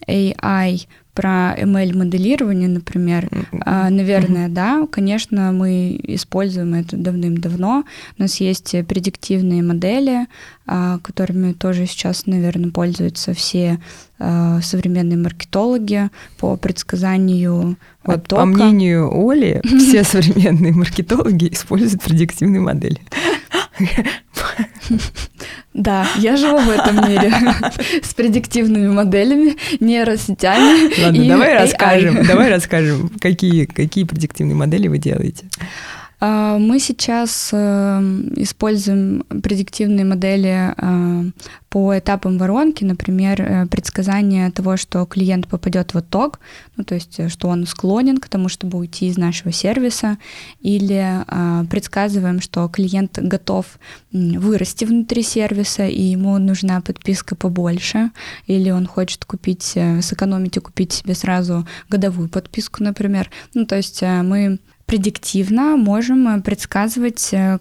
AI 0.07 0.87
про 1.19 1.57
ML-моделирование, 1.59 2.69
например, 2.69 3.25
mm-hmm. 3.25 3.91
наверное, 3.91 4.47
mm-hmm. 4.47 4.53
да, 4.53 4.87
конечно, 4.89 5.51
мы 5.51 5.99
используем 6.05 6.75
это 6.75 6.97
давным-давно. 6.97 7.83
У 8.17 8.23
нас 8.23 8.37
есть 8.37 8.77
предиктивные 8.87 9.65
модели, 9.65 10.29
а, 10.65 11.01
которыми 11.01 11.55
тоже 11.55 11.87
сейчас, 11.87 12.27
наверное, 12.27 12.71
пользуются 12.71 13.35
все 13.35 13.81
а, 14.21 14.61
современные 14.61 15.19
маркетологи 15.19 16.09
по 16.39 16.57
предсказанию 16.57 17.77
вот, 18.05 18.17
оттока. 18.19 18.43
По 18.43 18.47
мнению 18.47 19.11
Оли, 19.11 19.61
все 19.65 20.05
современные 20.05 20.73
маркетологи 20.73 21.49
используют 21.53 22.01
предиктивные 22.01 22.61
модели. 22.61 23.01
Да, 25.75 26.07
я 26.17 26.37
живу 26.37 26.59
в 26.59 26.71
этом 26.71 27.09
мире 27.09 27.33
с 28.03 28.15
предиктивными 28.15 28.89
моделями, 28.89 29.57
нейросетями. 29.81 31.03
Ладно, 31.03 31.29
давай 31.29 31.55
расскажем, 31.55 32.27
давай 32.27 32.51
расскажем, 32.51 33.11
какие, 33.21 33.65
какие 33.67 34.05
предиктивные 34.05 34.57
модели 34.57 34.89
вы 34.89 34.99
делаете. 34.99 35.45
А, 36.21 36.59
мы 36.59 36.81
сейчас 36.81 37.51
эм, 37.53 38.33
используем 38.35 39.23
предиктивные 39.43 40.05
модели 40.05 40.75
э, 40.77 41.31
по 41.69 41.97
этапам 41.97 42.39
воронки, 42.39 42.83
например, 42.83 43.41
э, 43.41 43.67
предсказание 43.67 44.51
того, 44.51 44.77
что 44.77 45.07
клиент 45.07 45.47
попадет 45.47 45.95
в 45.95 46.01
итог, 46.01 46.41
ну, 46.77 46.83
то 46.83 46.97
есть, 46.97 47.21
э, 47.21 47.29
что 47.29 47.47
он 47.47 47.67
склонен 47.67 48.19
к 48.19 48.29
тому, 48.29 48.49
чтобы 48.49 48.79
уйти 48.79 49.07
из 49.07 49.17
нашего 49.17 49.53
сервиса, 49.53 50.19
или 50.61 51.25
предсказываем, 51.71 52.41
что 52.41 52.69
клиент 52.69 53.19
готов 53.19 53.79
вырасти 54.13 54.85
внутри 54.85 55.23
сервиса, 55.23 55.87
и 55.87 56.03
ему 56.03 56.37
нужна 56.39 56.81
подписка 56.81 57.37
побольше, 57.37 58.11
или 58.47 58.71
он 58.71 58.87
хочет 58.87 59.25
купить, 59.25 59.77
сэкономить 60.01 60.57
и 60.57 60.61
купить 60.61 60.93
себе 60.93 61.15
сразу 61.15 61.67
годовую 61.89 62.29
подписку, 62.29 62.83
например. 62.83 63.31
Ну, 63.55 63.67
то 63.67 63.77
есть 63.77 64.03
мы 64.03 64.59
предиктивно 64.89 65.77
можем 65.77 66.27
э, 66.29 66.41
предсказывать 66.41 67.29
э, 67.33 67.59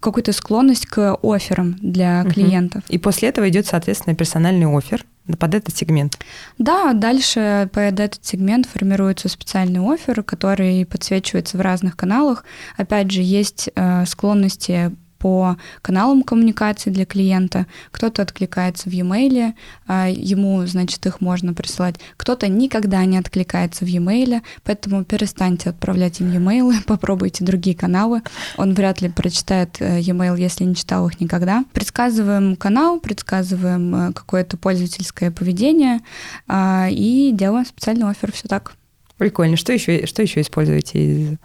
какую-то 0.00 0.32
склонность 0.32 0.86
к 0.86 1.18
офферам 1.22 1.76
для 1.80 2.24
клиентов. 2.24 2.82
И 2.88 2.98
после 2.98 3.28
этого 3.28 3.48
идет, 3.50 3.66
соответственно, 3.66 4.16
персональный 4.16 4.66
офер 4.66 5.04
под 5.38 5.54
этот 5.54 5.76
сегмент. 5.76 6.18
Да, 6.56 6.94
дальше 6.94 7.68
под 7.72 8.00
этот 8.00 8.24
сегмент 8.24 8.66
формируется 8.66 9.28
специальный 9.28 9.80
офер, 9.80 10.22
который 10.22 10.86
подсвечивается 10.86 11.58
в 11.58 11.60
разных 11.60 11.94
каналах. 11.94 12.44
Опять 12.78 13.10
же, 13.10 13.20
есть 13.20 13.68
э, 13.74 14.06
склонности 14.06 14.92
по 15.22 15.56
каналам 15.82 16.24
коммуникации 16.24 16.90
для 16.90 17.06
клиента. 17.06 17.66
Кто-то 17.92 18.22
откликается 18.22 18.90
в 18.90 18.92
e-mail, 18.92 19.54
а 19.86 20.08
ему, 20.08 20.66
значит, 20.66 21.06
их 21.06 21.20
можно 21.20 21.54
присылать. 21.54 21.94
Кто-то 22.16 22.48
никогда 22.48 23.04
не 23.04 23.18
откликается 23.18 23.84
в 23.84 23.88
e-mail, 23.88 24.42
поэтому 24.64 25.04
перестаньте 25.04 25.70
отправлять 25.70 26.20
им 26.20 26.32
e-mail, 26.32 26.74
попробуйте 26.86 27.44
другие 27.44 27.76
каналы. 27.76 28.22
Он 28.56 28.74
вряд 28.74 29.00
ли 29.00 29.08
прочитает 29.08 29.76
э, 29.78 30.00
e-mail, 30.00 30.36
если 30.36 30.64
не 30.64 30.74
читал 30.74 31.06
их 31.06 31.20
никогда. 31.20 31.64
Предсказываем 31.72 32.56
канал, 32.56 32.98
предсказываем 32.98 33.94
э, 33.94 34.12
какое-то 34.12 34.56
пользовательское 34.56 35.30
поведение 35.30 36.00
а, 36.48 36.88
и 36.90 37.30
делаем 37.32 37.64
специальный 37.64 38.10
офер. 38.10 38.32
Все 38.32 38.48
так. 38.48 38.74
Прикольно. 39.18 39.56
Что 39.56 39.72
еще, 39.72 40.04
что 40.06 40.22
еще 40.22 40.40
используете 40.40 40.98
из 40.98 41.38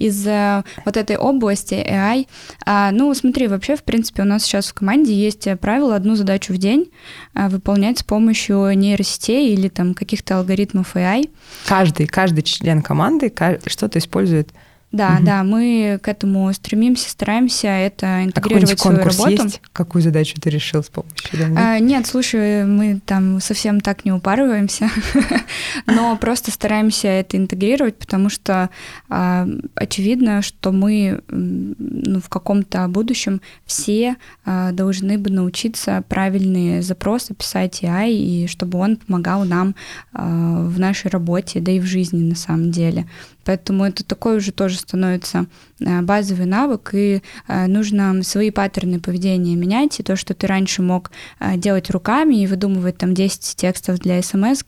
из 0.00 0.26
э, 0.26 0.64
вот 0.84 0.96
этой 0.96 1.16
области 1.16 1.74
AI. 1.74 2.26
А, 2.66 2.90
ну, 2.90 3.14
смотри, 3.14 3.46
вообще, 3.46 3.76
в 3.76 3.84
принципе, 3.84 4.22
у 4.22 4.24
нас 4.24 4.42
сейчас 4.42 4.68
в 4.68 4.74
команде 4.74 5.14
есть 5.14 5.46
правило 5.60 5.94
одну 5.94 6.16
задачу 6.16 6.52
в 6.52 6.58
день 6.58 6.90
а, 7.34 7.48
выполнять 7.48 7.98
с 7.98 8.02
помощью 8.02 8.76
нейросетей 8.76 9.52
или 9.52 9.68
там 9.68 9.94
каких-то 9.94 10.38
алгоритмов 10.38 10.96
AI. 10.96 11.30
Каждый, 11.66 12.06
каждый 12.06 12.42
член 12.42 12.82
команды 12.82 13.32
что-то 13.66 13.98
использует 13.98 14.50
да, 14.92 15.16
угу. 15.16 15.24
да, 15.24 15.44
мы 15.44 16.00
к 16.02 16.08
этому 16.08 16.52
стремимся, 16.52 17.10
стараемся 17.10 17.68
это 17.68 18.06
а 18.16 18.24
интегрировать 18.24 18.72
а 18.72 18.76
в 18.76 18.80
свою 18.80 18.98
работу. 18.98 19.44
Есть? 19.44 19.62
Какую 19.72 20.02
задачу 20.02 20.34
ты 20.40 20.50
решил 20.50 20.82
с 20.82 20.88
помощью 20.88 21.56
А, 21.56 21.78
нет, 21.78 22.06
слушай, 22.06 22.64
мы 22.64 23.00
там 23.06 23.40
совсем 23.40 23.80
так 23.80 24.04
не 24.04 24.10
упарываемся, 24.10 24.90
но 25.86 26.16
просто 26.16 26.50
стараемся 26.50 27.06
это 27.06 27.36
интегрировать, 27.36 27.98
потому 27.98 28.30
что 28.30 28.68
а, 29.08 29.46
очевидно, 29.76 30.42
что 30.42 30.72
мы 30.72 31.22
ну, 31.28 32.20
в 32.20 32.28
каком-то 32.28 32.88
будущем 32.88 33.40
все 33.66 34.16
а, 34.44 34.72
должны 34.72 35.18
бы 35.18 35.30
научиться 35.30 36.02
правильные 36.08 36.82
запросы 36.82 37.32
писать 37.34 37.84
AI, 37.84 38.10
и 38.10 38.46
чтобы 38.48 38.78
он 38.78 38.96
помогал 38.96 39.44
нам 39.44 39.76
а, 40.12 40.64
в 40.64 40.80
нашей 40.80 41.12
работе, 41.12 41.60
да 41.60 41.70
и 41.70 41.78
в 41.78 41.84
жизни 41.84 42.28
на 42.28 42.34
самом 42.34 42.72
деле. 42.72 43.06
Поэтому 43.50 43.84
это 43.84 44.04
такой 44.04 44.36
уже 44.36 44.52
тоже 44.52 44.78
становится 44.78 45.46
базовый 45.80 46.46
навык, 46.46 46.90
и 46.92 47.22
э, 47.48 47.66
нужно 47.66 48.22
свои 48.22 48.50
паттерны 48.50 49.00
поведения 49.00 49.56
менять, 49.56 49.98
и 49.98 50.02
то, 50.02 50.16
что 50.16 50.34
ты 50.34 50.46
раньше 50.46 50.82
мог 50.82 51.10
э, 51.38 51.56
делать 51.56 51.90
руками 51.90 52.42
и 52.42 52.46
выдумывать 52.46 52.98
там 52.98 53.14
10 53.14 53.56
текстов 53.56 53.98
для 53.98 54.22
смс 54.22 54.62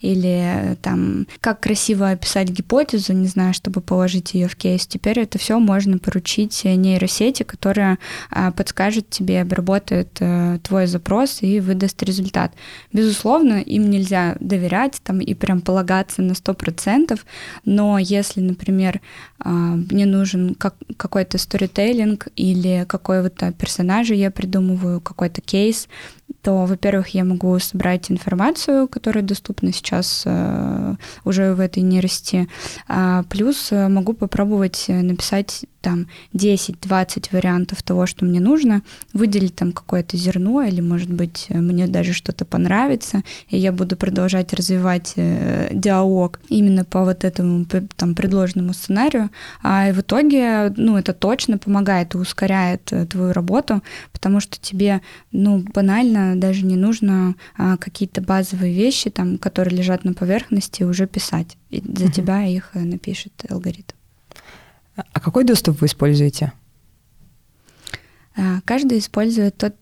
или 0.00 0.76
там 0.82 1.26
как 1.40 1.60
красиво 1.60 2.10
описать 2.10 2.48
гипотезу, 2.48 3.12
не 3.12 3.26
знаю, 3.26 3.52
чтобы 3.52 3.80
положить 3.80 4.34
ее 4.34 4.48
в 4.48 4.56
кейс, 4.56 4.86
теперь 4.86 5.20
это 5.20 5.38
все 5.38 5.58
можно 5.58 5.98
поручить 5.98 6.64
нейросети, 6.64 7.42
которая 7.42 7.98
подскажет 8.56 9.10
тебе, 9.10 9.42
обработает 9.42 10.20
твой 10.62 10.86
запрос 10.86 11.42
и 11.42 11.60
выдаст 11.60 12.02
результат. 12.02 12.52
Безусловно, 12.92 13.60
им 13.60 13.90
нельзя 13.90 14.36
доверять 14.40 15.00
там 15.02 15.20
и 15.20 15.34
прям 15.34 15.60
полагаться 15.60 16.22
на 16.22 16.32
100%, 16.32 17.18
но 17.64 17.98
если, 17.98 18.40
например, 18.40 19.00
мне 19.44 20.06
нужен 20.06 20.45
как, 20.54 20.74
какой-то 20.96 21.38
сторителлинг 21.38 22.28
или 22.36 22.84
какой-то 22.88 23.52
персонажа 23.52 24.14
я 24.14 24.30
придумываю, 24.30 25.00
какой-то 25.00 25.40
кейс, 25.40 25.88
то, 26.42 26.64
во-первых, 26.64 27.08
я 27.08 27.24
могу 27.24 27.58
собрать 27.58 28.10
информацию, 28.10 28.88
которая 28.88 29.24
доступна 29.24 29.72
сейчас 29.72 30.22
э, 30.24 30.94
уже 31.24 31.54
в 31.54 31.60
этой 31.60 31.82
нейросети, 31.82 32.48
а 32.88 33.24
плюс 33.24 33.72
э, 33.72 33.88
могу 33.88 34.12
попробовать 34.12 34.84
написать 34.88 35.64
там 35.86 36.08
10-20 36.34 37.28
вариантов 37.30 37.80
того, 37.84 38.06
что 38.06 38.24
мне 38.24 38.40
нужно, 38.40 38.82
выделить 39.12 39.54
там 39.54 39.70
какое-то 39.70 40.16
зерно, 40.16 40.62
или, 40.62 40.80
может 40.80 41.12
быть, 41.12 41.46
мне 41.48 41.86
даже 41.86 42.12
что-то 42.12 42.44
понравится, 42.44 43.22
и 43.50 43.56
я 43.56 43.70
буду 43.70 43.96
продолжать 43.96 44.52
развивать 44.52 45.12
э, 45.14 45.68
диалог 45.72 46.40
именно 46.48 46.84
по 46.84 47.04
вот 47.04 47.22
этому 47.22 47.64
там 47.96 48.16
предложенному 48.16 48.72
сценарию, 48.72 49.30
а 49.62 49.92
в 49.92 50.00
итоге, 50.00 50.74
ну, 50.76 50.98
это 50.98 51.12
точно 51.12 51.56
помогает 51.56 52.14
и 52.14 52.18
ускоряет 52.18 52.92
э, 52.92 53.06
твою 53.06 53.32
работу, 53.32 53.80
потому 54.10 54.40
что 54.40 54.58
тебе, 54.60 55.02
ну, 55.30 55.64
банально 55.72 56.34
даже 56.34 56.66
не 56.66 56.76
нужно 56.76 57.36
а, 57.56 57.76
какие-то 57.76 58.20
базовые 58.20 58.74
вещи, 58.74 59.08
там, 59.08 59.38
которые 59.38 59.76
лежат 59.76 60.02
на 60.02 60.14
поверхности, 60.14 60.82
уже 60.82 61.06
писать. 61.06 61.56
И 61.70 61.80
за 61.80 62.10
тебя 62.10 62.44
их 62.44 62.70
э, 62.74 62.80
напишет 62.80 63.32
алгоритм. 63.48 63.95
А 64.96 65.20
какой 65.20 65.44
доступ 65.44 65.80
вы 65.80 65.86
используете? 65.86 66.52
Каждый 68.64 68.98
использует 68.98 69.56
тот, 69.56 69.74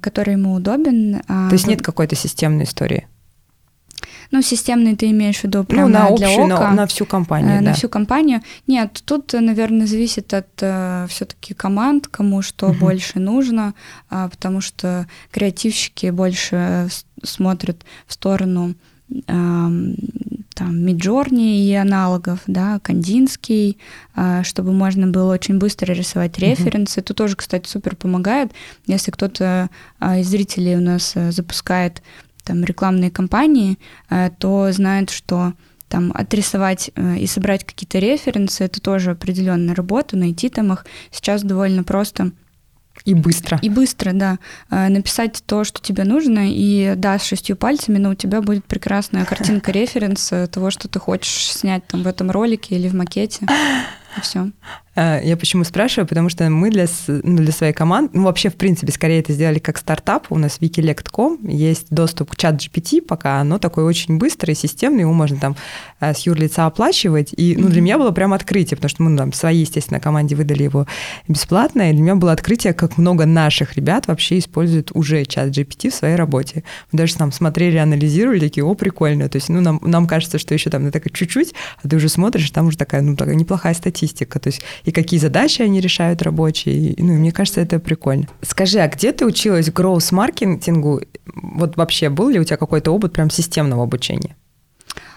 который 0.00 0.32
ему 0.32 0.54
удобен. 0.54 1.20
То 1.26 1.52
есть 1.52 1.66
нет 1.66 1.82
какой-то 1.82 2.16
системной 2.16 2.64
истории? 2.64 3.06
Ну, 4.30 4.42
системный 4.42 4.94
ты 4.94 5.10
имеешь 5.10 5.38
в 5.38 5.44
виду 5.44 5.64
прямо 5.64 5.88
ну, 5.88 5.94
на 5.94 6.06
общую, 6.06 6.18
для 6.18 6.56
ока, 6.56 6.68
на, 6.68 6.74
на 6.74 6.86
всю 6.86 7.06
компанию, 7.06 7.56
э, 7.56 7.58
да. 7.60 7.70
На 7.70 7.72
всю 7.72 7.88
компанию. 7.88 8.42
Нет, 8.66 9.02
тут, 9.06 9.32
наверное, 9.32 9.86
зависит 9.86 10.34
от 10.34 10.48
э, 10.60 11.06
все-таки 11.08 11.54
команд, 11.54 12.08
кому 12.08 12.42
что 12.42 12.68
uh-huh. 12.68 12.78
больше 12.78 13.20
нужно, 13.20 13.74
э, 14.10 14.28
потому 14.30 14.60
что 14.60 15.06
креативщики 15.30 16.10
больше 16.10 16.88
смотрят 17.22 17.84
в 18.06 18.12
сторону 18.12 18.70
э, 18.70 18.74
там 20.58 20.84
Миджорни 20.84 21.68
и 21.68 21.74
аналогов, 21.74 22.40
да, 22.48 22.80
Кандинский, 22.80 23.78
э, 24.16 24.42
чтобы 24.42 24.72
можно 24.72 25.06
было 25.06 25.32
очень 25.32 25.58
быстро 25.58 25.92
рисовать 25.92 26.36
референсы. 26.38 26.98
Это 26.98 27.14
тоже, 27.14 27.36
кстати, 27.36 27.68
супер 27.68 27.94
помогает. 27.94 28.50
Если 28.86 29.12
кто-то 29.12 29.70
э, 30.00 30.20
из 30.20 30.26
зрителей 30.26 30.76
у 30.76 30.80
нас 30.80 31.12
э, 31.14 31.30
запускает 31.30 32.02
там 32.42 32.64
рекламные 32.64 33.10
кампании, 33.10 33.76
то 34.38 34.72
знают, 34.72 35.10
что 35.10 35.52
там 35.88 36.12
отрисовать 36.14 36.90
и 37.18 37.26
собрать 37.26 37.62
какие-то 37.62 37.98
референсы, 37.98 38.64
это 38.64 38.80
тоже 38.80 39.10
определенная 39.10 39.74
работа, 39.74 40.16
найти 40.16 40.48
там 40.48 40.72
их 40.72 40.86
сейчас 41.10 41.42
довольно 41.42 41.84
просто. 41.84 42.32
И 43.04 43.14
быстро. 43.14 43.58
И 43.62 43.68
быстро, 43.68 44.12
да. 44.12 44.38
Э, 44.70 44.88
написать 44.88 45.42
то, 45.46 45.64
что 45.64 45.80
тебе 45.80 46.04
нужно, 46.04 46.50
и 46.50 46.94
да, 46.96 47.18
с 47.18 47.24
шестью 47.24 47.56
пальцами, 47.56 47.98
но 47.98 48.10
у 48.10 48.14
тебя 48.14 48.40
будет 48.40 48.64
прекрасная 48.64 49.24
картинка 49.24 49.72
референс 49.72 50.32
того, 50.50 50.70
что 50.70 50.88
ты 50.88 50.98
хочешь 50.98 51.52
снять 51.52 51.86
там 51.86 52.02
в 52.02 52.06
этом 52.06 52.30
ролике 52.30 52.76
или 52.76 52.88
в 52.88 52.94
макете. 52.94 53.46
И 54.16 54.20
все. 54.20 54.50
А, 55.00 55.20
я 55.22 55.36
почему 55.36 55.62
спрашиваю? 55.62 56.08
Потому 56.08 56.28
что 56.28 56.50
мы 56.50 56.70
для, 56.70 56.86
ну, 57.06 57.36
для 57.36 57.52
своей 57.52 57.72
команды, 57.72 58.10
ну 58.14 58.24
вообще 58.24 58.50
в 58.50 58.56
принципе 58.56 58.90
скорее 58.90 59.20
это 59.20 59.32
сделали 59.32 59.60
как 59.60 59.78
стартап. 59.78 60.26
У 60.30 60.38
нас 60.38 60.58
в 60.58 60.60
wikilect.com 60.60 61.46
есть 61.46 61.86
доступ 61.90 62.32
к 62.32 62.36
чат 62.36 62.56
GPT, 62.56 63.00
пока 63.02 63.40
оно 63.40 63.60
такой 63.60 63.84
очень 63.84 64.18
быстрый, 64.18 64.56
системный, 64.56 65.02
его 65.02 65.12
можно 65.12 65.36
там 65.36 65.56
э, 66.00 66.12
с 66.12 66.26
юрлица 66.26 66.66
оплачивать. 66.66 67.32
И 67.36 67.54
ну, 67.56 67.68
для 67.68 67.80
меня 67.80 67.96
было 67.96 68.10
прям 68.10 68.32
открытие, 68.32 68.76
потому 68.76 68.88
что 68.88 69.04
мы 69.04 69.10
ну, 69.10 69.18
там 69.18 69.32
своей, 69.32 69.60
естественно, 69.60 70.00
команде 70.00 70.34
выдали 70.34 70.64
его 70.64 70.88
бесплатно, 71.28 71.90
и 71.90 71.92
для 71.92 72.02
меня 72.02 72.14
было 72.16 72.32
открытие, 72.32 72.72
как 72.72 72.98
много 72.98 73.24
наших 73.24 73.76
ребят 73.76 74.08
вообще 74.08 74.38
используют 74.38 74.90
уже 74.94 75.24
чат 75.26 75.50
GPT 75.50 75.90
в 75.90 75.94
своей 75.94 76.16
работе. 76.16 76.64
Мы 76.90 76.96
даже 76.96 77.14
там 77.14 77.30
смотрели, 77.30 77.76
анализировали, 77.76 78.40
такие, 78.40 78.64
о, 78.64 78.74
прикольно. 78.74 79.28
То 79.28 79.36
есть 79.36 79.48
ну, 79.48 79.60
нам, 79.60 79.78
нам 79.80 80.08
кажется, 80.08 80.38
что 80.38 80.54
еще 80.54 80.70
там 80.70 80.82
на 80.82 80.90
так 80.90 81.04
чуть-чуть, 81.12 81.54
а 81.84 81.88
ты 81.88 81.94
уже 81.94 82.08
смотришь, 82.08 82.50
там 82.50 82.66
уже 82.66 82.76
такая, 82.76 83.00
ну, 83.00 83.14
такая 83.14 83.36
неплохая 83.36 83.74
статистика. 83.74 84.40
То 84.40 84.48
есть 84.48 84.60
и 84.88 84.90
какие 84.90 85.20
задачи 85.20 85.60
они 85.60 85.80
решают 85.80 86.22
рабочие. 86.22 86.94
Ну, 86.96 87.12
мне 87.12 87.30
кажется, 87.30 87.60
это 87.60 87.78
прикольно. 87.78 88.26
Скажи, 88.40 88.78
а 88.78 88.88
где 88.88 89.12
ты 89.12 89.26
училась 89.26 89.70
гроус-маркетингу? 89.70 91.02
Вот 91.34 91.76
вообще 91.76 92.08
был 92.08 92.30
ли 92.30 92.40
у 92.40 92.44
тебя 92.44 92.56
какой-то 92.56 92.90
опыт 92.90 93.12
прям 93.12 93.28
системного 93.28 93.82
обучения? 93.82 94.34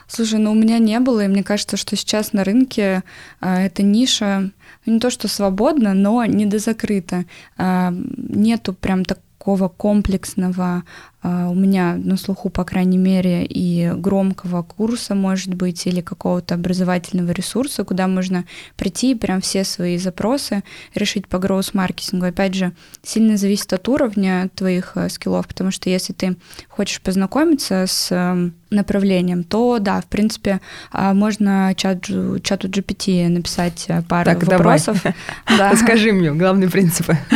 Слушай, 0.10 0.40
ну 0.40 0.52
у 0.52 0.56
меня 0.56 0.78
не 0.78 1.00
было, 1.00 1.24
и 1.24 1.30
мне 1.30 1.42
кажется, 1.42 1.78
что 1.78 1.96
сейчас 1.96 2.34
на 2.34 2.44
рынке 2.44 3.04
а, 3.40 3.62
эта 3.62 3.82
ниша 3.82 4.52
ну, 4.86 4.94
не 4.94 5.00
то 5.00 5.10
что 5.10 5.30
свободна, 5.30 5.94
но 5.94 6.26
недозакрыта. 6.26 7.24
А, 7.58 7.94
нету 7.94 8.74
прям 8.74 9.06
так 9.06 9.20
такого 9.42 9.70
комплексного 9.70 10.84
у 11.24 11.54
меня 11.54 11.96
на 11.96 12.18
слуху, 12.18 12.50
по 12.50 12.64
крайней 12.64 12.98
мере, 12.98 13.46
и 13.46 13.92
громкого 13.96 14.64
курса, 14.64 15.14
может 15.14 15.54
быть, 15.54 15.86
или 15.86 16.02
какого-то 16.02 16.56
образовательного 16.56 17.32
ресурса, 17.32 17.84
куда 17.84 18.08
можно 18.08 18.46
прийти 18.76 19.12
и 19.12 19.16
прям 19.16 19.42
все 19.42 19.64
свои 19.64 19.98
запросы 19.98 20.64
решить 20.96 21.28
по 21.28 21.38
гроус-маркетингу. 21.38 22.26
Опять 22.26 22.56
же, 22.56 22.72
сильно 23.04 23.38
зависит 23.38 23.72
от 23.74 23.88
уровня 23.88 24.50
твоих 24.56 24.94
э, 24.96 25.10
скиллов, 25.10 25.48
потому 25.48 25.72
что 25.72 25.90
если 25.90 26.14
ты 26.14 26.36
хочешь 26.70 27.02
познакомиться 27.02 27.86
с 27.88 28.12
эм, 28.12 28.54
направлением, 28.72 29.44
то 29.44 29.80
да, 29.80 30.02
в 30.02 30.06
принципе, 30.06 30.62
а, 30.92 31.14
можно 31.14 31.74
чат, 31.76 32.06
чату 32.42 32.68
GPT 32.68 33.28
написать 33.28 33.86
э, 33.90 34.02
пару 34.02 34.26
так, 34.26 34.44
вопросов. 34.44 35.04
Да. 35.58 35.72
Расскажи 35.72 36.14
мне 36.14 36.32
главные 36.32 36.70
принципы. 36.70 37.18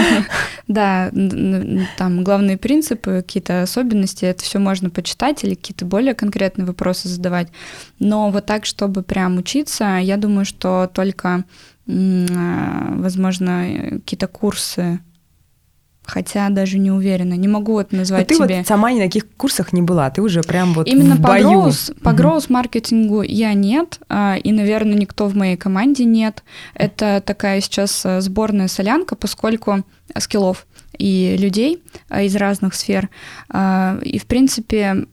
Да, 0.67 1.11
там 1.97 2.23
главные 2.23 2.57
принципы, 2.57 3.21
какие-то 3.23 3.65
особенности, 3.75 4.25
это 4.25 4.43
все 4.43 4.59
можно 4.59 4.89
почитать 4.89 5.43
или 5.43 5.55
какие-то 5.55 5.85
более 5.85 6.13
конкретные 6.13 6.65
вопросы 6.65 7.09
задавать. 7.09 7.49
Но 7.99 8.29
вот 8.31 8.45
так, 8.45 8.65
чтобы 8.65 9.03
прям 9.03 9.37
учиться, 9.37 9.97
я 9.97 10.17
думаю, 10.17 10.45
что 10.45 10.89
только, 10.93 11.43
а, 11.87 12.93
возможно, 12.95 13.65
какие-то 13.91 14.27
курсы 14.27 14.99
Хотя 16.07 16.49
даже 16.49 16.77
не 16.77 16.91
уверена. 16.91 17.33
Не 17.33 17.47
могу 17.47 17.73
вот 17.73 17.91
назвать 17.91 18.29
Но 18.29 18.37
ты 18.37 18.45
тебе... 18.45 18.57
вот 18.57 18.67
сама 18.67 18.91
ни 18.91 18.99
на 18.99 19.05
каких 19.05 19.27
курсах 19.37 19.73
не 19.73 19.81
была, 19.81 20.09
ты 20.11 20.21
уже 20.21 20.41
прям 20.43 20.73
вот 20.73 20.87
Именно 20.87 21.15
в 21.15 21.21
по 21.21 21.29
бою. 21.29 21.49
Гроус, 21.49 21.91
по 22.03 22.13
гроус-маркетингу 22.13 23.23
я 23.23 23.53
нет, 23.53 23.99
а, 24.07 24.35
и, 24.35 24.51
наверное, 24.51 24.93
никто 24.93 25.25
в 25.25 25.35
моей 25.35 25.57
команде 25.57 26.05
нет. 26.05 26.43
Это 26.75 27.23
такая 27.25 27.59
сейчас 27.59 28.05
а, 28.05 28.21
сборная 28.21 28.67
солянка, 28.67 29.15
поскольку 29.15 29.83
скиллов 30.19 30.67
и 30.97 31.35
людей 31.37 31.83
а, 32.09 32.21
из 32.21 32.35
разных 32.35 32.75
сфер. 32.75 33.09
А, 33.49 33.99
и, 34.01 34.17
в 34.17 34.25
принципе, 34.25 35.05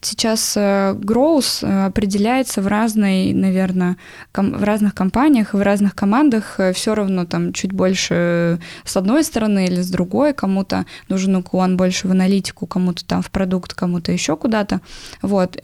сейчас 0.00 0.56
э, 0.56 0.94
growth 0.94 1.66
э, 1.66 1.86
определяется 1.86 2.62
в 2.62 2.66
разной, 2.66 3.32
наверное, 3.32 3.96
в 4.34 4.62
разных 4.62 4.94
компаниях 4.94 5.54
в 5.54 5.60
разных 5.60 5.94
командах 5.94 6.58
э, 6.58 6.72
все 6.72 6.94
равно 6.94 7.24
там 7.24 7.52
чуть 7.52 7.72
больше 7.72 8.60
с 8.84 8.96
одной 8.96 9.24
стороны 9.24 9.66
или 9.66 9.80
с 9.80 9.90
другой, 9.90 10.32
кому-то 10.32 10.86
нужен 11.08 11.36
уклон 11.36 11.76
больше 11.76 12.08
в 12.08 12.10
аналитику, 12.10 12.66
кому-то 12.66 13.04
там 13.04 13.22
в 13.22 13.30
продукт, 13.30 13.74
кому-то 13.74 14.12
еще 14.12 14.36
куда-то. 14.36 14.80
Вот. 15.22 15.56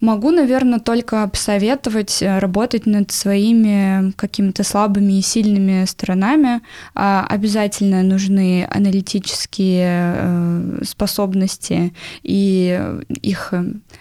Могу, 0.00 0.30
наверное, 0.30 0.78
только 0.78 1.26
посоветовать 1.28 2.22
э, 2.22 2.38
работать 2.38 2.86
над 2.86 3.10
своими 3.10 4.12
какими-то 4.12 4.62
слабыми 4.62 5.18
и 5.18 5.22
сильными 5.22 5.84
сторонами. 5.86 6.60
А, 6.94 7.26
обязательно 7.28 8.02
нужны 8.02 8.66
аналитические 8.70 10.14
э, 10.16 10.80
способности 10.84 11.92
и 12.22 12.80
их 13.22 13.52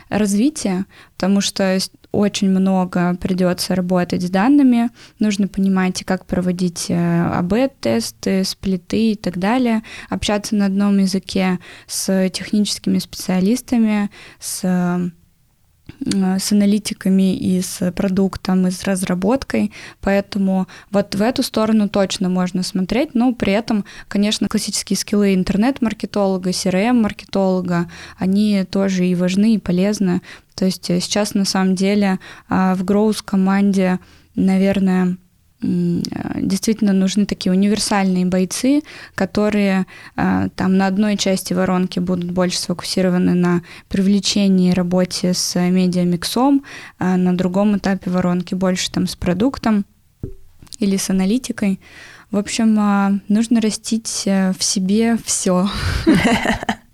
развитие, 0.10 0.86
потому 1.16 1.42
что 1.42 1.80
очень 2.12 2.50
много 2.50 3.16
придется 3.16 3.74
работать 3.76 4.22
с 4.22 4.30
данными, 4.30 4.90
нужно 5.20 5.48
понимать, 5.48 6.04
как 6.06 6.26
проводить 6.26 6.86
э, 6.90 7.32
АБ-тесты, 7.34 8.44
сплиты 8.44 9.12
и 9.12 9.16
так 9.16 9.38
далее, 9.38 9.82
общаться 10.10 10.56
на 10.56 10.68
одном 10.68 11.00
языке 11.00 11.60
с 11.88 12.30
техническими 12.30 13.00
специалистами, 13.00 14.10
с 14.40 14.64
Э, 14.68 15.10
с 16.00 16.52
аналитиками 16.52 17.36
и 17.36 17.62
с 17.62 17.92
продуктом, 17.92 18.68
и 18.68 18.72
с 18.72 18.84
разработкой, 18.84 19.72
поэтому 20.02 20.68
вот 20.92 21.16
в 21.16 21.22
эту 21.22 21.44
сторону 21.44 21.90
точно 21.90 22.30
можно 22.30 22.64
смотреть, 22.64 23.16
но 23.16 23.34
при 23.34 23.54
этом, 23.54 23.86
конечно, 24.08 24.48
классические 24.48 24.98
скиллы 24.98 25.34
интернет-маркетолога, 25.34 26.52
CRM-маркетолога, 26.52 27.90
они 28.18 28.64
тоже 28.70 29.06
и 29.06 29.16
важны, 29.16 29.56
и 29.56 29.60
полезны. 29.60 30.22
То 30.56 30.66
есть 30.66 30.90
э, 30.90 31.00
сейчас 31.00 31.34
на 31.34 31.46
самом 31.46 31.76
деле 31.76 32.20
а, 32.50 32.76
в 32.76 32.84
Growth 32.84 33.22
команде, 33.24 34.00
наверное, 34.36 35.18
Э, 35.18 35.27
действительно 36.36 36.94
нужны 36.94 37.26
такие 37.26 37.52
универсальные 37.52 38.26
бойцы, 38.26 38.82
которые 39.16 39.86
э, 40.16 40.50
там 40.56 40.78
на 40.78 40.88
одной 40.88 41.18
части 41.18 41.54
воронки 41.54 42.00
будут 42.00 42.32
больше 42.32 42.60
сфокусированы 42.60 43.34
на 43.34 43.62
привлечении 43.90 44.72
работе 44.72 45.34
с 45.34 45.60
медиамиксом, 45.60 46.64
а 47.00 47.18
на 47.18 47.36
другом 47.36 47.78
этапе 47.78 48.10
воронки 48.10 48.56
больше 48.56 48.92
там 48.92 49.08
с 49.08 49.16
продуктом 49.16 49.86
или 50.80 50.98
с 50.98 51.10
аналитикой. 51.10 51.80
В 52.32 52.38
общем, 52.38 52.78
э, 52.80 53.20
нужно 53.28 53.62
растить 53.62 54.24
в 54.26 54.64
себе 54.64 55.18
все. 55.26 55.70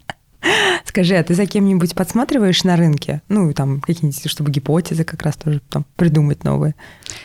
Скажи, 0.85 1.15
а 1.15 1.23
ты 1.23 1.33
за 1.33 1.45
кем-нибудь 1.45 1.95
подсматриваешь 1.95 2.63
на 2.63 2.75
рынке? 2.75 3.21
Ну, 3.29 3.53
там, 3.53 3.81
какие-нибудь, 3.81 4.29
чтобы 4.29 4.51
гипотезы 4.51 5.03
как 5.03 5.21
раз 5.23 5.35
тоже 5.37 5.61
там 5.69 5.85
придумать 5.95 6.43
новые. 6.43 6.75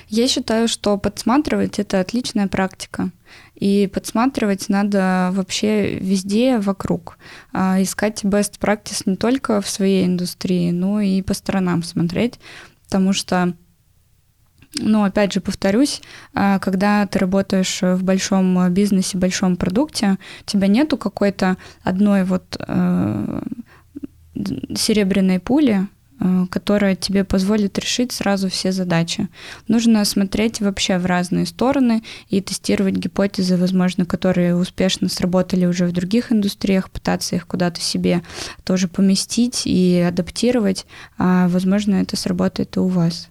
Я 0.09 0.29
считаю, 0.29 0.69
что 0.69 0.97
подсматривать— 0.97 1.79
это 1.81 2.01
отличная 2.01 2.49
практика. 2.49 3.11
И 3.55 3.91
подсматривать 3.93 4.69
надо 4.69 5.31
вообще 5.33 5.99
везде 5.99 6.59
вокруг. 6.59 7.19
А 7.53 7.83
искать 7.83 8.25
best 8.25 8.59
practice 8.61 9.03
не 9.05 9.17
только 9.17 9.61
в 9.61 9.69
своей 9.69 10.07
индустрии, 10.07 10.71
но 10.71 11.01
и 11.01 11.23
по 11.23 11.35
сторонам 11.35 11.83
смотреть, 11.83 12.39
потому 12.85 13.13
что 13.13 13.55
но 14.75 15.05
опять 15.05 15.33
же 15.33 15.41
повторюсь, 15.41 16.03
а, 16.35 16.59
когда 16.59 17.07
ты 17.07 17.19
работаешь 17.19 17.81
в 17.83 18.03
большом 18.03 18.73
бизнесе, 18.73 19.19
большом 19.19 19.57
продукте, 19.57 20.19
у 20.43 20.51
тебя 20.51 20.67
нету 20.67 20.97
какой-то 20.97 21.57
одной 21.83 22.25
вот 22.25 22.57
э, 22.59 23.43
серебряной 24.75 25.41
пули, 25.41 25.89
э, 26.21 26.47
которая 26.51 26.97
тебе 26.97 27.25
позволит 27.25 27.79
решить 27.79 28.13
сразу 28.13 28.49
все 28.49 28.71
задачи. 28.71 29.29
Нужно 29.69 30.05
смотреть 30.05 30.61
вообще 30.61 30.99
в 30.99 31.07
разные 31.07 31.47
стороны 31.47 32.03
и 32.29 32.41
тестировать 32.41 32.95
гипотезы, 32.95 33.57
возможно, 33.57 34.05
которые 34.05 34.55
успешно 34.55 35.09
сработали 35.09 35.67
уже 35.67 35.87
в 35.87 35.93
других 35.93 36.31
индустриях, 36.31 36.91
пытаться 36.91 37.37
их 37.37 37.47
куда-то 37.47 37.81
себе 37.81 38.23
тоже 38.65 38.87
поместить 38.89 39.63
и 39.65 40.05
адаптировать. 40.07 40.87
А, 41.17 41.49
возможно, 41.49 41.97
это 41.97 42.17
сработает 42.17 42.77
и 42.77 42.81
у 42.81 42.89
вас. 42.89 43.29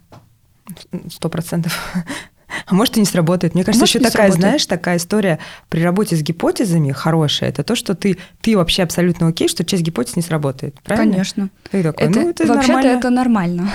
Сто 1.10 1.28
процентов. 1.28 1.94
А 2.66 2.74
может 2.74 2.96
и 2.96 3.00
не 3.00 3.06
сработает. 3.06 3.54
Мне 3.54 3.64
кажется, 3.64 3.82
может, 3.82 3.94
еще 3.94 4.04
такая, 4.04 4.28
сработает. 4.28 4.40
знаешь, 4.40 4.66
такая 4.66 4.96
история 4.96 5.38
при 5.68 5.82
работе 5.82 6.16
с 6.16 6.22
гипотезами 6.22 6.92
хорошая. 6.92 7.50
Это 7.50 7.62
то, 7.62 7.74
что 7.74 7.94
ты, 7.94 8.18
ты 8.40 8.56
вообще 8.56 8.82
абсолютно 8.82 9.28
окей, 9.28 9.48
что 9.48 9.64
часть 9.64 9.82
гипотез 9.82 10.16
не 10.16 10.22
сработает. 10.22 10.74
Правильно? 10.82 11.12
Конечно. 11.12 11.50
Ты 11.70 11.82
такой, 11.82 12.06
это, 12.06 12.20
ну, 12.20 12.30
это 12.30 12.46
вообще-то 12.46 12.88
это 12.88 13.10
нормально. 13.10 13.70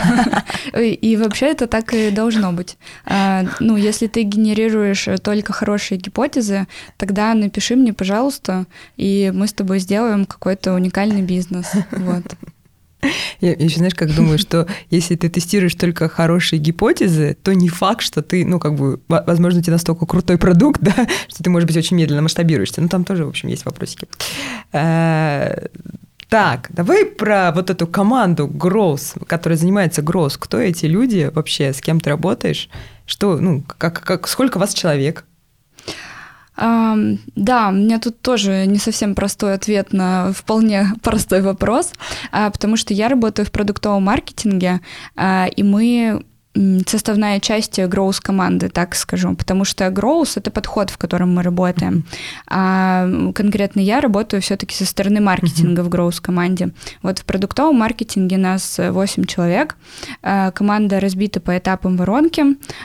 И 0.76 1.18
вообще 1.18 1.48
это 1.48 1.68
так 1.68 1.94
и 1.94 2.10
должно 2.12 2.52
быть. 2.52 2.78
А, 3.06 3.46
ну, 3.60 3.76
если 3.76 4.08
ты 4.08 4.24
генерируешь 4.24 5.08
только 5.22 5.54
хорошие 5.54 5.98
гипотезы, 5.98 6.68
тогда 6.98 7.34
напиши 7.34 7.76
мне, 7.76 7.94
пожалуйста, 7.94 8.66
и 8.98 9.32
мы 9.34 9.48
с 9.48 9.54
тобой 9.54 9.80
сделаем 9.80 10.26
какой-то 10.26 10.74
уникальный 10.74 11.22
бизнес. 11.22 11.72
Вот. 11.92 12.24
Я, 13.42 13.52
еще, 13.54 13.78
знаешь, 13.78 13.96
как 13.96 14.14
думаю, 14.16 14.38
что 14.38 14.68
если 14.90 15.16
ты 15.16 15.30
тестируешь 15.30 15.76
только 15.76 16.10
хорошие 16.10 16.60
гипотезы, 16.60 17.38
то 17.42 17.54
не 17.54 17.70
факт, 17.70 18.02
что 18.02 18.22
ты, 18.22 18.46
ну, 18.46 18.60
как 18.60 18.76
бы, 18.76 19.00
возможно, 19.08 19.60
у 19.60 19.64
тебя 19.64 19.74
настолько 19.74 20.06
крутой 20.06 20.38
продукт, 20.38 20.82
да, 20.82 20.94
что 21.28 21.44
ты, 21.44 21.50
может 21.50 21.68
быть, 21.68 21.78
очень 21.78 21.98
медленно 21.98 22.22
масштабируешься. 22.22 22.82
Ну, 22.82 22.88
там 22.88 23.04
тоже, 23.04 23.26
в 23.26 23.30
общем, 23.30 23.50
есть 23.50 23.66
вопросики. 23.66 24.08
Э, 24.72 25.68
так, 26.30 26.70
давай 26.72 27.06
про 27.06 27.52
вот 27.52 27.70
эту 27.70 27.86
команду 27.86 28.48
Growth, 28.48 29.24
которая 29.26 29.58
занимается 29.58 30.02
Growth. 30.02 30.38
Кто 30.40 30.58
эти 30.58 30.88
люди 30.88 31.30
вообще, 31.34 31.74
с 31.74 31.82
кем 31.82 32.00
ты 32.00 32.10
работаешь? 32.10 32.70
Что, 33.06 33.38
ну, 33.38 33.64
как, 33.78 34.02
как, 34.02 34.28
сколько 34.28 34.58
вас 34.58 34.74
человек? 34.74 35.26
Да, 36.56 37.70
у 37.70 37.72
меня 37.72 38.00
тут 38.00 38.22
тоже 38.22 38.66
не 38.68 38.78
совсем 38.78 39.16
простой 39.16 39.54
ответ 39.54 39.92
на 39.92 40.32
вполне 40.34 40.88
простой 41.02 41.42
вопрос, 41.42 41.92
а, 42.32 42.50
потому 42.52 42.78
что 42.78 42.94
я 42.94 43.08
работаю 43.08 43.46
в 43.46 43.52
продуктовом 43.52 44.04
маркетинге, 44.04 44.82
а, 45.16 45.48
и 45.48 45.64
мы 45.64 46.24
составная 46.86 47.40
часть 47.40 47.80
Growth 47.80 48.20
команды, 48.22 48.70
так 48.70 48.96
скажу, 48.96 49.36
потому 49.36 49.66
что 49.66 49.86
Growth— 49.88 50.34
это 50.36 50.52
подход, 50.52 50.90
в 50.90 50.98
котором 50.98 51.34
мы 51.34 51.44
работаем. 51.44 52.06
А 52.48 53.08
конкретно 53.34 53.80
я 53.80 54.02
работаю 54.02 54.42
все-таки 54.42 54.76
со 54.76 54.86
стороны 54.86 55.20
маркетинга 55.20 55.82
в 55.82 55.90
Growth 55.90 56.22
команде. 56.22 56.70
Вот 57.02 57.20
в 57.20 57.26
продуктовом 57.26 57.78
маркетинге 57.78 58.38
нас 58.38 58.80
8 58.80 59.26
человек, 59.26 59.76
а, 60.22 60.52
команда 60.52 61.00
разбита 61.00 61.40
по 61.40 61.58
этапам 61.58 61.98
воронки, 61.98 62.44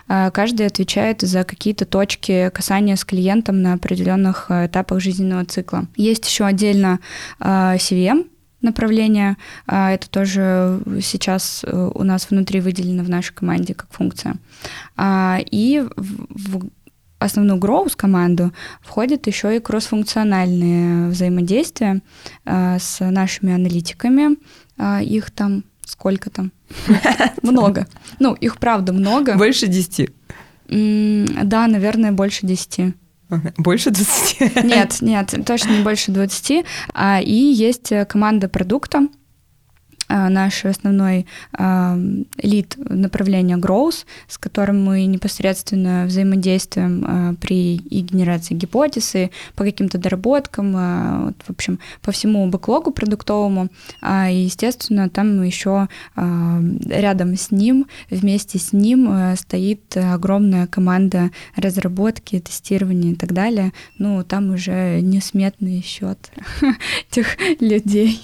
а, 0.08 0.30
каждый 0.30 0.66
отвечает 0.66 1.20
за 1.20 1.44
какие-то 1.44 1.84
точки 1.84 2.50
касания 2.54 2.96
с 2.96 3.04
клиентом 3.04 3.62
на 3.62 3.74
определенных 3.74 4.50
этапах 4.50 5.00
жизненного 5.00 5.44
цикла. 5.44 5.86
Есть 5.96 6.26
еще 6.26 6.44
отдельно 6.44 7.00
CVM, 7.40 8.24
направление. 8.62 9.36
А, 9.66 9.92
это 9.92 10.08
тоже 10.10 10.80
сейчас 11.02 11.64
э, 11.64 11.90
у 11.94 12.02
нас 12.02 12.30
внутри 12.30 12.60
выделено 12.60 13.02
в 13.04 13.10
нашей 13.10 13.34
команде 13.34 13.74
как 13.74 13.90
функция. 13.90 14.36
А, 14.96 15.38
и 15.50 15.84
в 15.96 16.68
основную 17.18 17.58
Growth 17.58 17.96
команду 17.96 18.52
входит 18.80 19.26
еще 19.26 19.56
и 19.56 19.60
кроссфункциональные 19.60 21.08
взаимодействия 21.08 22.00
а, 22.44 22.78
с 22.78 23.04
нашими 23.04 23.54
аналитиками. 23.54 24.36
Их 25.02 25.32
там 25.32 25.64
сколько 25.84 26.30
там? 26.30 26.52
Много. 27.42 27.88
Ну, 28.20 28.34
их 28.34 28.58
правда 28.58 28.92
много. 28.92 29.36
Больше 29.36 29.66
десяти. 29.66 30.10
Да, 30.68 31.66
наверное, 31.66 32.12
больше 32.12 32.46
десяти. 32.46 32.94
Больше 33.58 33.90
20? 33.90 34.64
Нет, 34.64 34.96
нет, 35.00 35.34
точно 35.46 35.70
не 35.70 35.82
больше 35.82 36.10
20. 36.10 36.64
А, 36.94 37.20
и 37.20 37.32
есть 37.32 37.92
э, 37.92 38.04
команда 38.04 38.48
продукта, 38.48 39.08
наш 40.08 40.64
основной 40.64 41.26
а, 41.52 41.98
лид 42.38 42.76
направления 42.78 43.56
Growth, 43.56 44.04
с 44.26 44.38
которым 44.38 44.84
мы 44.84 45.04
непосредственно 45.06 46.04
взаимодействуем 46.06 47.04
а, 47.06 47.34
при 47.40 47.76
и 47.76 48.00
генерации 48.00 48.54
гипотезы, 48.54 49.30
по 49.54 49.64
каким-то 49.64 49.98
доработкам, 49.98 50.72
вот, 51.26 51.34
в 51.46 51.50
общем, 51.50 51.78
по 52.02 52.12
всему 52.12 52.46
бэклогу 52.48 52.90
продуктовому. 52.90 53.68
И, 54.02 54.44
естественно, 54.44 55.08
там 55.08 55.42
еще 55.42 55.88
рядом 56.16 57.36
с 57.36 57.50
ним, 57.50 57.86
вместе 58.10 58.58
с 58.58 58.72
ним 58.72 59.34
стоит 59.36 59.96
огромная 59.96 60.66
команда 60.66 61.30
разработки, 61.56 62.38
тестирования 62.40 63.12
и 63.12 63.14
так 63.14 63.32
далее. 63.32 63.72
Ну, 63.98 64.22
там 64.24 64.50
уже 64.50 65.00
несметный 65.00 65.82
счет 65.82 66.30
этих 67.10 67.36
людей. 67.60 68.20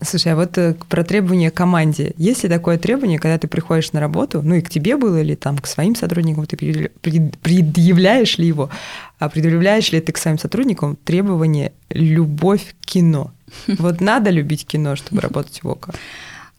Слушай, 0.00 0.32
а 0.32 0.36
вот 0.36 0.56
э, 0.58 0.76
про 0.88 1.02
требования 1.02 1.50
к 1.50 1.54
команде. 1.54 2.14
Есть 2.16 2.44
ли 2.44 2.48
такое 2.48 2.78
требование, 2.78 3.18
когда 3.18 3.36
ты 3.36 3.48
приходишь 3.48 3.92
на 3.92 3.98
работу, 3.98 4.42
ну 4.42 4.54
и 4.54 4.60
к 4.60 4.70
тебе 4.70 4.96
было, 4.96 5.20
или 5.20 5.34
там 5.34 5.58
к 5.58 5.66
своим 5.66 5.96
сотрудникам, 5.96 6.46
ты 6.46 6.56
предъявляешь 6.56 8.38
ли 8.38 8.46
его, 8.46 8.70
а 9.18 9.28
предъявляешь 9.28 9.90
ли 9.90 10.00
ты 10.00 10.12
к 10.12 10.18
своим 10.18 10.38
сотрудникам 10.38 10.96
требование 11.04 11.72
любовь 11.90 12.74
к 12.80 12.86
кино? 12.86 13.32
Вот 13.66 14.00
надо 14.00 14.30
любить 14.30 14.66
кино, 14.66 14.94
чтобы 14.94 15.20
работать 15.20 15.64
в 15.64 15.68
ОКО? 15.68 15.92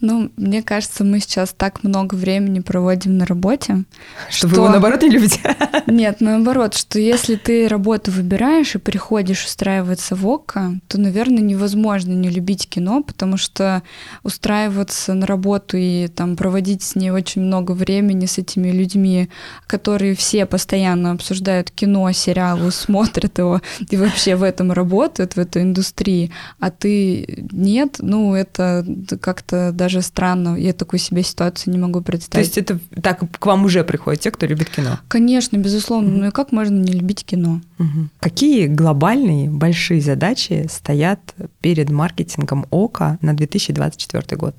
Ну, 0.02 0.32
мне 0.38 0.64
кажется, 0.64 1.04
мы 1.04 1.20
сейчас 1.20 1.54
так 1.56 1.84
много 1.84 2.16
времени 2.16 2.62
проводим 2.62 3.18
на 3.18 3.26
работе. 3.26 3.84
Что, 4.30 4.38
что... 4.38 4.48
вы 4.48 4.56
его 4.56 4.70
наоборот 4.70 5.02
не 5.02 5.10
любите? 5.10 5.40
Нет, 5.88 6.22
наоборот, 6.22 6.74
что 6.74 7.00
если 7.00 7.36
ты 7.36 7.68
работу 7.68 8.12
выбираешь 8.12 8.76
и 8.76 8.78
приходишь 8.78 9.44
устраиваться 9.44 10.16
в 10.16 10.26
ОКО, 10.26 10.80
то, 10.88 11.00
наверное, 11.00 11.42
невозможно 11.42 12.14
не 12.14 12.30
любить 12.30 12.70
кино, 12.70 13.04
потому 13.04 13.36
что 13.36 13.84
устраиваться 14.24 15.14
на 15.14 15.26
работу 15.26 15.76
и 15.76 16.08
там 16.08 16.38
проводить 16.38 16.84
с 16.84 16.96
ней 16.96 17.10
очень 17.10 17.42
много 17.42 17.74
времени 17.74 18.26
с 18.26 18.38
этими 18.38 18.70
людьми, 18.70 19.30
которые 19.68 20.16
все 20.16 20.46
постоянно 20.46 21.12
обсуждают 21.12 21.72
кино, 21.72 22.10
сериалы, 22.14 22.72
смотрят 22.72 23.38
его 23.38 23.62
и 23.90 23.98
вообще 23.98 24.36
в 24.36 24.44
этом 24.44 24.72
работают, 24.72 25.34
в 25.34 25.40
этой 25.40 25.64
индустрии, 25.64 26.32
а 26.60 26.72
ты 26.72 27.46
нет, 27.52 27.98
ну, 28.00 28.34
это 28.34 28.86
как-то 29.22 29.72
даже 29.74 29.89
даже 29.90 30.02
странно. 30.02 30.56
Я 30.56 30.74
такую 30.74 31.00
себе 31.00 31.24
ситуацию 31.24 31.74
не 31.74 31.80
могу 31.80 32.02
представить. 32.02 32.54
То 32.54 32.60
есть 32.60 32.70
это 32.70 32.80
так 33.02 33.20
к 33.40 33.46
вам 33.46 33.66
уже 33.66 33.84
приходят 33.84 34.22
те, 34.22 34.32
кто 34.32 34.46
любит 34.46 34.70
кино? 34.70 35.00
Конечно, 35.08 35.58
безусловно. 35.58 36.10
Mm-hmm. 36.10 36.20
Ну 36.20 36.28
и 36.28 36.32
как 36.32 36.52
можно 36.52 36.76
не 36.76 36.94
любить 36.94 37.26
кино? 37.26 37.62
Mm-hmm. 37.80 38.08
Какие 38.20 38.68
глобальные 38.68 39.50
большие 39.50 40.02
задачи 40.02 40.68
стоят 40.70 41.20
перед 41.62 41.90
маркетингом 41.90 42.68
ОКО 42.70 43.18
на 43.22 43.34
2024 43.34 44.38
год? 44.38 44.56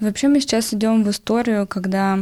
Вообще 0.00 0.28
мы 0.28 0.40
сейчас 0.40 0.72
идем 0.72 1.04
в 1.04 1.10
историю, 1.10 1.66
когда 1.66 2.20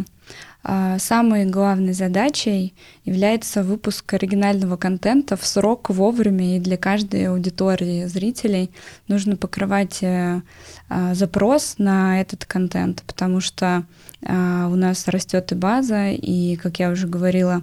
самой 0.99 1.45
главной 1.47 1.93
задачей 1.93 2.75
является 3.05 3.63
выпуск 3.63 4.13
оригинального 4.15 4.77
контента 4.77 5.37
в 5.37 5.47
срок 5.47 5.91
вовремя, 5.91 6.57
и 6.57 6.61
для 6.61 6.77
каждой 6.77 7.29
аудитории 7.29 8.07
зрителей 8.07 8.71
нужно 9.07 9.37
покрывать 9.37 10.03
э, 10.03 10.43
а, 10.89 11.15
запрос 11.15 11.77
на 11.79 12.21
этот 12.21 12.45
контент, 12.47 13.03
потому 13.07 13.41
что 13.41 13.85
а, 14.25 14.69
у 14.69 14.75
нас 14.75 15.07
растет 15.09 15.53
и 15.53 15.55
база, 15.55 16.11
и, 16.11 16.57
как 16.57 16.81
я 16.81 16.91
уже 16.91 17.07
говорила, 17.07 17.63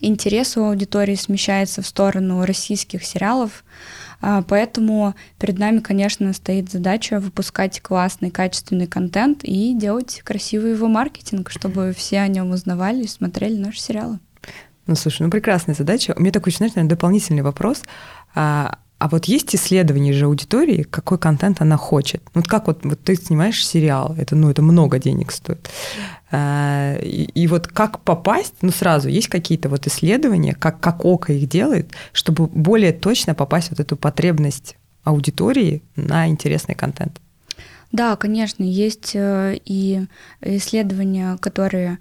интерес 0.00 0.56
у 0.56 0.64
аудитории 0.64 1.14
смещается 1.14 1.82
в 1.82 1.86
сторону 1.86 2.44
российских 2.44 3.04
сериалов, 3.04 3.50
а, 3.52 3.96
поэтому 4.20 5.14
перед 5.38 5.58
нами, 5.58 5.80
конечно, 5.80 6.32
стоит 6.32 6.70
задача 6.70 7.20
выпускать 7.20 7.80
классный, 7.80 8.30
качественный 8.30 8.86
контент 8.86 9.40
и 9.42 9.74
делать 9.74 10.22
красивый 10.24 10.72
его 10.72 10.88
маркетинг, 10.88 11.50
чтобы 11.50 11.92
все 11.96 12.20
о 12.20 12.28
нем 12.28 12.50
узнавали 12.50 13.04
и 13.04 13.08
смотрели 13.08 13.56
наши 13.56 13.80
сериалы. 13.80 14.18
Ну, 14.86 14.94
слушай, 14.94 15.22
ну 15.22 15.30
прекрасная 15.30 15.74
задача. 15.74 16.14
У 16.16 16.20
меня 16.20 16.32
такой, 16.32 16.52
знаешь, 16.52 16.74
наверное, 16.74 16.90
дополнительный 16.90 17.42
вопрос. 17.42 17.82
А, 18.34 18.78
а 18.98 19.08
вот 19.08 19.26
есть 19.26 19.54
исследование 19.54 20.14
же 20.14 20.24
аудитории, 20.24 20.82
какой 20.82 21.18
контент 21.18 21.60
она 21.60 21.76
хочет? 21.76 22.22
Вот 22.32 22.48
как 22.48 22.66
вот, 22.66 22.84
вот 22.84 22.98
ты 23.00 23.14
снимаешь 23.14 23.66
сериал, 23.66 24.14
это, 24.18 24.36
ну, 24.36 24.50
это 24.50 24.62
много 24.62 24.98
денег 24.98 25.32
стоит. 25.32 25.68
А, 26.30 26.96
и, 27.02 27.24
и 27.24 27.46
вот 27.46 27.66
как 27.66 28.00
попасть, 28.00 28.54
ну 28.62 28.70
сразу, 28.70 29.08
есть 29.08 29.28
какие-то 29.28 29.68
вот 29.68 29.86
исследования, 29.86 30.54
как, 30.54 30.80
как 30.80 31.04
ОКО 31.04 31.34
их 31.34 31.46
делает, 31.48 31.92
чтобы 32.12 32.46
более 32.46 32.92
точно 32.92 33.34
попасть 33.34 33.70
вот 33.70 33.80
эту 33.80 33.96
потребность 33.96 34.76
аудитории 35.04 35.82
на 35.94 36.26
интересный 36.28 36.74
контент? 36.74 37.20
Да, 37.96 38.14
конечно, 38.16 38.62
есть 38.62 39.12
э, 39.14 39.58
и 39.64 40.02
исследования, 40.42 41.38
которые 41.38 41.98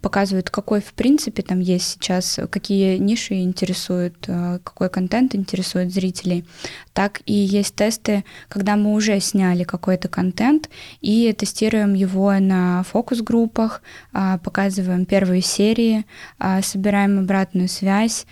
показывают, 0.00 0.48
какой 0.48 0.80
в 0.80 0.94
принципе 0.94 1.42
там 1.42 1.60
есть 1.60 1.86
сейчас, 1.86 2.40
какие 2.50 2.96
ниши 2.96 3.34
интересуют, 3.42 4.24
э, 4.26 4.58
какой 4.64 4.88
контент 4.88 5.34
интересует 5.34 5.92
зрителей. 5.92 6.46
Так 6.94 7.20
и 7.26 7.34
есть 7.34 7.74
тесты, 7.74 8.24
когда 8.48 8.76
мы 8.76 8.94
уже 8.94 9.20
сняли 9.20 9.64
какой-то 9.64 10.08
контент 10.08 10.70
и 11.02 11.30
тестируем 11.34 11.92
его 11.92 12.32
на 12.38 12.82
фокус-группах, 12.84 13.82
а, 14.14 14.38
показываем 14.38 15.04
первые 15.04 15.42
серии, 15.42 16.06
а, 16.38 16.62
собираем 16.62 17.18
обратную 17.18 17.68
связь, 17.68 18.24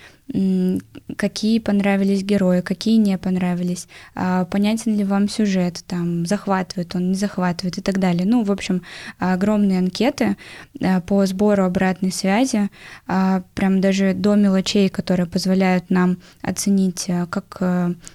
какие 1.17 1.59
понравились 1.59 2.23
герои, 2.23 2.61
какие 2.61 2.97
не 2.97 3.17
понравились, 3.17 3.87
а, 4.15 4.45
понятен 4.45 4.97
ли 4.97 5.03
вам 5.03 5.29
сюжет, 5.29 5.83
там, 5.87 6.25
захватывает 6.25 6.95
он, 6.95 7.09
не 7.11 7.15
захватывает 7.15 7.77
и 7.77 7.81
так 7.81 7.99
далее. 7.99 8.25
Ну, 8.25 8.43
в 8.43 8.51
общем, 8.51 8.81
огромные 9.19 9.79
анкеты 9.79 10.35
а, 10.81 11.01
по 11.01 11.25
сбору 11.25 11.63
обратной 11.63 12.11
связи, 12.11 12.69
а, 13.07 13.43
прям 13.53 13.81
даже 13.81 14.13
до 14.13 14.35
мелочей, 14.35 14.89
которые 14.89 15.27
позволяют 15.27 15.89
нам 15.89 16.17
оценить, 16.41 17.07
как 17.29 17.61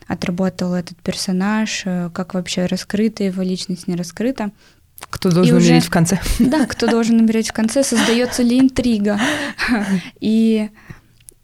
отработал 0.07 0.75
этот 0.75 0.99
персонаж, 0.99 1.85
как 2.13 2.35
вообще 2.35 2.67
раскрыта 2.67 3.25
его 3.25 3.43
личность, 3.43 3.87
не 3.87 3.95
раскрыта. 3.95 4.51
Кто 5.09 5.31
должен 5.31 5.57
и 5.57 5.59
умереть 5.59 5.83
уже, 5.83 5.87
в 5.87 5.91
конце? 5.91 6.21
Да, 6.39 6.67
кто 6.67 6.87
должен 6.87 7.21
умереть 7.21 7.49
в 7.49 7.53
конце, 7.53 7.83
создается 7.83 8.43
ли 8.43 8.61
интрига. 8.61 9.19
И 10.21 10.69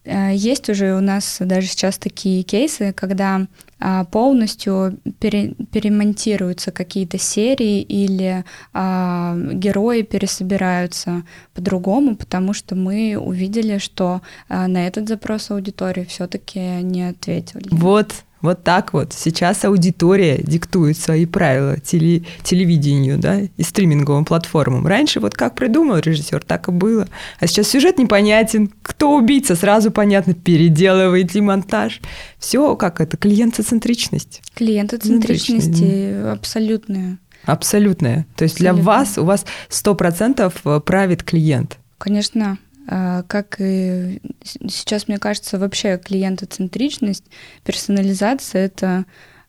есть 0.07 0.69
уже 0.69 0.95
у 0.95 1.01
нас 1.01 1.39
даже 1.41 1.67
сейчас 1.67 1.99
такие 1.99 2.43
кейсы, 2.43 2.93
когда 2.93 3.47
а, 3.79 4.05
полностью 4.05 4.99
пере, 5.19 5.55
перемонтируются 5.71 6.71
какие-то 6.73 7.19
серии 7.19 7.83
или 7.83 8.43
а, 8.73 9.37
герои 9.37 10.01
пересобираются 10.01 11.25
по-другому, 11.53 12.17
потому 12.17 12.55
что 12.55 12.75
мы 12.75 13.19
увидели, 13.19 13.77
что 13.77 14.23
а, 14.49 14.67
на 14.67 14.87
этот 14.87 15.09
запрос 15.09 15.51
аудитории 15.51 16.05
все-таки 16.05 16.59
не 16.59 17.11
ответили. 17.11 17.69
Вот, 17.71 18.15
вот 18.41 18.63
так 18.63 18.93
вот. 18.93 19.13
Сейчас 19.13 19.65
аудитория 19.65 20.39
диктует 20.43 20.99
свои 20.99 21.27
правила 21.27 21.79
теле, 21.79 22.25
телевидению, 22.43 23.19
да, 23.19 23.41
и 23.41 23.63
стриминговым 23.63 24.25
платформам. 24.25 24.87
Раньше 24.87 25.21
вот 25.21 25.35
как 25.35 25.55
придумал 25.55 25.99
режиссер, 25.99 26.43
так 26.45 26.69
и 26.69 26.73
было. 26.73 27.09
А 27.41 27.47
сейчас 27.47 27.69
сюжет 27.69 27.99
непонятен. 27.99 28.71
Кто 28.83 29.17
убийца, 29.17 29.57
сразу 29.57 29.91
понятно. 29.91 30.35
Переделывайте 30.35 31.41
монтаж. 31.41 32.01
Все 32.39 32.77
как 32.77 33.01
это, 33.01 33.17
клиентоцентричность. 33.17 34.43
Клиентоцентричность 34.55 35.83
абсолютная. 36.31 37.19
Абсолютная. 37.45 38.27
То 38.37 38.45
есть 38.45 38.57
Абсолютно. 38.57 38.83
для 38.83 38.85
вас, 38.85 39.19
у 39.19 39.25
вас 39.25 39.47
100% 39.71 40.81
правит 40.81 41.23
клиент. 41.23 41.79
Конечно. 41.99 42.59
А, 42.89 43.23
как 43.25 43.57
и 43.59 44.21
сейчас, 44.41 45.09
мне 45.09 45.19
кажется, 45.19 45.59
вообще 45.59 45.99
клиентоцентричность, 45.99 47.25
персонализация— 47.65 48.65
это 48.67 49.05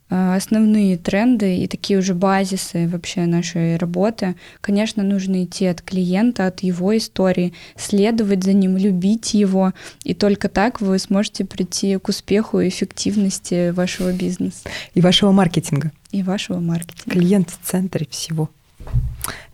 а, 0.09 0.35
основные 0.35 0.97
тренды 0.97 1.57
и 1.57 1.67
такие 1.67 1.99
уже 1.99 2.13
базисы 2.13 2.88
вообще 2.88 3.25
нашей 3.25 3.77
работы. 3.77 4.35
Конечно, 4.61 5.03
нужно 5.03 5.43
идти 5.43 5.65
от 5.65 5.81
клиента, 5.81 6.47
от 6.47 6.61
его 6.61 6.95
истории, 6.97 7.53
следовать 7.75 8.43
за 8.43 8.53
ним, 8.53 8.77
любить 8.77 9.33
его, 9.33 9.73
и 10.03 10.13
только 10.13 10.49
так 10.49 10.81
вы 10.81 10.97
сможете 10.97 11.45
прийти 11.45 11.97
к 11.97 12.07
успеху 12.07 12.59
и 12.61 12.69
эффективности 12.69 13.71
вашего 13.71 14.13
бизнеса. 14.13 14.69
И 14.93 15.01
вашего 15.01 15.31
маркетинга. 15.31 15.91
И 16.11 16.23
вашего 16.23 16.59
маркетинга. 16.59 17.11
Клиент 17.11 17.49
в 17.49 17.59
центре 17.63 18.07
всего. 18.09 18.49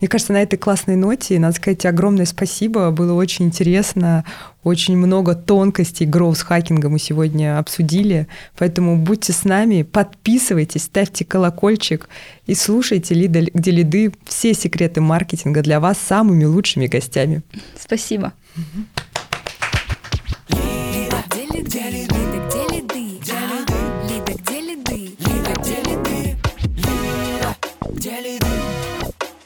Мне 0.00 0.08
кажется, 0.08 0.32
на 0.32 0.42
этой 0.42 0.56
классной 0.56 0.96
ноте 0.96 1.38
надо 1.38 1.56
сказать 1.56 1.84
огромное 1.86 2.26
спасибо. 2.26 2.90
Было 2.90 3.14
очень 3.14 3.46
интересно, 3.46 4.24
очень 4.62 4.96
много 4.96 5.34
тонкостей 5.34 6.06
гроус-хакинга 6.06 6.88
мы 6.88 6.98
сегодня 6.98 7.58
обсудили. 7.58 8.28
Поэтому 8.58 8.96
будьте 8.96 9.32
с 9.32 9.44
нами, 9.44 9.82
подписывайтесь, 9.82 10.84
ставьте 10.84 11.24
колокольчик 11.24 12.08
и 12.46 12.54
слушайте 12.54 13.14
Лида, 13.14 13.46
где 13.52 13.70
лиды 13.70 14.12
все 14.26 14.54
секреты 14.54 15.00
маркетинга 15.00 15.62
для 15.62 15.80
вас 15.80 15.98
самыми 15.98 16.44
лучшими 16.44 16.86
гостями. 16.86 17.42
Спасибо. 17.78 18.32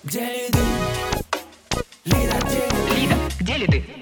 Где 0.08 0.20
ли 0.20 0.48
ты? 0.50 0.58
Лида, 2.06 3.14
где 3.38 3.56
ли 3.58 3.66
ты? 3.66 3.97